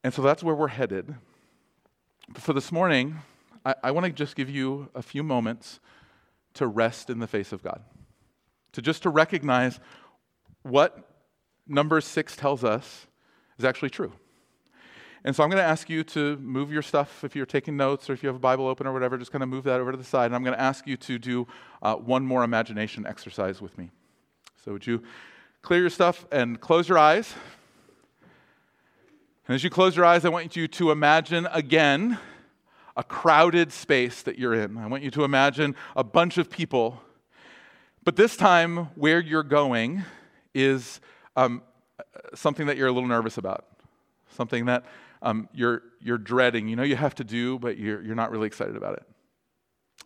And 0.05 0.13
so 0.13 0.21
that's 0.21 0.41
where 0.41 0.55
we're 0.55 0.69
headed. 0.69 1.15
But 2.29 2.41
for 2.41 2.53
this 2.53 2.71
morning, 2.71 3.17
I, 3.65 3.75
I 3.83 3.91
want 3.91 4.05
to 4.05 4.11
just 4.13 4.37
give 4.37 4.49
you 4.49 4.87
a 4.95 5.01
few 5.01 5.21
moments 5.21 5.81
to 6.53 6.65
rest 6.65 7.09
in 7.09 7.19
the 7.19 7.27
face 7.27 7.51
of 7.51 7.61
God 7.61 7.81
to 8.71 8.81
just 8.81 9.03
to 9.03 9.09
recognize 9.09 9.81
what 10.61 11.09
number 11.67 11.99
six 11.99 12.37
tells 12.37 12.63
us 12.63 13.05
is 13.59 13.65
actually 13.65 13.89
true. 13.89 14.13
And 15.25 15.35
so 15.35 15.43
I'm 15.43 15.49
going 15.49 15.61
to 15.61 15.67
ask 15.67 15.89
you 15.89 16.05
to 16.05 16.37
move 16.37 16.71
your 16.71 16.83
stuff 16.83 17.25
if 17.25 17.35
you're 17.35 17.45
taking 17.45 17.75
notes 17.75 18.09
or 18.09 18.13
if 18.13 18.23
you 18.23 18.27
have 18.27 18.37
a 18.37 18.39
Bible 18.39 18.65
open 18.65 18.87
or 18.87 18.93
whatever, 18.93 19.17
just 19.17 19.33
kind 19.33 19.43
of 19.43 19.49
move 19.49 19.65
that 19.65 19.81
over 19.81 19.91
to 19.91 19.97
the 19.97 20.05
side. 20.05 20.27
And 20.27 20.35
I'm 20.35 20.43
going 20.45 20.55
to 20.55 20.61
ask 20.61 20.87
you 20.87 20.95
to 20.95 21.19
do 21.19 21.47
uh, 21.81 21.95
one 21.95 22.25
more 22.25 22.45
imagination 22.45 23.05
exercise 23.05 23.61
with 23.61 23.77
me. 23.77 23.89
So 24.63 24.71
would 24.71 24.87
you 24.87 25.03
clear 25.63 25.81
your 25.81 25.89
stuff 25.89 26.27
and 26.31 26.61
close 26.61 26.87
your 26.87 26.99
eyes? 26.99 27.33
And 29.47 29.55
as 29.55 29.63
you 29.63 29.71
close 29.71 29.95
your 29.95 30.05
eyes, 30.05 30.23
I 30.23 30.29
want 30.29 30.55
you 30.55 30.67
to 30.67 30.91
imagine 30.91 31.47
again 31.47 32.19
a 32.95 33.03
crowded 33.03 33.71
space 33.71 34.21
that 34.21 34.37
you're 34.37 34.53
in. 34.53 34.77
I 34.77 34.85
want 34.85 35.01
you 35.01 35.09
to 35.09 35.23
imagine 35.23 35.75
a 35.95 36.03
bunch 36.03 36.37
of 36.37 36.51
people 36.51 37.01
but 38.03 38.17
this 38.17 38.35
time, 38.35 38.89
where 38.95 39.21
you're 39.21 39.43
going 39.43 40.03
is 40.53 40.99
um, 41.37 41.61
something 42.35 42.67
that 42.67 42.75
you're 42.75 42.87
a 42.87 42.91
little 42.91 43.07
nervous 43.07 43.37
about, 43.37 43.65
something 44.31 44.65
that 44.65 44.83
um, 45.21 45.47
you're, 45.53 45.83
you're 46.01 46.17
dreading. 46.17 46.67
You 46.67 46.75
know 46.75 46.83
you 46.83 46.97
have 46.97 47.15
to 47.15 47.23
do, 47.23 47.57
but 47.59 47.77
you're, 47.77 48.01
you're 48.01 48.15
not 48.15 48.29
really 48.29 48.47
excited 48.47 48.75
about 48.75 48.95
it. 48.95 49.03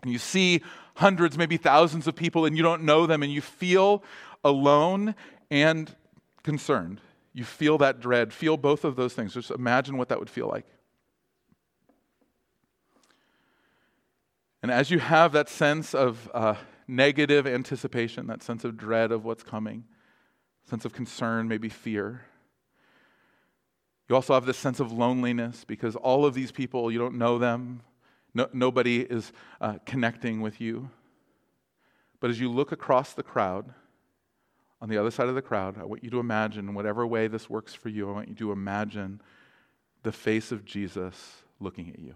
And 0.04 0.12
you 0.12 0.20
see 0.20 0.62
hundreds, 0.96 1.40
maybe 1.40 1.58
thousands 1.58 2.06
of 2.06 2.16
people, 2.16 2.46
and 2.46 2.56
you 2.56 2.62
don't 2.62 2.84
know 2.84 3.08
them, 3.08 3.24
and 3.24 3.34
you 3.34 3.42
feel 3.42 4.04
alone 4.44 5.16
and 5.50 5.96
concerned. 6.44 7.02
You 7.34 7.44
feel 7.44 7.78
that 7.80 8.00
dread. 8.00 8.34
Feel 8.34 8.58
both 8.58 8.84
of 8.84 8.96
those 8.96 9.14
things. 9.14 9.34
Just 9.34 9.52
imagine 9.52 9.98
what 9.98 10.10
that 10.10 10.20
would 10.20 10.30
feel 10.30 10.48
like. 10.48 10.66
And 14.64 14.72
as 14.72 14.90
you 14.90 15.00
have 15.00 15.34
that 15.34 15.50
sense 15.50 15.94
of 15.94 16.30
uh, 16.34 16.56
negative 16.88 17.46
anticipation, 17.46 18.28
that 18.28 18.42
sense 18.42 18.64
of 18.64 18.76
dread 18.76 19.12
of 19.12 19.24
what's 19.24 19.44
coming, 19.44 19.84
sense 20.70 20.84
of 20.84 20.94
concern, 20.94 21.48
maybe 21.48 21.70
fear, 21.70 22.22
you 24.10 24.16
also 24.16 24.34
have 24.34 24.46
this 24.46 24.58
sense 24.58 24.80
of 24.80 24.92
loneliness 24.92 25.66
because 25.66 25.96
all 25.96 26.26
of 26.26 26.34
these 26.34 26.52
people, 26.52 26.92
you 26.92 26.98
don't 26.98 27.18
know 27.18 27.38
them, 27.38 27.82
no, 28.34 28.48
nobody 28.54 29.02
is 29.02 29.34
uh, 29.60 29.76
connecting 29.86 30.42
with 30.42 30.62
you. 30.62 30.90
But 32.20 32.30
as 32.30 32.40
you 32.40 32.50
look 32.50 32.72
across 32.72 33.14
the 33.14 33.24
crowd, 33.24 33.74
on 34.82 34.90
the 34.90 34.98
other 34.98 35.12
side 35.12 35.28
of 35.28 35.36
the 35.36 35.42
crowd, 35.42 35.78
I 35.80 35.86
want 35.86 36.04
you 36.04 36.10
to 36.12 36.20
imagine, 36.20 36.74
whatever 36.74 37.06
way 37.06 37.28
this 37.28 37.50
works 37.50 37.74
for 37.74 37.90
you, 37.90 38.10
I 38.10 38.14
want 38.14 38.30
you 38.30 38.36
to 38.36 38.52
imagine 38.52 39.22
the 40.04 40.12
face 40.12 40.52
of 40.52 40.66
Jesus 40.66 41.44
looking 41.60 41.90
at 41.90 42.00
you. 42.00 42.16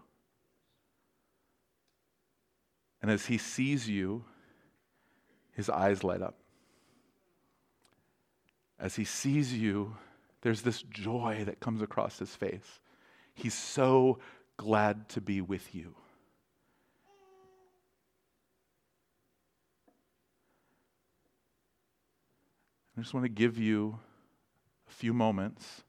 And 3.01 3.09
as 3.09 3.25
he 3.25 3.37
sees 3.37 3.89
you, 3.89 4.23
his 5.53 5.69
eyes 5.69 6.03
light 6.03 6.21
up. 6.21 6.37
As 8.79 8.95
he 8.95 9.03
sees 9.03 9.53
you, 9.53 9.95
there's 10.41 10.61
this 10.61 10.83
joy 10.83 11.43
that 11.45 11.59
comes 11.59 11.81
across 11.81 12.19
his 12.19 12.35
face. 12.35 12.79
He's 13.33 13.53
so 13.53 14.19
glad 14.57 15.09
to 15.09 15.21
be 15.21 15.41
with 15.41 15.73
you. 15.73 15.95
I 23.01 23.03
just 23.03 23.15
want 23.15 23.23
to 23.23 23.29
give 23.29 23.57
you 23.57 23.97
a 24.87 24.91
few 24.91 25.11
moments 25.11 25.81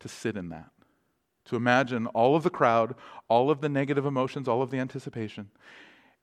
to 0.00 0.08
sit 0.08 0.36
in 0.36 0.48
that, 0.48 0.72
to 1.44 1.54
imagine 1.54 2.08
all 2.08 2.34
of 2.34 2.42
the 2.42 2.50
crowd, 2.50 2.96
all 3.28 3.52
of 3.52 3.60
the 3.60 3.68
negative 3.68 4.04
emotions, 4.04 4.48
all 4.48 4.60
of 4.60 4.72
the 4.72 4.78
anticipation, 4.78 5.50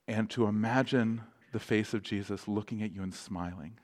and 0.09 0.29
to 0.31 0.47
imagine 0.47 1.21
the 1.53 1.61
face 1.61 1.93
of 1.93 2.03
Jesus 2.03 2.45
looking 2.45 2.83
at 2.83 2.91
you 2.91 3.01
and 3.01 3.15
smiling. 3.15 3.79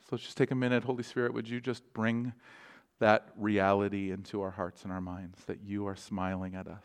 So 0.00 0.08
let's 0.10 0.24
just 0.24 0.36
take 0.36 0.50
a 0.50 0.56
minute. 0.56 0.82
Holy 0.82 1.04
Spirit, 1.04 1.32
would 1.32 1.48
you 1.48 1.60
just 1.60 1.84
bring 1.92 2.32
that 2.98 3.28
reality 3.36 4.10
into 4.10 4.42
our 4.42 4.50
hearts 4.50 4.82
and 4.82 4.90
our 4.90 5.00
minds 5.00 5.44
that 5.44 5.60
you 5.62 5.86
are 5.86 5.94
smiling 5.94 6.56
at 6.56 6.66
us? 6.66 6.82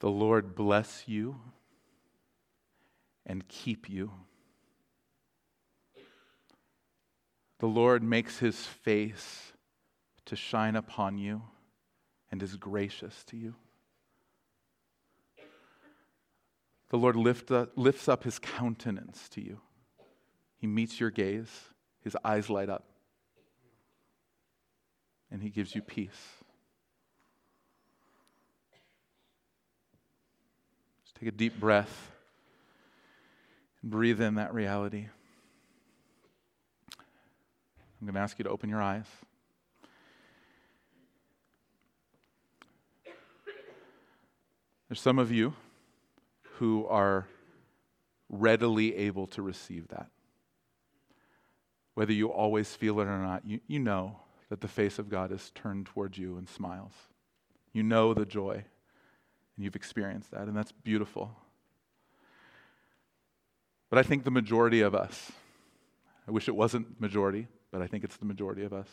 The 0.00 0.10
Lord 0.10 0.54
bless 0.54 1.04
you 1.06 1.40
and 3.26 3.46
keep 3.48 3.88
you. 3.90 4.12
The 7.58 7.66
Lord 7.66 8.02
makes 8.02 8.38
his 8.38 8.64
face 8.66 9.52
to 10.26 10.36
shine 10.36 10.76
upon 10.76 11.18
you 11.18 11.42
and 12.30 12.42
is 12.42 12.56
gracious 12.56 13.24
to 13.24 13.36
you. 13.36 13.54
The 16.90 16.96
Lord 16.96 17.16
lift 17.16 17.50
up, 17.50 17.72
lifts 17.76 18.08
up 18.08 18.24
his 18.24 18.38
countenance 18.38 19.28
to 19.30 19.42
you. 19.42 19.60
He 20.56 20.66
meets 20.66 21.00
your 21.00 21.10
gaze, 21.10 21.50
his 22.02 22.16
eyes 22.24 22.48
light 22.48 22.70
up, 22.70 22.84
and 25.30 25.42
he 25.42 25.50
gives 25.50 25.74
you 25.74 25.82
peace. 25.82 26.37
Take 31.18 31.28
a 31.30 31.32
deep 31.32 31.58
breath 31.58 32.12
and 33.82 33.90
breathe 33.90 34.20
in 34.20 34.36
that 34.36 34.54
reality. 34.54 35.08
I'm 38.00 38.06
going 38.06 38.14
to 38.14 38.20
ask 38.20 38.38
you 38.38 38.44
to 38.44 38.50
open 38.50 38.70
your 38.70 38.80
eyes. 38.80 39.06
There's 44.88 45.00
some 45.00 45.18
of 45.18 45.32
you 45.32 45.54
who 46.58 46.86
are 46.86 47.26
readily 48.28 48.94
able 48.96 49.26
to 49.28 49.42
receive 49.42 49.88
that. 49.88 50.10
Whether 51.94 52.12
you 52.12 52.30
always 52.30 52.72
feel 52.76 53.00
it 53.00 53.06
or 53.06 53.18
not, 53.18 53.42
you, 53.44 53.58
you 53.66 53.80
know 53.80 54.20
that 54.50 54.60
the 54.60 54.68
face 54.68 55.00
of 55.00 55.08
God 55.08 55.32
is 55.32 55.50
turned 55.54 55.86
towards 55.86 56.16
you 56.16 56.38
and 56.38 56.48
smiles. 56.48 56.92
You 57.72 57.82
know 57.82 58.14
the 58.14 58.24
joy 58.24 58.64
and 59.58 59.64
you've 59.64 59.74
experienced 59.74 60.30
that, 60.30 60.42
and 60.42 60.56
that's 60.56 60.70
beautiful. 60.70 61.36
But 63.90 63.98
I 63.98 64.04
think 64.04 64.22
the 64.22 64.30
majority 64.30 64.82
of 64.82 64.94
us, 64.94 65.32
I 66.28 66.30
wish 66.30 66.46
it 66.46 66.54
wasn't 66.54 67.00
majority, 67.00 67.48
but 67.72 67.82
I 67.82 67.88
think 67.88 68.04
it's 68.04 68.16
the 68.16 68.24
majority 68.24 68.62
of 68.62 68.72
us, 68.72 68.86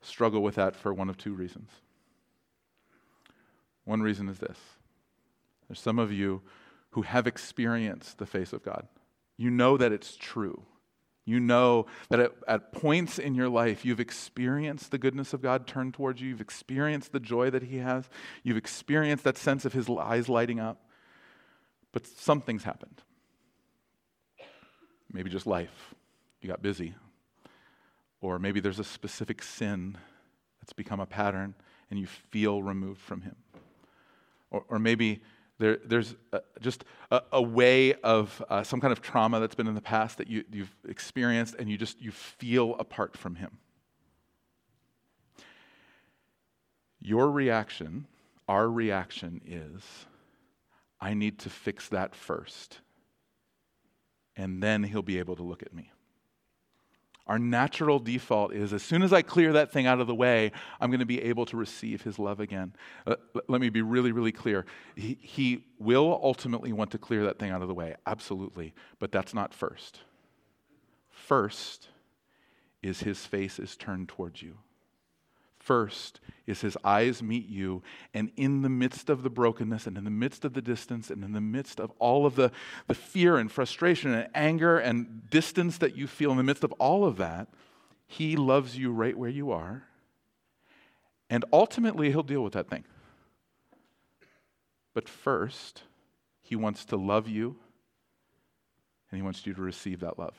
struggle 0.00 0.44
with 0.44 0.54
that 0.54 0.76
for 0.76 0.94
one 0.94 1.10
of 1.10 1.18
two 1.18 1.34
reasons. 1.34 1.70
One 3.84 4.00
reason 4.00 4.28
is 4.28 4.38
this 4.38 4.58
there's 5.68 5.80
some 5.80 5.98
of 5.98 6.12
you 6.12 6.42
who 6.90 7.02
have 7.02 7.26
experienced 7.26 8.18
the 8.18 8.26
face 8.26 8.52
of 8.52 8.62
God. 8.62 8.86
You 9.36 9.50
know 9.50 9.76
that 9.76 9.90
it's 9.90 10.16
true. 10.16 10.62
You 11.24 11.40
know 11.40 11.86
that 12.10 12.20
at, 12.20 12.32
at, 12.46 12.72
points 12.72 13.18
in 13.18 13.34
your 13.34 13.48
life, 13.48 13.84
you've 13.84 14.00
experienced 14.00 14.90
the 14.90 14.98
goodness 14.98 15.32
of 15.32 15.40
God 15.40 15.66
turn 15.66 15.90
towards 15.90 16.20
you. 16.20 16.28
You've 16.28 16.40
experienced 16.40 17.12
the 17.12 17.20
joy 17.20 17.48
that 17.50 17.62
He 17.62 17.78
has. 17.78 18.08
You've 18.42 18.58
experienced 18.58 19.24
that 19.24 19.38
sense 19.38 19.64
of 19.64 19.72
His 19.72 19.88
eyes 19.88 20.28
lighting 20.28 20.60
up. 20.60 20.84
But 21.92 22.06
something's 22.06 22.64
happened. 22.64 23.00
Maybe 25.10 25.30
just 25.30 25.46
life. 25.46 25.94
You 26.42 26.48
got 26.48 26.60
busy. 26.60 26.94
Or 28.20 28.38
maybe 28.38 28.60
there's 28.60 28.78
a 28.78 28.84
specific 28.84 29.42
sin 29.42 29.96
that's 30.60 30.72
become 30.72 31.00
a 31.00 31.06
pattern 31.06 31.54
and 31.90 31.98
you 31.98 32.06
feel 32.06 32.62
removed 32.62 33.00
from 33.00 33.22
Him. 33.22 33.36
Or, 34.50 34.64
or 34.68 34.78
maybe 34.78 35.22
there, 35.64 35.78
there's 35.82 36.14
a, 36.34 36.42
just 36.60 36.84
a, 37.10 37.22
a, 37.32 37.40
way 37.40 37.94
of 37.94 38.44
uh, 38.50 38.62
some 38.62 38.82
kind 38.82 38.92
of 38.92 39.00
trauma 39.00 39.40
that's 39.40 39.54
been 39.54 39.66
in 39.66 39.74
the 39.74 39.80
past 39.80 40.18
that 40.18 40.28
you, 40.28 40.44
you've 40.52 40.76
experienced 40.86 41.54
and 41.58 41.70
you 41.70 41.78
just 41.78 42.02
you 42.02 42.10
feel 42.10 42.76
apart 42.78 43.16
from 43.16 43.36
him. 43.36 43.56
Your 47.00 47.30
reaction, 47.30 48.06
our 48.46 48.68
reaction 48.68 49.40
is, 49.46 49.82
I 51.00 51.14
need 51.14 51.38
to 51.40 51.50
fix 51.50 51.88
that 51.88 52.14
first. 52.14 52.80
And 54.36 54.62
then 54.62 54.82
he'll 54.82 55.00
be 55.00 55.18
able 55.18 55.36
to 55.36 55.42
look 55.42 55.62
at 55.62 55.72
me. 55.72 55.90
Our 57.26 57.38
natural 57.38 57.98
default 57.98 58.52
is 58.52 58.74
as 58.74 58.82
soon 58.82 59.02
as 59.02 59.12
I 59.12 59.22
clear 59.22 59.54
that 59.54 59.72
thing 59.72 59.86
out 59.86 59.98
of 59.98 60.06
the 60.06 60.14
way, 60.14 60.52
I'm 60.78 60.90
going 60.90 61.00
to 61.00 61.06
be 61.06 61.22
able 61.22 61.46
to 61.46 61.56
receive 61.56 62.02
his 62.02 62.18
love 62.18 62.38
again. 62.38 62.74
Uh, 63.06 63.16
let 63.48 63.62
me 63.62 63.70
be 63.70 63.80
really, 63.80 64.12
really 64.12 64.32
clear. 64.32 64.66
He, 64.94 65.16
he 65.20 65.64
will 65.78 66.20
ultimately 66.22 66.72
want 66.72 66.90
to 66.90 66.98
clear 66.98 67.24
that 67.24 67.38
thing 67.38 67.50
out 67.50 67.62
of 67.62 67.68
the 67.68 67.74
way, 67.74 67.94
absolutely, 68.06 68.74
but 68.98 69.10
that's 69.10 69.32
not 69.32 69.54
first. 69.54 70.00
First 71.08 71.88
is 72.82 73.00
his 73.00 73.24
face 73.24 73.58
is 73.58 73.74
turned 73.74 74.10
towards 74.10 74.42
you. 74.42 74.58
First 75.64 76.20
is 76.46 76.60
his 76.60 76.76
eyes 76.84 77.22
meet 77.22 77.48
you, 77.48 77.82
and 78.12 78.30
in 78.36 78.60
the 78.60 78.68
midst 78.68 79.08
of 79.08 79.22
the 79.22 79.30
brokenness, 79.30 79.86
and 79.86 79.96
in 79.96 80.04
the 80.04 80.10
midst 80.10 80.44
of 80.44 80.52
the 80.52 80.60
distance, 80.60 81.08
and 81.08 81.24
in 81.24 81.32
the 81.32 81.40
midst 81.40 81.80
of 81.80 81.90
all 81.98 82.26
of 82.26 82.36
the, 82.36 82.52
the 82.86 82.94
fear 82.94 83.38
and 83.38 83.50
frustration 83.50 84.12
and 84.12 84.28
anger 84.34 84.76
and 84.76 85.30
distance 85.30 85.78
that 85.78 85.96
you 85.96 86.06
feel, 86.06 86.30
in 86.32 86.36
the 86.36 86.42
midst 86.42 86.64
of 86.64 86.72
all 86.72 87.06
of 87.06 87.16
that, 87.16 87.48
he 88.06 88.36
loves 88.36 88.76
you 88.76 88.92
right 88.92 89.16
where 89.16 89.30
you 89.30 89.52
are. 89.52 89.84
And 91.30 91.46
ultimately, 91.50 92.10
he'll 92.10 92.22
deal 92.22 92.44
with 92.44 92.52
that 92.52 92.68
thing. 92.68 92.84
But 94.92 95.08
first, 95.08 95.84
he 96.42 96.56
wants 96.56 96.84
to 96.84 96.96
love 96.96 97.26
you, 97.26 97.56
and 99.10 99.18
he 99.18 99.22
wants 99.22 99.46
you 99.46 99.54
to 99.54 99.62
receive 99.62 100.00
that 100.00 100.18
love. 100.18 100.34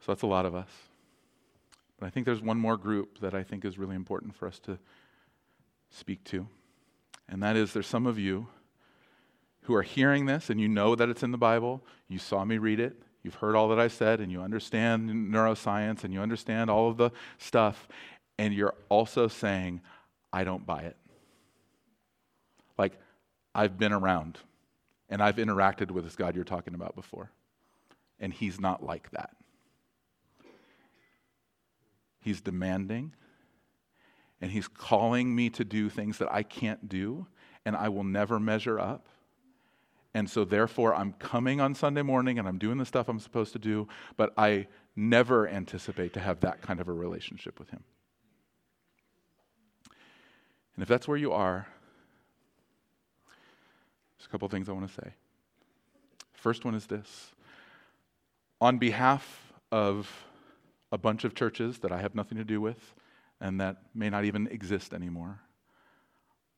So 0.00 0.10
that's 0.10 0.22
a 0.22 0.26
lot 0.26 0.44
of 0.44 0.56
us. 0.56 0.68
But 2.02 2.08
I 2.08 2.10
think 2.10 2.26
there's 2.26 2.42
one 2.42 2.58
more 2.58 2.76
group 2.76 3.20
that 3.20 3.32
I 3.32 3.44
think 3.44 3.64
is 3.64 3.78
really 3.78 3.94
important 3.94 4.34
for 4.34 4.48
us 4.48 4.58
to 4.64 4.76
speak 5.88 6.24
to. 6.24 6.48
And 7.28 7.40
that 7.44 7.54
is 7.54 7.72
there's 7.72 7.86
some 7.86 8.08
of 8.08 8.18
you 8.18 8.48
who 9.60 9.74
are 9.76 9.82
hearing 9.82 10.26
this 10.26 10.50
and 10.50 10.60
you 10.60 10.66
know 10.66 10.96
that 10.96 11.08
it's 11.08 11.22
in 11.22 11.30
the 11.30 11.38
Bible. 11.38 11.80
You 12.08 12.18
saw 12.18 12.44
me 12.44 12.58
read 12.58 12.80
it. 12.80 13.00
You've 13.22 13.36
heard 13.36 13.54
all 13.54 13.68
that 13.68 13.78
I 13.78 13.86
said 13.86 14.18
and 14.18 14.32
you 14.32 14.42
understand 14.42 15.10
neuroscience 15.10 16.02
and 16.02 16.12
you 16.12 16.20
understand 16.20 16.70
all 16.70 16.90
of 16.90 16.96
the 16.96 17.12
stuff. 17.38 17.86
And 18.36 18.52
you're 18.52 18.74
also 18.88 19.28
saying, 19.28 19.80
I 20.32 20.42
don't 20.42 20.66
buy 20.66 20.82
it. 20.82 20.96
Like, 22.76 22.94
I've 23.54 23.78
been 23.78 23.92
around 23.92 24.40
and 25.08 25.22
I've 25.22 25.36
interacted 25.36 25.92
with 25.92 26.02
this 26.02 26.16
God 26.16 26.34
you're 26.34 26.42
talking 26.42 26.74
about 26.74 26.96
before. 26.96 27.30
And 28.18 28.34
he's 28.34 28.58
not 28.58 28.84
like 28.84 29.08
that. 29.12 29.36
He's 32.22 32.40
demanding, 32.40 33.12
and 34.40 34.50
He's 34.50 34.68
calling 34.68 35.34
me 35.34 35.50
to 35.50 35.64
do 35.64 35.88
things 35.88 36.18
that 36.18 36.32
I 36.32 36.42
can't 36.42 36.88
do, 36.88 37.26
and 37.64 37.76
I 37.76 37.88
will 37.88 38.04
never 38.04 38.40
measure 38.40 38.80
up. 38.80 39.06
And 40.14 40.28
so, 40.28 40.44
therefore, 40.44 40.94
I'm 40.94 41.14
coming 41.14 41.60
on 41.60 41.74
Sunday 41.74 42.02
morning 42.02 42.38
and 42.38 42.46
I'm 42.46 42.58
doing 42.58 42.78
the 42.78 42.84
stuff 42.84 43.08
I'm 43.08 43.18
supposed 43.18 43.52
to 43.54 43.58
do, 43.58 43.88
but 44.16 44.32
I 44.36 44.66
never 44.94 45.48
anticipate 45.48 46.12
to 46.14 46.20
have 46.20 46.40
that 46.40 46.60
kind 46.60 46.80
of 46.80 46.88
a 46.88 46.92
relationship 46.92 47.58
with 47.58 47.70
Him. 47.70 47.82
And 50.76 50.82
if 50.82 50.88
that's 50.88 51.08
where 51.08 51.16
you 51.16 51.32
are, 51.32 51.66
there's 54.16 54.26
a 54.26 54.30
couple 54.30 54.48
things 54.48 54.68
I 54.68 54.72
want 54.72 54.88
to 54.88 54.94
say. 54.94 55.14
First 56.34 56.64
one 56.64 56.74
is 56.74 56.86
this 56.86 57.32
on 58.60 58.78
behalf 58.78 59.52
of 59.70 60.08
a 60.92 60.98
bunch 60.98 61.24
of 61.24 61.34
churches 61.34 61.78
that 61.78 61.90
I 61.90 62.00
have 62.00 62.14
nothing 62.14 62.38
to 62.38 62.44
do 62.44 62.60
with 62.60 62.94
and 63.40 63.60
that 63.60 63.78
may 63.94 64.10
not 64.10 64.24
even 64.24 64.46
exist 64.48 64.94
anymore. 64.94 65.40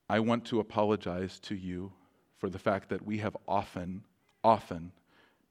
I 0.08 0.20
want 0.20 0.44
to 0.46 0.60
apologize 0.60 1.40
to 1.40 1.54
you 1.54 1.92
for 2.36 2.50
the 2.50 2.58
fact 2.58 2.90
that 2.90 3.06
we 3.06 3.18
have 3.18 3.36
often, 3.48 4.04
often 4.42 4.92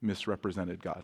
misrepresented 0.00 0.80
God. 0.80 1.02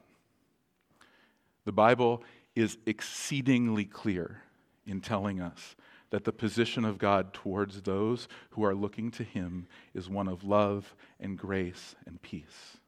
The 1.64 1.72
Bible 1.72 2.22
is 2.54 2.78
exceedingly 2.86 3.86
clear 3.86 4.42
in 4.86 5.00
telling 5.00 5.40
us 5.40 5.74
that 6.10 6.24
the 6.24 6.32
position 6.32 6.84
of 6.84 6.98
God 6.98 7.32
towards 7.32 7.82
those 7.82 8.28
who 8.50 8.64
are 8.64 8.74
looking 8.74 9.10
to 9.12 9.24
Him 9.24 9.66
is 9.94 10.08
one 10.08 10.28
of 10.28 10.44
love 10.44 10.94
and 11.18 11.38
grace 11.38 11.94
and 12.06 12.20
peace. 12.22 12.78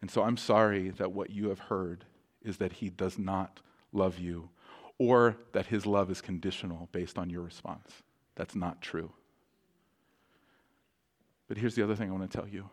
And 0.00 0.10
so 0.10 0.22
I'm 0.22 0.36
sorry 0.36 0.90
that 0.90 1.12
what 1.12 1.30
you 1.30 1.48
have 1.48 1.58
heard 1.58 2.04
is 2.42 2.58
that 2.58 2.74
He 2.74 2.90
does 2.90 3.18
not 3.18 3.60
love 3.92 4.18
you, 4.18 4.50
or 4.98 5.36
that 5.52 5.66
his 5.66 5.86
love 5.86 6.10
is 6.10 6.20
conditional 6.20 6.88
based 6.92 7.18
on 7.18 7.30
your 7.30 7.42
response. 7.42 7.90
That's 8.34 8.54
not 8.54 8.82
true. 8.82 9.12
But 11.48 11.56
here's 11.56 11.74
the 11.74 11.82
other 11.82 11.96
thing 11.96 12.10
I 12.10 12.12
want 12.12 12.30
to 12.30 12.38
tell 12.38 12.48
you 12.48 12.68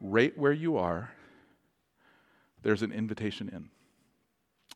right 0.00 0.36
where 0.38 0.52
you 0.52 0.76
are, 0.76 1.10
there's 2.62 2.82
an 2.82 2.92
invitation 2.92 3.48
in. 3.48 3.70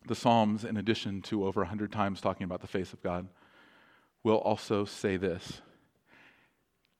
The 0.07 0.14
Psalms, 0.14 0.64
in 0.64 0.77
addition 0.77 1.23
to 1.23 1.47
over 1.47 1.61
100 1.61 1.93
times 1.93 2.20
talking 2.20 2.45
about 2.45 2.61
the 2.61 2.66
face 2.66 2.93
of 2.93 3.03
God, 3.03 3.29
will 4.25 4.39
also 4.39 4.85
say 4.85 5.16
this 5.16 5.61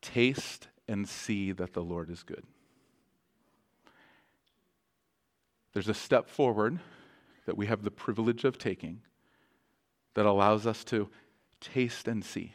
Taste 0.01 0.68
and 0.89 1.09
see 1.09 1.53
that 1.53 1.73
the 1.73 1.83
Lord 1.83 2.11
is 2.11 2.23
good. 2.23 2.45
There's 5.73 5.89
a 5.89 5.95
step 5.95 6.29
forward 6.29 6.81
that 7.47 7.57
we 7.57 7.66
have 7.66 7.82
the 7.82 7.90
privilege 7.90 8.45
of 8.45 8.59
taking 8.59 9.01
that 10.14 10.26
allows 10.26 10.66
us 10.66 10.84
to 10.84 11.09
taste 11.61 12.09
and 12.09 12.24
see. 12.24 12.53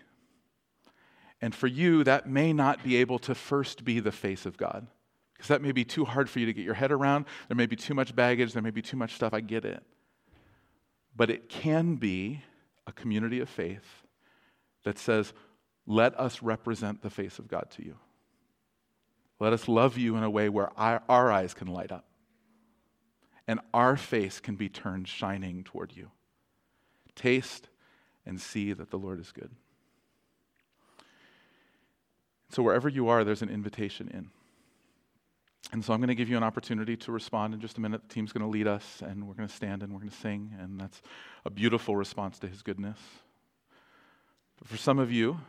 And 1.42 1.54
for 1.54 1.68
you, 1.68 2.04
that 2.04 2.28
may 2.28 2.54
not 2.54 2.84
be 2.84 2.96
able 2.98 3.20
to 3.20 3.36
first 3.36 3.84
be 3.84 4.00
the 4.00 4.12
face 4.12 4.46
of 4.46 4.58
God, 4.58 4.88
because 5.34 5.50
that 5.50 5.62
may 5.62 5.72
be 5.72 5.86
too 5.86 6.06
hard 6.06 6.30
for 6.30 6.40
you 6.40 6.48
to 6.48 6.54
get 6.54 6.66
your 6.66 6.74
head 6.74 6.92
around. 6.92 7.26
There 7.48 7.58
may 7.58 7.68
be 7.68 7.76
too 7.76 7.94
much 7.94 8.16
baggage, 8.16 8.54
there 8.54 8.64
may 8.64 8.72
be 8.72 8.82
too 8.82 8.98
much 8.98 9.14
stuff. 9.14 9.34
I 9.34 9.42
get 9.42 9.66
it. 9.66 9.84
But 11.16 11.30
it 11.30 11.50
can 11.50 11.96
be 11.96 12.42
a 12.88 12.92
community 12.92 13.40
of 13.40 13.50
faith 13.50 14.04
that 14.84 14.98
says, 14.98 15.34
let 15.86 16.20
us 16.20 16.42
represent 16.42 17.02
the 17.02 17.10
face 17.10 17.40
of 17.40 17.48
God 17.48 17.70
to 17.72 17.84
you. 17.84 17.98
Let 19.40 19.54
us 19.54 19.68
love 19.68 19.98
you 19.98 20.18
in 20.18 20.24
a 20.24 20.30
way 20.30 20.50
where 20.50 20.72
our, 20.78 21.32
eyes 21.32 21.54
can 21.54 21.68
light 21.68 21.92
up 21.92 22.07
and 23.48 23.60
our 23.74 23.96
face 23.96 24.40
can 24.40 24.56
be 24.56 24.70
turned 24.70 25.08
shining 25.08 25.64
toward 25.64 25.96
you. 25.96 26.12
Taste 27.16 27.70
and 28.26 28.40
see 28.40 28.74
that 28.74 28.92
the 28.92 28.98
Lord 28.98 29.20
is 29.20 29.32
good. 29.32 29.52
So, 32.50 32.62
wherever 32.62 32.90
you 32.90 33.08
are, 33.08 33.24
there's 33.24 33.42
an 33.42 33.50
invitation 33.50 34.10
in. 34.14 34.30
And 35.72 35.84
so, 35.84 35.94
I'm 35.94 36.00
going 36.00 36.10
to 36.10 36.16
give 36.16 36.30
you 36.30 36.38
an 36.38 36.44
opportunity 36.44 36.96
to 36.98 37.12
respond 37.12 37.54
in 37.54 37.60
just 37.60 37.78
a 37.78 37.82
minute. 37.82 38.02
The 38.08 38.14
team's 38.14 38.32
going 38.32 38.44
to 38.44 38.50
lead 38.50 38.68
us, 38.68 39.02
and 39.02 39.28
we're 39.28 39.34
going 39.34 39.48
to 39.48 39.56
stand 39.56 39.84
and 39.84 39.92
we're 39.92 40.00
going 40.00 40.12
to 40.12 40.18
sing, 40.18 40.54
and 40.60 40.80
that's 40.80 41.02
a 41.46 41.50
beautiful 41.50 41.96
response 41.96 42.40
to 42.40 42.48
his 42.48 42.62
goodness. 42.62 43.00
But 44.60 44.68
for 44.68 44.78
some 44.78 45.00
of 45.00 45.12
you, 45.12 45.40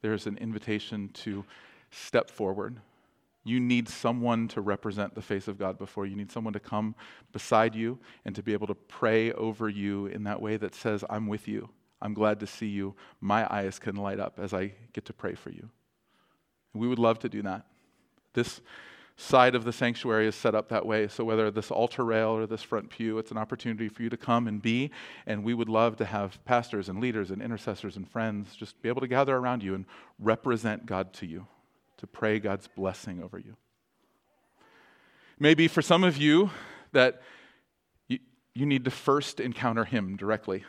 there's 0.00 0.26
an 0.26 0.38
invitation 0.38 1.10
to 1.24 1.44
step 1.90 2.30
forward 2.30 2.80
you 3.44 3.60
need 3.60 3.88
someone 3.88 4.48
to 4.48 4.60
represent 4.60 5.14
the 5.14 5.22
face 5.22 5.48
of 5.48 5.58
God 5.58 5.78
before 5.78 6.06
you. 6.06 6.16
need 6.16 6.30
someone 6.30 6.52
to 6.52 6.60
come 6.60 6.94
beside 7.32 7.74
you 7.74 7.98
and 8.24 8.34
to 8.34 8.42
be 8.42 8.52
able 8.52 8.66
to 8.66 8.74
pray 8.74 9.32
over 9.32 9.68
you 9.68 10.06
in 10.06 10.24
that 10.24 10.42
way 10.42 10.56
that 10.56 10.74
says, 10.74 11.04
I'm 11.08 11.26
with 11.26 11.48
you. 11.48 11.70
I'm 12.00 12.14
glad 12.14 12.40
to 12.40 12.46
see 12.46 12.66
you. 12.66 12.94
My 13.20 13.52
eyes 13.52 13.78
can 13.78 13.96
light 13.96 14.20
up 14.20 14.38
as 14.38 14.52
I 14.52 14.72
get 14.92 15.04
to 15.06 15.12
pray 15.12 15.34
for 15.34 15.50
you. 15.50 15.70
We 16.74 16.86
would 16.86 16.98
love 16.98 17.18
to 17.20 17.28
do 17.28 17.42
that. 17.42 17.66
This 18.34 18.60
side 19.16 19.54
of 19.56 19.64
the 19.64 19.72
sanctuary 19.72 20.28
is 20.28 20.36
set 20.36 20.54
up 20.54 20.68
that 20.68 20.86
way. 20.86 21.08
So, 21.08 21.24
whether 21.24 21.50
this 21.50 21.72
altar 21.72 22.04
rail 22.04 22.28
or 22.28 22.46
this 22.46 22.62
front 22.62 22.90
pew, 22.90 23.18
it's 23.18 23.32
an 23.32 23.38
opportunity 23.38 23.88
for 23.88 24.02
you 24.02 24.10
to 24.10 24.16
come 24.16 24.46
and 24.46 24.62
be. 24.62 24.92
And 25.26 25.42
we 25.42 25.54
would 25.54 25.68
love 25.68 25.96
to 25.96 26.04
have 26.04 26.44
pastors 26.44 26.88
and 26.88 27.00
leaders 27.00 27.32
and 27.32 27.42
intercessors 27.42 27.96
and 27.96 28.08
friends 28.08 28.54
just 28.54 28.80
be 28.80 28.88
able 28.88 29.00
to 29.00 29.08
gather 29.08 29.36
around 29.36 29.64
you 29.64 29.74
and 29.74 29.86
represent 30.20 30.86
God 30.86 31.12
to 31.14 31.26
you 31.26 31.48
to 31.98 32.06
pray 32.06 32.38
God's 32.38 32.68
blessing 32.68 33.22
over 33.22 33.38
you. 33.38 33.56
Maybe 35.38 35.68
for 35.68 35.82
some 35.82 36.02
of 36.02 36.16
you 36.16 36.50
that 36.92 37.22
you, 38.08 38.18
you 38.54 38.66
need 38.66 38.84
to 38.86 38.90
first 38.90 39.40
encounter 39.40 39.84
Him 39.84 40.16
directly, 40.16 40.64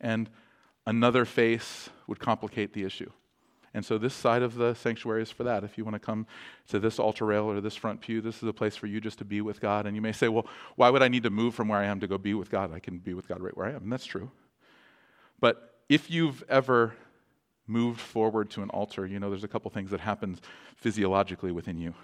and 0.00 0.30
another 0.86 1.24
face 1.24 1.90
would 2.06 2.18
complicate 2.18 2.72
the 2.72 2.84
issue. 2.84 3.10
And 3.74 3.84
so, 3.84 3.96
this 3.96 4.12
side 4.12 4.42
of 4.42 4.54
the 4.54 4.74
sanctuary 4.74 5.22
is 5.22 5.30
for 5.30 5.44
that. 5.44 5.64
If 5.64 5.78
you 5.78 5.84
want 5.84 5.94
to 5.94 6.00
come 6.00 6.26
to 6.68 6.78
this 6.78 6.98
altar 6.98 7.24
rail 7.24 7.44
or 7.44 7.60
this 7.62 7.74
front 7.74 8.02
pew, 8.02 8.20
this 8.20 8.36
is 8.36 8.48
a 8.48 8.52
place 8.52 8.76
for 8.76 8.86
you 8.86 9.00
just 9.00 9.18
to 9.18 9.24
be 9.24 9.40
with 9.40 9.60
God. 9.60 9.86
And 9.86 9.96
you 9.96 10.02
may 10.02 10.12
say, 10.12 10.28
well, 10.28 10.46
why 10.76 10.90
would 10.90 11.02
I 11.02 11.08
need 11.08 11.22
to 11.22 11.30
move 11.30 11.54
from 11.54 11.68
where 11.68 11.78
I 11.78 11.86
am 11.86 12.00
to 12.00 12.06
go 12.06 12.18
be 12.18 12.34
with 12.34 12.50
God? 12.50 12.72
I 12.72 12.80
can 12.80 12.98
be 12.98 13.14
with 13.14 13.28
God 13.28 13.40
right 13.40 13.56
where 13.56 13.66
I 13.66 13.70
am. 13.70 13.84
And 13.84 13.92
that's 13.92 14.04
true. 14.04 14.30
But 15.40 15.74
if 15.88 16.10
you've 16.10 16.44
ever 16.50 16.94
moved 17.72 18.00
forward 18.00 18.50
to 18.50 18.62
an 18.62 18.70
altar, 18.70 19.06
you 19.06 19.18
know, 19.18 19.30
there's 19.30 19.44
a 19.44 19.48
couple 19.48 19.70
things 19.70 19.90
that 19.90 20.00
happens 20.00 20.40
physiologically 20.76 21.52
within 21.52 21.78
you. 21.78 21.94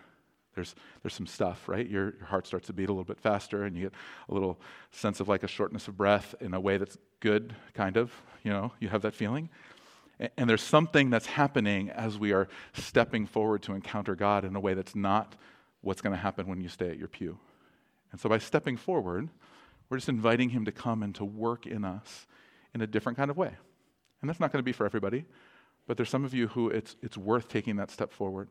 There's, 0.55 0.75
there's 1.03 1.15
some 1.15 1.27
stuff, 1.27 1.69
right? 1.69 1.89
Your, 1.89 2.15
your 2.17 2.27
heart 2.27 2.47
starts 2.47 2.67
to 2.67 2.73
beat 2.73 2.89
a 2.89 2.93
little 2.93 3.05
bit 3.05 3.21
faster, 3.21 3.65
and 3.65 3.77
you 3.77 3.83
get 3.85 3.93
a 4.29 4.35
little 4.35 4.59
sense 4.91 5.21
of 5.21 5.29
like 5.29 5.45
a 5.45 5.47
shortness 5.47 5.87
of 5.87 5.97
breath 5.97 6.35
in 6.41 6.53
a 6.55 6.59
way 6.59 6.79
that's 6.79 6.99
good, 7.21 7.55
kind 7.75 7.97
of. 7.97 8.11
You 8.43 8.51
know, 8.51 8.73
you 8.81 8.89
have 8.89 9.03
that 9.03 9.15
feeling. 9.15 9.51
And, 10.19 10.31
and 10.37 10.51
there's 10.51 10.63
something 10.63 11.11
that's 11.11 11.27
happening 11.27 11.91
as 11.91 12.19
we 12.19 12.33
are 12.33 12.49
stepping 12.73 13.27
forward 13.27 13.63
to 13.65 13.75
encounter 13.75 14.17
God 14.17 14.45
in 14.45 14.57
a 14.57 14.61
way 14.61 14.75
that's 14.75 14.97
not 14.97 15.37
what's 15.81 16.01
going 16.01 16.15
to 16.15 16.21
happen 16.21 16.49
when 16.49 16.61
you 16.61 16.69
stay 16.69 16.91
at 16.91 16.99
your 16.99 17.09
pew. 17.09 17.39
And 18.11 18.21
so 18.21 18.29
by 18.29 18.39
stepping 18.39 18.77
forward, 18.77 19.29
we're 19.89 19.99
just 19.99 20.09
inviting 20.09 20.51
Him 20.51 20.65
to 20.65 20.73
come 20.73 21.03
and 21.03 21.15
to 21.17 21.25
work 21.25 21.67
in 21.67 21.85
us 21.85 22.27
in 22.75 22.81
a 22.81 22.87
different 22.87 23.17
kind 23.17 23.31
of 23.31 23.37
way. 23.37 23.53
And 24.21 24.29
that's 24.29 24.41
not 24.41 24.51
going 24.51 24.61
to 24.61 24.65
be 24.65 24.73
for 24.73 24.85
everybody. 24.85 25.25
But 25.89 25.97
there's 25.97 26.11
some 26.11 26.25
of 26.25 26.35
you 26.35 26.49
who 26.49 26.69
it's, 26.69 26.95
it's 27.03 27.17
worth 27.17 27.49
taking 27.49 27.77
that 27.77 27.91
step 27.91 28.13
forward. 28.13 28.49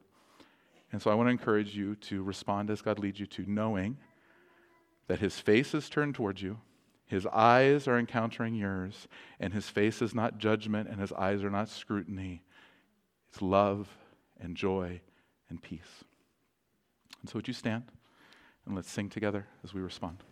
And 0.91 1.01
so 1.01 1.11
I 1.11 1.13
want 1.13 1.27
to 1.27 1.31
encourage 1.31 1.75
you 1.77 1.95
to 1.95 2.23
respond 2.23 2.69
as 2.71 2.81
God 2.81 2.97
leads 2.97 3.19
you 3.19 3.27
to, 3.27 3.45
knowing 3.47 3.97
that 5.07 5.19
His 5.19 5.39
face 5.39 5.73
is 5.73 5.87
turned 5.87 6.15
towards 6.15 6.41
you, 6.41 6.59
His 7.05 7.27
eyes 7.27 7.87
are 7.87 7.99
encountering 7.99 8.55
yours, 8.55 9.07
and 9.39 9.53
his 9.53 9.69
face 9.69 10.01
is 10.01 10.15
not 10.15 10.39
judgment, 10.39 10.89
and 10.89 10.99
his 10.99 11.13
eyes 11.13 11.43
are 11.43 11.49
not 11.49 11.69
scrutiny. 11.69 12.41
It's 13.29 13.41
love 13.41 13.87
and 14.39 14.57
joy 14.57 14.99
and 15.49 15.61
peace. 15.61 16.03
And 17.21 17.29
so, 17.29 17.35
would 17.35 17.47
you 17.47 17.53
stand 17.53 17.83
and 18.65 18.75
let's 18.75 18.91
sing 18.91 19.09
together 19.09 19.45
as 19.63 19.73
we 19.73 19.81
respond? 19.81 20.23